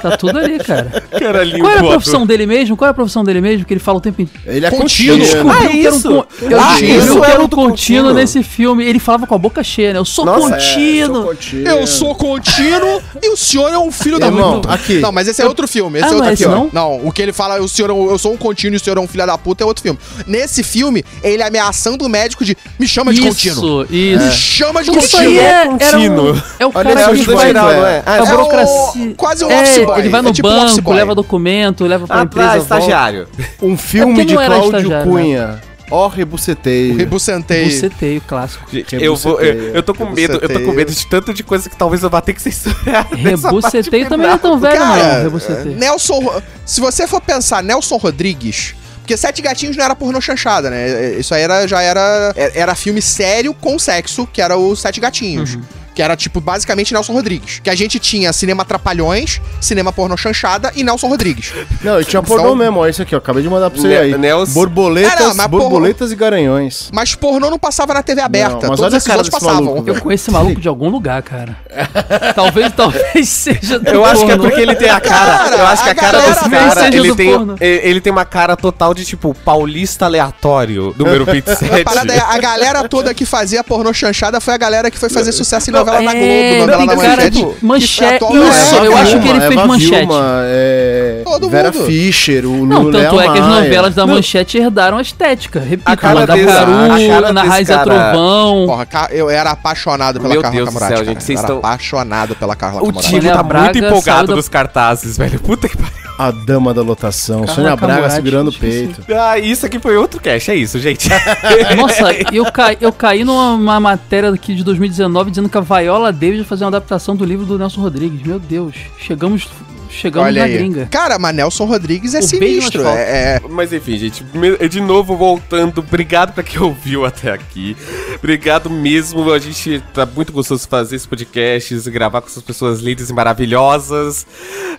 [0.00, 1.02] Tá tudo ali, cara.
[1.18, 2.76] Caralhinho Qual é a profissão dele mesmo?
[2.76, 3.64] Qual é a profissão dele mesmo?
[3.64, 4.38] Que ele fala o tempo tempo.
[4.46, 5.18] Ele é Contínuo.
[5.18, 5.50] contínuo.
[5.52, 6.08] Ah, Eu isso?
[6.10, 8.14] um Eu Ah, isso o é era um outro contínuo contínuo.
[8.14, 8.84] nesse filme.
[8.84, 9.98] Ele falava com a boca cheia, né?
[9.98, 11.30] Eu sou Nossa, é, contínuo.
[11.66, 14.72] Eu sou contínuo e o senhor é um filho da puta.
[14.72, 14.98] aqui.
[15.00, 15.98] Não, mas esse é outro filme.
[15.98, 16.50] Esse Ah, é não outro é aqui, ó.
[16.50, 16.70] não?
[16.72, 18.80] Não, o que ele fala, o senhor, é um- eu sou um contínuo e o
[18.80, 19.98] senhor é um filho da puta, é outro filme.
[20.26, 23.82] Nesse filme, ele ameaçando o médico de me chama de contínuo.
[23.84, 24.24] Isso, isso.
[24.24, 25.28] Me chama de Isso contínuo.
[25.28, 26.42] aí é, era um, contínuo.
[26.58, 27.40] é o cara que isso não
[27.86, 28.02] é?
[28.04, 29.14] A é o- burocracia.
[29.16, 32.06] quase o é, office boy, Ele vai é no tipo um banco, leva documento, leva
[32.06, 32.58] pra Ah, empresa.
[32.58, 33.28] estagiário.
[33.62, 35.02] Um filme É porque de Cláudio né?
[35.04, 35.60] Cunha.
[35.90, 36.96] Ó, rebuceteio.
[36.96, 37.64] Rebucentei.
[37.64, 38.66] Buceteio, clássico.
[38.70, 40.76] Gente, eu, vou, eu, eu tô com medo, eu tô com Rebuceteio.
[40.76, 43.08] medo de tanto de coisa que talvez eu vá ter que censurar.
[43.12, 45.22] Rebuceteio também não é tão velho, Cara, não.
[45.24, 45.76] Rebuceteio.
[45.76, 46.20] Nelson.
[46.20, 48.74] Ro- Se você for pensar, Nelson Rodrigues.
[49.00, 51.14] Porque Sete Gatinhos não era pornô chanchada, né?
[51.14, 52.34] Isso aí era, já era.
[52.36, 55.54] Era filme sério com sexo, que era o Sete Gatinhos.
[55.54, 55.62] Uhum.
[55.98, 57.58] Que era, tipo, basicamente Nelson Rodrigues.
[57.60, 61.52] Que a gente tinha cinema Trapalhões, cinema pornô chanchada e Nelson Rodrigues.
[61.82, 62.86] Não, e tinha pornô Então- mesmo, ó.
[62.86, 63.18] Esse aqui, ó.
[63.18, 64.16] Acabei de mandar pra você Ne- aí.
[64.16, 66.88] Nelson- Borboletas, É, não, borboletas e garanhões.
[66.94, 68.48] Mas pornô não passava na TV aberta.
[68.48, 69.64] Não, mas Todos olha esses cara outros passavam.
[69.64, 71.56] maluco, Eu conheço esse maluco de algum lugar, cara.
[72.36, 75.36] talvez, talvez seja do Eu acho que é porque ele tem a cara.
[75.38, 77.56] Cara, eu acho que a, a cara desse cara, ele tem, porno.
[77.60, 81.80] ele tem uma cara total de tipo paulista aleatório, número 27.
[81.80, 85.08] A parada é, a galera toda que fazia pornô chanchada foi a galera que foi
[85.08, 87.30] fazer sucesso em novela na É, Globo, novela tem na cara manchete.
[87.58, 88.24] de manchete.
[88.24, 89.96] Isso, É, eu acho que ele Eva fez manchete.
[90.06, 91.84] Vilma, é, Todo Vera mundo.
[91.84, 95.60] Fischer, o Não, Lula tanto é que as novelas da Manchete herdaram a estética.
[95.60, 98.66] Repito, A cara Manda desse- Caru, Ana Raiz é cara- Trovão.
[98.66, 100.94] Porra, eu era apaixonado pela Meu Carla Deus do Camurati.
[100.94, 101.04] cara.
[101.06, 103.08] gente, vocês estão- apaixonado pela Carla O Camurati.
[103.08, 105.38] time Sônia tá muito empolgado da- nos cartazes, velho.
[105.40, 106.07] Puta que pariu.
[106.18, 109.04] A dama da lotação, Carla Sônia Braga Camurati, segurando o peito.
[109.14, 111.08] Ah, isso aqui foi outro cast, é isso, gente.
[111.78, 112.76] Nossa, eu, ca...
[112.80, 116.64] eu caí numa uma matéria aqui de 2019 dizendo que a Viola Davis vai fazer
[116.64, 118.26] uma adaptação do livro do Nelson Rodrigues.
[118.26, 119.46] Meu Deus, chegamos,
[119.90, 120.54] chegamos Olha na aí.
[120.58, 120.86] gringa.
[120.90, 122.86] Cara, mas Nelson Rodrigues é O sinistro.
[122.86, 124.24] É, é- Mas enfim, gente,
[124.68, 127.76] de novo voltando, obrigado pra quem ouviu até aqui.
[128.16, 132.80] Obrigado mesmo, a gente tá muito gostoso de fazer esse podcast, gravar com essas pessoas
[132.80, 134.26] lindas e maravilhosas.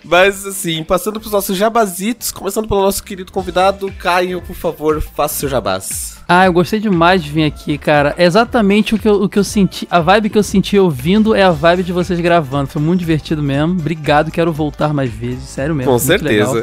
[0.04, 5.34] Mas assim, passando pros nossos jabazitos, começando pelo nosso querido convidado, Caio, por favor, faça
[5.34, 6.19] o seu jabás.
[6.32, 8.14] Ah, eu gostei demais de vir aqui, cara.
[8.16, 9.88] É exatamente o que, eu, o que eu senti.
[9.90, 12.68] A vibe que eu senti ouvindo é a vibe de vocês gravando.
[12.68, 13.72] Foi muito divertido mesmo.
[13.72, 15.42] Obrigado, quero voltar mais vezes.
[15.42, 15.90] Sério mesmo.
[15.92, 16.54] Com muito legal.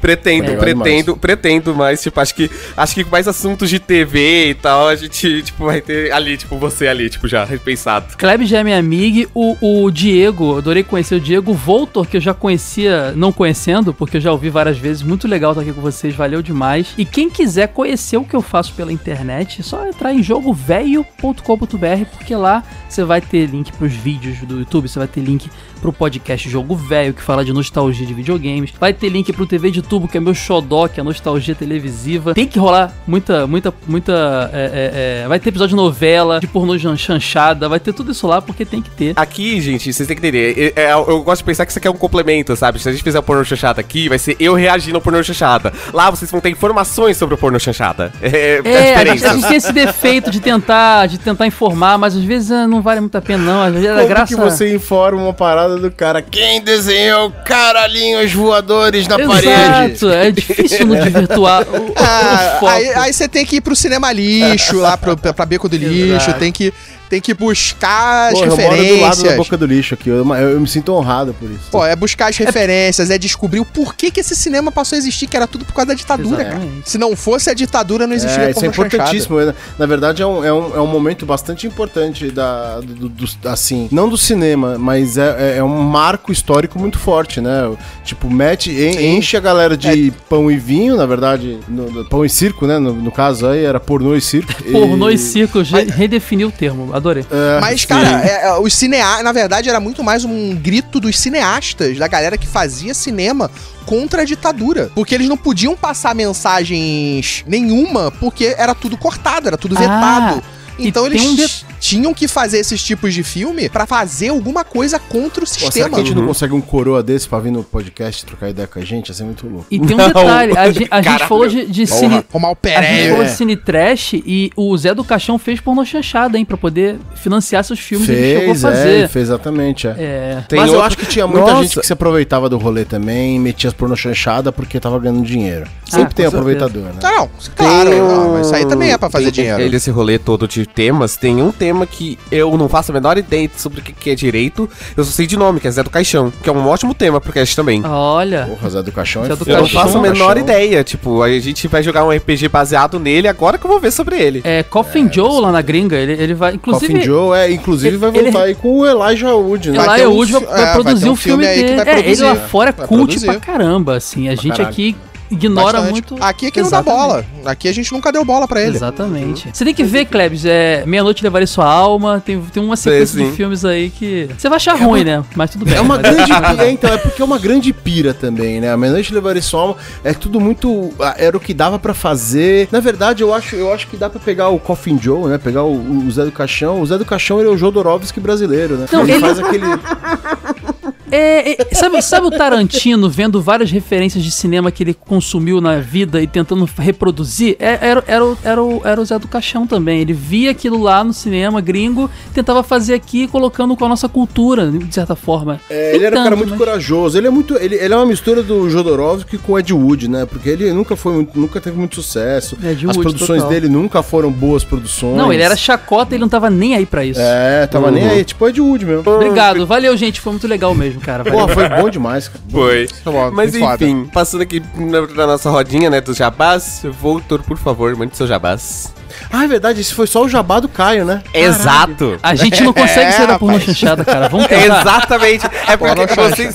[0.00, 0.56] Pretendo, É.
[0.56, 4.96] pretendo, pretendo, mas, tipo, acho que acho que mais assuntos de TV e tal, a
[4.96, 8.16] gente, tipo, vai ter ali, tipo, você ali, tipo, já repensado.
[8.16, 9.28] Kleb já é minha amiga.
[9.34, 11.52] O, o Diego, adorei conhecer o Diego.
[11.52, 15.02] O Voltor, que eu já conhecia, não conhecendo, porque eu já ouvi várias vezes.
[15.02, 16.88] Muito legal estar aqui com vocês, valeu demais.
[16.98, 22.04] E quem quiser conhecer o que eu faço pela internet, é só entrar em jogovelho.com.br,
[22.12, 25.48] porque lá você vai ter link pros vídeos do YouTube, você vai ter link
[25.84, 28.72] pro podcast Jogo Velho, que fala de nostalgia de videogames.
[28.80, 32.32] Vai ter link pro TV de tubo, que é meu xodó, que é nostalgia televisiva.
[32.32, 34.50] Tem que rolar muita, muita, muita.
[34.50, 38.26] é, é, é, vai ter episódio de novela, de pornô chanchada, vai ter tudo isso
[38.26, 39.12] lá, porque tem que ter.
[39.14, 40.72] Aqui, gente, vocês têm que entender.
[40.74, 42.78] é- é- eu gosto de pensar que isso aqui é um complemento, sabe?
[42.78, 45.70] Se a gente fizer o pornô chanchada aqui, vai ser eu reagindo ao pornô chanchada.
[45.92, 48.10] Lá vocês vão ter informações sobre o pornô chanchada.
[48.24, 49.24] É, é, É, a gente, diferente.
[49.26, 53.00] a gente tem esse defeito de tentar, de tentar informar, mas às vezes não vale
[53.00, 53.60] muito a pena, não.
[53.60, 54.34] Às vezes é graça.
[54.34, 56.22] que você informa uma parada do cara?
[56.22, 59.92] Quem desenhou caralhinhos voadores na parede?
[59.92, 62.58] Exato, é difícil no desvirtuar o, Ah,
[63.02, 66.28] aí você tem que ir pro cinema lixo, lá pro, pra, pra Beco do Lixo,
[66.28, 66.38] Exato.
[66.38, 66.72] tem que,
[67.08, 69.36] tem que buscar as Pô, eu moro do lado da referências.
[69.36, 70.08] boca do lixo aqui.
[70.08, 71.70] Eu, eu- eu me sinto honrado por isso.
[71.70, 75.26] Pô, é buscar as referências, é descobrir o porquê que esse cinema passou a existir,
[75.26, 76.56] que era tudo por causa da ditadura, cara.
[76.56, 76.90] Exatamente.
[76.90, 78.96] Se não fosse a ditadura, não existiria É, isso é pornô chanchada.
[78.96, 79.40] importantíssimo.
[79.40, 79.54] né?
[79.78, 83.88] Na verdade, é um, é, um, é um momento bastante importante da, do, do- assim,
[83.92, 87.70] não do cinema, mas é, é- é um marco histórico muito forte, né?
[88.04, 92.24] Tipo, mete, en- enche a galera de pão e vinho, na verdade, no- no- pão
[92.24, 92.78] e circo, né?
[92.78, 94.52] No, no caso aí, era pornô e circo.
[94.72, 97.26] Pornô e circo, re- redefiniu o termo, adorei.
[97.30, 99.22] É, Mas, cara, é, é, os cinea...
[99.22, 103.50] na verdade, era muito mais um grito dos cineastas, da galera que fazia cinema
[103.84, 104.90] contra a ditadura.
[104.94, 110.42] Porque eles não podiam passar mensagens nenhuma, porque era tudo cortado, era tudo Ah, vetado.
[110.42, 114.64] e Então eles um de- tinham que fazer esses tipos de filme pra fazer alguma
[114.64, 115.88] coisa contra o Pô, será sistema.
[115.90, 118.78] que a gente não consegue um coroa desse pra vir no podcast trocar ideia com
[118.78, 119.08] a gente?
[119.08, 119.66] Ia ser muito louco.
[119.70, 120.06] E tem um Não.
[120.08, 122.24] detalhe, a, gente, a gente falou de, de cine.
[122.32, 123.10] O A gente Pereira.
[123.12, 126.96] falou de cine trash e o Zé do Caixão fez pornô chanchada, hein, pra poder
[127.14, 128.88] financiar seus filmes ele chegou a Fez, é, fazer.
[128.98, 129.90] ele fez exatamente, é.
[129.98, 130.44] É.
[130.48, 131.62] Tem Mas eu outro- acho que tinha muita Nossa.
[131.62, 135.64] gente que se aproveitava do rolê também, metia as porno chanchada porque tava ganhando dinheiro.
[135.66, 136.36] Ah, Sempre tem com certeza.
[136.36, 136.94] aproveitador, né?
[137.02, 139.60] Não, claro, Tem não, mas isso aí também é pra fazer tem- dinheiro.
[139.62, 143.16] Ele, esse rolê todo de temas, tem um tema que eu não faço a menor
[143.18, 144.68] ideia sobre o que que é direito.
[144.96, 147.20] Eu só sei de nome, que é Zé do Caixão, que é um ótimo tema
[147.20, 147.82] pro cast também.
[147.84, 148.46] Olha.
[148.48, 149.50] Porra, Zé do Caixão é Zé do.
[149.50, 150.42] Eu não faço a menor Caixão.
[150.42, 150.84] ideia.
[150.84, 154.16] Tipo, a gente vai jogar um RPG baseado nele agora que eu vou ver sobre
[154.20, 154.40] ele.
[154.44, 156.54] É, Coffin Joe lá na gringa, ele, ele vai.
[156.54, 159.76] Inclusive, Coffin Joe, é, inclusive vai ele- voltar aí com o Elijah Wood, né?
[159.78, 161.84] Vai Elijah um Wood vai, vai é, vai produzir um um filme, filme dele.
[161.84, 163.26] vai É, ele lá fora é Vai cult produzir.
[163.26, 164.28] pra caramba, assim.
[164.28, 164.68] A gente caralho.
[164.68, 164.96] aqui
[165.34, 165.90] ignora Bastante.
[165.92, 166.16] muito.
[166.20, 167.06] Aqui é que não dá Exatamente.
[167.06, 167.24] bola.
[167.44, 168.76] Aqui a gente nunca deu bola pra ele.
[168.76, 169.50] Exatamente.
[169.52, 173.30] Você tem que ver, Klebs, é Meia-Noite Levarei Sua Alma, tem, tem uma sequência sim.
[173.30, 174.28] de filmes aí que...
[174.36, 175.22] Você vai achar ruim, né?
[175.36, 175.74] Mas tudo bem.
[175.74, 178.72] É uma grande pira, então, é porque é uma grande pira também, né?
[178.72, 180.92] A Meia-Noite Levar Sua Alma é tudo muito.
[181.16, 182.68] Era o que dava pra fazer.
[182.70, 185.38] Na verdade, eu acho, eu acho que dá pra pegar o Coffin Joe, né?
[185.38, 186.80] Pegar o, o Zé do Caixão.
[186.80, 188.86] O Zé do Caixão ele é o Jodorowsky brasileiro, né?
[188.90, 189.64] Não, ele, ele- faz aquele.
[191.10, 195.78] É, é, sabe, sabe o Tarantino vendo várias referências de cinema que ele consumiu na
[195.80, 197.56] vida e tentando reproduzir?
[197.58, 200.00] É, era, era, o- era, o, era o Zé do Caixão também.
[200.00, 204.70] Ele via aquilo lá no cinema gringo, tentava fazer aqui, colocando com a nossa cultura,
[204.70, 205.60] de certa forma.
[205.68, 207.18] É, ele era um cara tanto, muito mas- corajoso.
[207.18, 207.56] Ele é muito.
[207.58, 210.26] Ele, ele é uma mistura do Jodorowsky com o Ed Wood, né?
[210.26, 212.56] Porque ele nunca foi nunca teve muito sucesso.
[212.62, 213.48] Ed As Wood, produções total.
[213.50, 215.16] dele nunca foram boas produções.
[215.16, 217.20] Não, ele era chacota e ele não tava nem aí pra isso.
[217.20, 219.10] É, tava nem aí, tipo Ed Wood mesmo.
[219.12, 220.20] Obrigado, valeu, gente.
[220.20, 221.24] Foi muito legal mesmo, cara.
[221.24, 222.40] Pô, foi bom demais, cara.
[222.50, 222.88] Foi.
[223.04, 223.84] Bom, Mas muito foda.
[223.84, 228.26] enfim, passando aqui na, na nossa rodinha, né, dos jabás, Voltor, por favor, mande seu
[228.26, 228.92] jabás.
[229.30, 231.22] Ah, é verdade, esse foi só o jabá do Caio, né?
[231.32, 232.18] Exato!
[232.22, 233.76] A gente não consegue É, sair da porno rapaz.
[233.76, 234.28] chanchada, cara.
[234.28, 234.80] Vamos tentar.
[234.80, 235.46] Exatamente.
[235.66, 236.54] É porque vocês.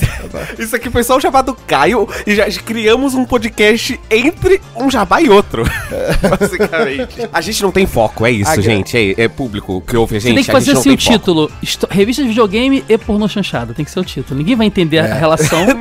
[0.58, 4.90] Isso aqui foi só o jabá do Caio e já criamos um podcast entre um
[4.90, 5.64] jabá e outro.
[6.38, 7.28] Basicamente.
[7.32, 8.96] A gente não tem foco, é isso, A gente.
[8.96, 10.36] É, é público que ouve a Você gente.
[10.36, 11.50] tem que fazer não assim o título:
[11.90, 13.74] Revista de videogame e pornô chanchada.
[13.74, 14.38] Tem que ser o título.
[14.38, 15.10] Ninguém vai entender É.
[15.12, 15.66] a relação.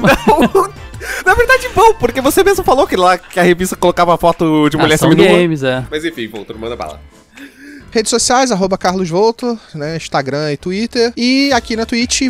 [1.26, 4.78] Na verdade, bom, porque você mesmo falou que lá que a revista colocava foto de
[4.78, 5.38] mulher Ação seminua.
[5.38, 5.86] games, é.
[5.90, 7.00] Mas enfim, Voltor, manda bala.
[7.92, 9.98] Redes sociais, arroba Carlos Volto, né?
[9.98, 11.12] Instagram e Twitter.
[11.18, 12.22] E aqui na Twitch.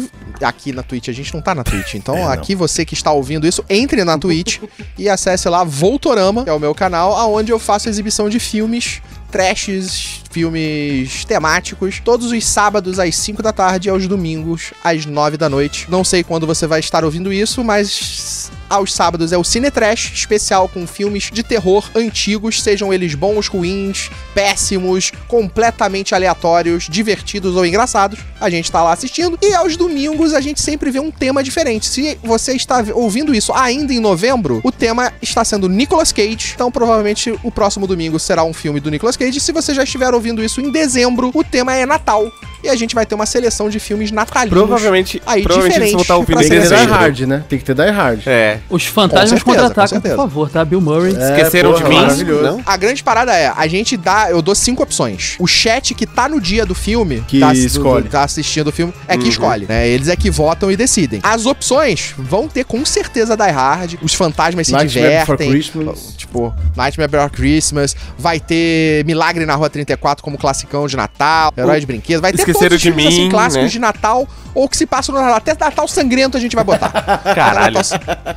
[0.41, 1.95] Aqui na Twitch, a gente não tá na Twitch.
[1.95, 4.61] Então, aqui você que está ouvindo isso, entre na Twitch
[4.97, 9.01] e acesse lá Voltorama, que é o meu canal, aonde eu faço exibição de filmes.
[9.29, 15.37] Trashes, filmes temáticos, todos os sábados às 5 da tarde e aos domingos às 9
[15.37, 15.85] da noite.
[15.87, 20.11] Não sei quando você vai estar ouvindo isso, mas aos sábados é o Cine Trash,
[20.13, 27.65] especial com filmes de terror antigos, sejam eles bons, ruins, péssimos, completamente aleatórios, divertidos ou
[27.65, 28.19] engraçados.
[28.39, 29.37] A gente tá lá assistindo.
[29.41, 31.87] E aos domingos a gente sempre vê um tema diferente.
[31.87, 36.53] Se você está ouvindo isso ainda em novembro, o tema está sendo Nicolas Cage.
[36.53, 39.39] Então provavelmente o próximo domingo será um filme do Nicolas Cage.
[39.39, 42.31] Se você já estiver ouvindo isso em dezembro, o tema é Natal.
[42.63, 44.57] E a gente vai ter uma seleção de filmes natalinos.
[44.57, 46.85] Provavelmente, Aí, provavelmente diferente vocês vão estar ouvindo Tem que ter Die.
[46.91, 47.43] Hard, né?
[47.49, 48.21] Tem que ter Die Hard.
[48.27, 48.59] É.
[48.69, 50.65] Os fantasmas contra-atacam, por favor, tá?
[50.65, 51.11] Bill Murray.
[51.13, 52.31] Esqueceram porra, de mim?
[52.41, 52.61] Não?
[52.65, 55.35] A grande parada é, a gente dá, eu dou cinco opções.
[55.39, 58.03] O chat que tá no dia do filme, Que tá, escolhe.
[58.03, 59.29] do- tá assistindo o filme, é que Uhum.
[59.29, 59.87] escolhe, né?
[59.87, 61.19] Eles é que votam e decidem.
[61.23, 65.49] As opções vão ter com certeza Die Hard, os fantasmas se Nightmare Before divertem.
[65.51, 66.13] Christmas.
[66.17, 71.79] Tipo, Nightmare Before Christmas, vai ter Milagre na Rua 34 como classicão de Natal, Herói
[71.79, 73.69] de Brinquedo, vai ter Esqueceram de filmes, assim, Mim, clássicos né?
[73.69, 75.37] de Natal ou que se passam no Natal.
[75.37, 76.89] Até Natal Sangrento a gente vai botar.
[77.35, 77.75] Caralho.
[77.75, 78.35] Natal,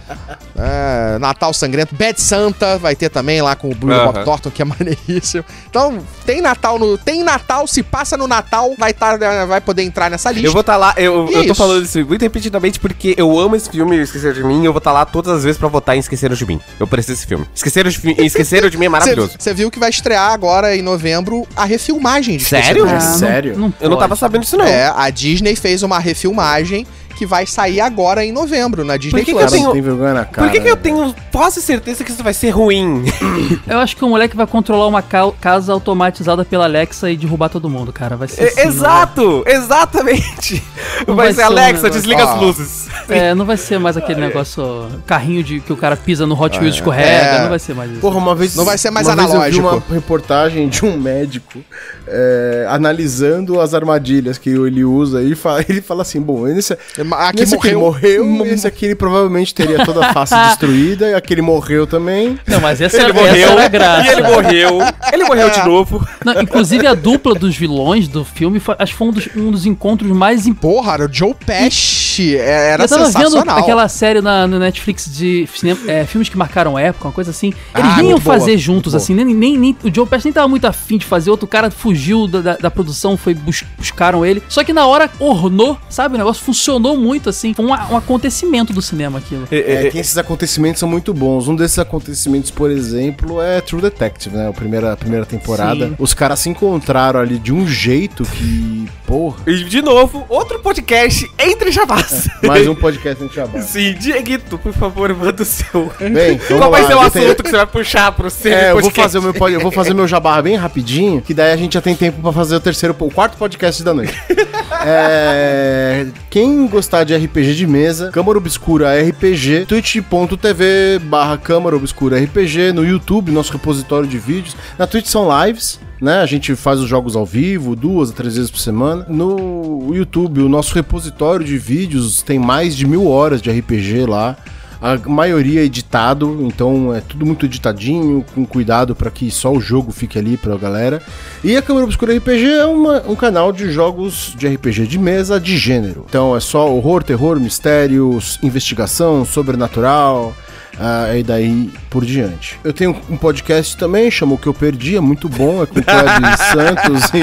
[0.56, 1.94] É, Natal Sangrento.
[1.94, 3.94] Bad Santa vai ter também lá com o Blue.
[3.94, 5.44] Bob Thornton, que é maneiríssimo.
[5.68, 6.98] Então, tem Natal no.
[6.98, 10.46] Tem Natal, se passa no Natal, vai, tá, vai poder entrar nessa lista.
[10.46, 11.54] Eu vou estar lá, eu, E eu é tô isso.
[11.54, 14.78] falando isso muito repetidamente porque eu amo esse filme, Esqueceram de Mim, e eu vou
[14.78, 16.60] estar lá todas as vezes pra votar em Esqueceram de Mim.
[16.78, 17.46] Eu preciso desse filme.
[17.54, 19.32] Esqueceram de, Fi- Esqueceram de Mim é maravilhoso.
[19.38, 22.84] Você viu que vai estrear agora em novembro a refilmagem de Sério?
[22.86, 22.98] Esqueceram de Mim.
[23.08, 23.74] Ah, não- sério?
[23.80, 24.64] Eu não tava sabendo disso, não.
[24.64, 26.86] É, a Disney fez uma refilmagem
[27.22, 29.44] que vai sair agora em novembro na Disney Por que que Plus.
[29.44, 30.48] eu tenho- Não tem vergonha na cara.
[30.48, 30.80] Por que, que eu né?
[30.82, 33.04] tenho quase certeza que isso vai ser ruim?
[33.68, 37.48] Eu acho que o moleque vai controlar uma ca- casa automatizada pela Alexa e derrubar
[37.48, 38.16] todo mundo, cara.
[38.16, 39.44] Vai ser É, assim, Exato!
[39.46, 40.62] Exatamente!
[41.06, 42.32] Não vai, vai ser um Alexa, negócio- desliga Ó.
[42.34, 42.88] as luzes.
[43.08, 46.58] É, não vai ser mais aquele negócio carrinho de que o cara pisa no Hot
[46.58, 47.42] Wheels e escorrega, É.
[47.42, 48.00] não vai ser mais isso.
[48.00, 48.56] Porra, uma vez.
[48.56, 49.66] Não vai ser mais uma vez analógico.
[49.66, 51.60] eu vi uma reportagem de um médico
[52.08, 56.76] é, analisando as armadilhas que ele usa e fala, ele fala assim: bom, esse,
[57.14, 58.24] Aqui esse aqui ele morreu.
[58.24, 62.38] morreu, esse aqui ele provavelmente teria toda a face destruída, e aquele morreu também.
[62.46, 64.06] Não, mas essa, Ele essa morreu, era a graça.
[64.06, 64.78] e ele morreu,
[65.12, 66.06] ele morreu de novo.
[66.24, 69.50] Não, inclusive a dupla dos vilões do filme, foi- acho que foi um dos, um
[69.50, 70.62] dos encontros mais importantes.
[70.62, 72.38] Porra, era o Joe Pesci assistir.
[72.38, 73.58] É- Era eu tava vendo sensacional.
[73.58, 77.48] aquela série na, no Netflix de cinema- é, filmes que marcaram época, uma coisa assim.
[77.48, 79.14] Eles Ah, vinham muito boa, fazer juntos, assim.
[79.14, 82.26] Nem, nem, nem- o Joe Pesci nem tava muito afim de fazer, outro cara fugiu
[82.26, 84.42] da, da, da produção, foi bus- buscaram ele.
[84.48, 86.14] Só que na hora ornou, sabe?
[86.14, 87.54] O negócio funcionou muito, assim.
[87.54, 89.46] Foi um, um acontecimento do cinema aquilo.
[89.50, 91.48] É, que esses acontecimentos são muito bons.
[91.48, 94.48] Um desses acontecimentos, por exemplo, é True Detective, né?
[94.48, 95.88] A primeira, a primeira temporada.
[95.88, 95.94] Sim.
[95.98, 99.36] Os caras se encontraram ali de um jeito que, porra.
[99.46, 101.70] E de novo, outro podcast entre
[102.02, 102.28] jabás.
[102.42, 103.60] Mais um podcast no Jabá.
[103.62, 105.90] Sim, Dieguito, por favor, manda o seu.
[106.00, 108.80] Bem, Qual vai lá, ser o assunto que você vai puxar pro seu É, eu
[108.80, 111.56] vou, fazer o meu, pod- eu vou fazer meu jabá bem rapidinho, que daí a
[111.56, 114.14] gente já tem tempo pra fazer o terceiro, o quarto podcast da noite.
[114.84, 122.72] É, quem gostar de RPG de mesa, Câmara Obscura RPG, twitch.tv barra Câmara Obscura RPG,
[122.72, 124.56] no YouTube, nosso repositório de vídeos.
[124.78, 126.20] Na Twitch são lives, né?
[126.20, 129.06] A gente faz os jogos ao vivo, duas a três vezes por semana.
[129.08, 134.36] No YouTube, o nosso repositório de vídeos tem mais de mil horas de RPG lá.
[134.82, 139.60] A maioria é editado, então é tudo muito editadinho, com cuidado para que só o
[139.60, 141.00] jogo fique ali pra galera.
[141.44, 145.38] E a Câmara Obscura RPG é uma- um canal de jogos de RPG de mesa
[145.38, 146.04] de gênero.
[146.08, 150.34] Então é só horror, terror, mistérios, investigação, sobrenatural.
[150.80, 152.58] ah, e daí por diante.
[152.64, 155.84] Eu tenho um podcast também, chamou Que Eu Perdi, é muito bom, é com o
[155.84, 157.20] Cláudio Santos e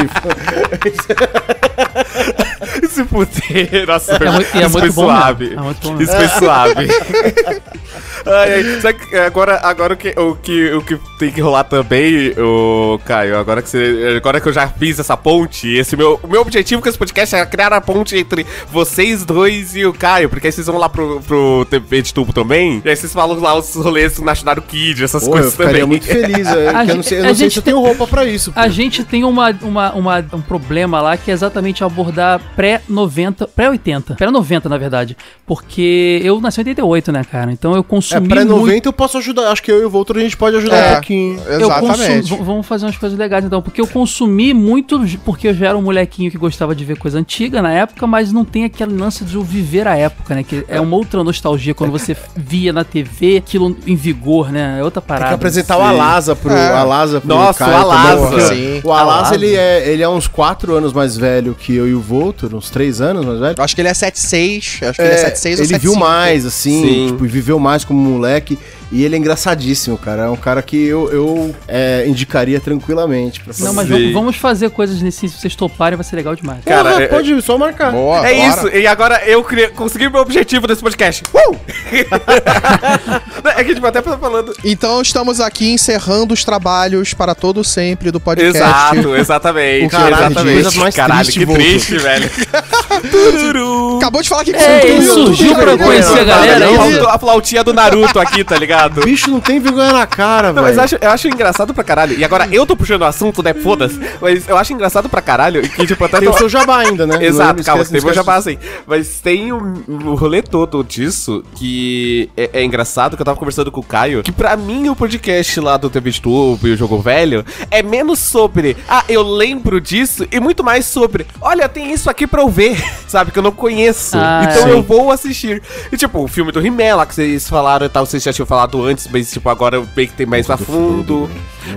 [2.93, 5.45] Se fuder, nossa, É muito- e é muito foi bom suave.
[5.45, 5.59] mesmo.
[5.59, 6.03] É muito bom mesmo.
[6.03, 6.87] Isso foi suave.
[8.25, 8.79] ai,
[9.13, 13.37] ai, agora, agora o, que, o, que, o que tem que rolar também, o Caio,
[13.37, 16.81] agora que, você, agora que eu já fiz essa ponte, esse meu, o meu objetivo
[16.81, 20.51] com esse podcast é criar a ponte entre vocês dois e o Caio, porque aí
[20.53, 23.75] vocês vão lá pro, pro TV de tubo também, e aí vocês falam lá os
[23.75, 25.87] rolês na National Kid, essas Pô, eu coisas ficaria também.
[25.87, 26.47] muito feliz.
[26.47, 28.07] é, A eu não gente- sei, eu a não sei gente se eu tenho roupa
[28.07, 28.51] pra isso.
[28.51, 28.59] pô.
[28.59, 34.15] A gente tem uma, uma, uma- um problema lá que é exatamente abordar pré-90, pré-80,
[34.15, 37.51] pré-90 na verdade, porque eu nasci em 88, né, cara?
[37.51, 38.85] Então eu É, consumi pré-90 muito...
[38.87, 39.51] eu posso ajudar.
[39.51, 40.89] Acho que eu e o Voltor a gente pode ajudar É.
[40.91, 41.39] um pouquinho.
[41.47, 42.29] Eu consumi, Exatamente.
[42.29, 45.77] v- vamos fazer umas coisas legais então, porque eu consumi muito, porque eu já era
[45.77, 49.23] um molequinho que gostava de ver coisa antiga na época, mas não tem aquele lance
[49.23, 50.43] de eu viver a época, né?
[50.43, 54.77] Que é uma outra nostalgia quando você via na TV aquilo em vigor, né?
[54.79, 55.27] É outra Tem parada.
[55.29, 55.81] que apresentar o.
[55.81, 56.67] Alasa pro É.
[56.69, 58.39] Alasa pro Nossa, Caio o Alasa.
[58.53, 58.81] Sim.
[58.83, 59.35] O Alasa, Alasa.
[59.35, 62.69] ele é, ele é uns 4 anos mais velho que eu e o Voltor, uns
[62.69, 63.55] 3 anos mais velho.
[63.57, 65.99] Eu acho que ele é 7'6", acho que ele é 7'6 ou ele viu 7'5".
[65.99, 67.07] mais, assim, Sim.
[67.07, 68.57] tipo, e viveu mais como moleque.
[68.91, 70.23] E ele é engraçadíssimo, cara.
[70.23, 74.69] É um cara que eu, eu é, indicaria tranquilamente pra Não, mas vamos, vamos fazer
[74.71, 76.63] coisas nesse, se vocês toparem, vai ser legal demais.
[76.65, 77.91] Cara, Porra, é- pode só marcar.
[77.91, 78.47] Boa, É bora.
[78.47, 81.23] isso, e agora eu criei- consegui meu objetivo desse podcast.
[81.33, 81.55] Uh!
[83.55, 84.53] é que tipo, até falando.
[84.63, 88.57] Então estamos aqui encerrando os trabalhos para todo sempre do podcast.
[88.57, 89.89] Exato, exatamente.
[89.89, 90.63] Caralho, exatamente.
[90.63, 91.59] coisa mais Caralho, triste, que Volto.
[91.59, 92.29] triste, velho.
[93.11, 93.97] Tururu.
[93.97, 96.99] Acabou de falar que É, tudo- surgiu pra bem, conhecer a galera, é?
[97.09, 98.78] A flautinha do Naruto aqui, tá ligado?
[98.87, 100.65] O bicho não tem vergonha na cara, velho.
[100.65, 102.17] mas eu acho, eu acho engraçado pra caralho.
[102.17, 103.53] E agora eu tô puxando o assunto, né?
[103.53, 103.99] Foda-se.
[104.21, 106.19] Mas eu acho engraçado pra caralho que, tipo, até.
[106.19, 107.17] Tem o seu jabá ainda, né?
[107.23, 108.57] Exato, calma, esquece- tem esquece jabá assim.
[108.87, 109.57] Mas tem o,
[109.87, 114.23] o rolê todo disso que é, é engraçado, que eu tava conversando com o Caio,
[114.23, 117.81] que pra mim o podcast lá do TV de Tubo e o Jogo Velho é
[117.81, 122.41] menos sobre, ah, eu lembro disso, e muito mais sobre, olha, tem isso aqui pra
[122.41, 124.17] eu ver, sabe, que eu não conheço.
[124.17, 124.69] Ah, então sim.
[124.69, 125.61] eu vou assistir.
[125.91, 128.45] E tipo, o filme do He-Man lá que vocês falaram e tal, vocês já tinham
[128.45, 131.29] falado antes, mas tipo, agora eu meio que tem mais a fundo.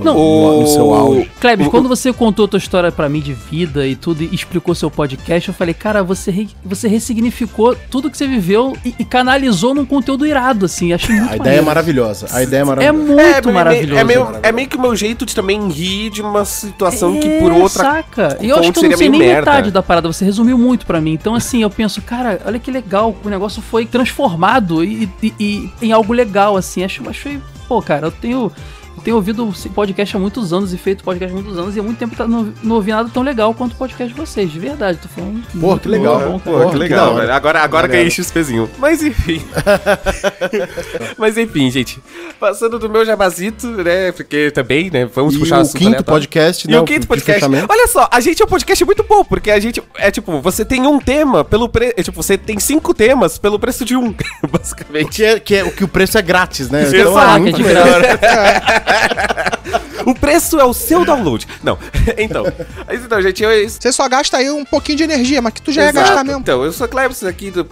[0.02, 0.60] Não, o...
[0.62, 1.30] no seu auge.
[1.40, 4.32] Klebs, o- quando você contou a tua história pra mim de vida e tudo, e
[4.32, 8.94] explicou seu podcast, eu falei, cara, você, re- você ressignificou tudo que você viveu e,
[8.98, 10.92] e canalizou num conteúdo irado, assim.
[10.92, 12.26] Achei muito A ideia é maravilhosa.
[12.30, 13.02] A ideia é É maravilhosa.
[13.02, 14.00] muito É, meio- maravilhoso.
[14.00, 17.28] É meio, é meio que o meu jeito de também rir de uma situação que
[17.40, 17.82] por É, outra.
[17.82, 18.38] Saca?
[18.40, 19.40] E eu acho fonte que eu não sei nem merda.
[19.50, 21.12] metade da parada, você resumiu muito pra mim.
[21.12, 25.70] Então, assim, eu penso, cara, olha que legal, o negócio foi transformado e, e- e
[25.82, 26.81] em algo legal, assim.
[26.84, 28.52] Acho, achei, pô, cara, eu tenho.
[28.96, 31.80] Eu tenho ouvido esse podcast há muitos anos e feito podcast há muitos anos e
[31.80, 34.50] há muito tempo tá- não, não ouvi nada tão legal quanto o podcast de vocês,
[34.50, 34.98] de verdade.
[34.98, 35.42] Tô falando.
[35.52, 36.20] Pô, muito que legal.
[36.20, 36.70] bom, Pô, cara.
[36.70, 37.32] que legal, velho.
[37.32, 38.68] Agora, agora ganhei XPzinho.
[38.78, 39.42] Mas enfim.
[41.18, 42.00] Mas enfim, gente.
[42.38, 44.12] Passando do meu jabazito, né?
[44.12, 45.04] Porque também, né?
[45.06, 46.04] Vamos E puxar o quinto aleatório.
[46.04, 47.44] podcast, E né, o quinto podcast.
[47.44, 50.64] Olha só, a gente é um podcast muito bom, porque a gente é tipo, você
[50.64, 51.94] tem um tema pelo preço.
[52.02, 54.14] Tipo, você tem cinco temas pelo preço de um,
[54.50, 55.12] basicamente.
[55.16, 56.82] Que é, que é o que o preço é grátis, né?
[56.84, 57.18] Exato.
[57.18, 58.02] Ah, que é muito de melhor.
[60.04, 61.46] O preço é o seu download.
[61.62, 61.78] Não.
[62.18, 62.44] Então.
[62.86, 63.68] Mas então, gente, eu.
[63.68, 66.08] Você só gasta aí um pouquinho de energia, mas que tu já ia Exato.
[66.08, 66.40] gastar mesmo.
[66.40, 67.66] Então, eu sou Clebson aqui, do,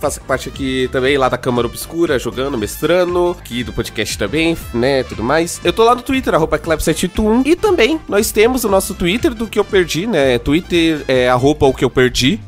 [0.00, 5.02] faço parte aqui também lá da Câmara Obscura, jogando, mestrando, aqui do podcast também, né,
[5.02, 5.60] tudo mais.
[5.62, 9.46] Eu tô lá no Twitter, arroba Cleb781, e também nós temos o nosso Twitter do
[9.46, 12.40] que eu perdi, né, Twitter é arroba o que eu perdi.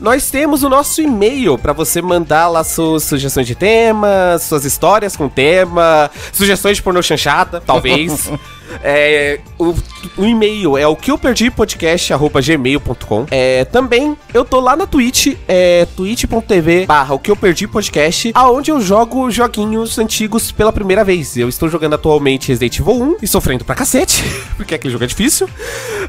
[0.00, 5.16] Nós temos o nosso e-mail pra você mandar lá suas sugestões de temas, suas histórias
[5.16, 8.30] com tema, sugestões de pornô chanchada, talvez.
[8.82, 9.74] É, o,
[10.16, 13.26] o e-mail é o que eu perdi podcast@gmail.com.
[13.30, 18.32] É, também eu tô lá na Twitch, é twitch.tv barra o que eu perdi podcast,
[18.34, 21.36] aonde eu jogo joguinhos antigos pela primeira vez.
[21.36, 24.22] Eu estou jogando atualmente Resident Evil 1 e sofrendo pra cacete,
[24.56, 25.48] porque aquele jogo é difícil.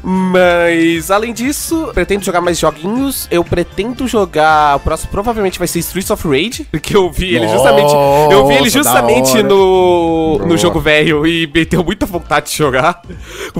[0.02, 3.26] Mas além disso, pretendo jogar mais joguinhos.
[3.30, 4.76] Eu pretendo jogar.
[4.76, 7.92] O próximo provavelmente vai ser Streets of Rage, porque eu vi ele justamente.
[8.30, 12.56] Eu vi ele Nossa, justamente no, no jogo velho e me deu muita vontade de
[12.56, 13.02] jogar.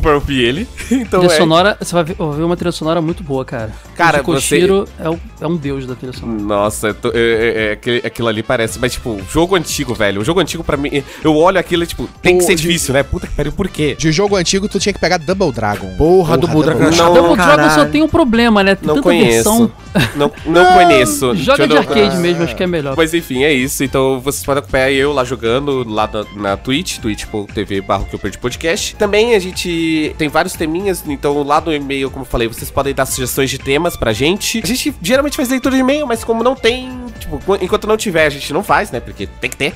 [0.09, 0.67] Eu vi ele.
[0.91, 1.37] Então trilha é.
[1.37, 3.71] sonora, você vai ver, ouvir uma trilha sonora muito boa, cara.
[3.95, 6.41] Cara, o Koshiro é, o- é um deus da trilha sonora.
[6.43, 10.21] Nossa, tô- é, é, é, aquele- aquilo ali parece, mas tipo, jogo antigo, velho.
[10.21, 12.95] O jogo antigo pra mim, eu olho aquilo e tipo, tem que ser de- difícil,
[12.95, 13.03] né?
[13.03, 13.95] Puta que pariu, por quê?
[13.99, 15.95] De jogo antigo, tu tinha que pegar Double Dragon.
[15.97, 18.75] Porra, Double Dragon Não, Double Dragon só tem um problema, né?
[18.75, 19.51] Tem Não tanta conheço.
[19.51, 19.73] versão.
[20.17, 21.35] Não, não conheço.
[21.37, 22.95] Joga de arcade mesmo, acho que é melhor.
[22.97, 23.85] Mas enfim, é isso.
[23.85, 28.19] Então vocês podem acompanhar eu lá jogando lá na, na Twitch, twitch.tv barra que eu
[28.19, 28.78] perdi podcast.
[28.99, 32.95] Também a gente tem vários teminhas, então lá no e-mail, como eu falei, vocês podem
[32.95, 34.61] dar sugestões de temas pra gente.
[34.63, 38.27] A gente geralmente faz leitura de e-mail, mas como não tem, tipo, enquanto não tiver,
[38.27, 39.01] a gente não faz, né?
[39.01, 39.75] Porque tem que ter.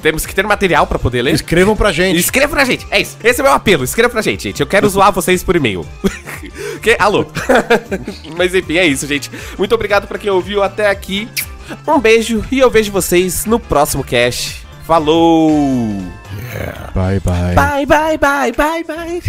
[0.00, 1.34] Temos que ter material pra poder ler.
[1.34, 2.18] Escrevam pra gente.
[2.18, 3.16] Escreva pra gente, é isso.
[3.24, 3.82] Esse é o meu apelo.
[3.82, 4.60] Escreva pra gente, gente.
[4.60, 5.84] Eu quero zoar vocês por e-mail.
[6.80, 6.96] que?
[6.98, 7.26] Alô.
[8.36, 9.30] Mas enfim, é isso, gente.
[9.58, 11.28] Muito obrigado pra quem ouviu até aqui.
[11.86, 14.66] Um beijo e eu vejo vocês no próximo cast.
[14.86, 16.19] Falou!
[16.94, 17.54] Bye, bye.
[17.54, 19.20] Bye, bye, bye, bye, bye.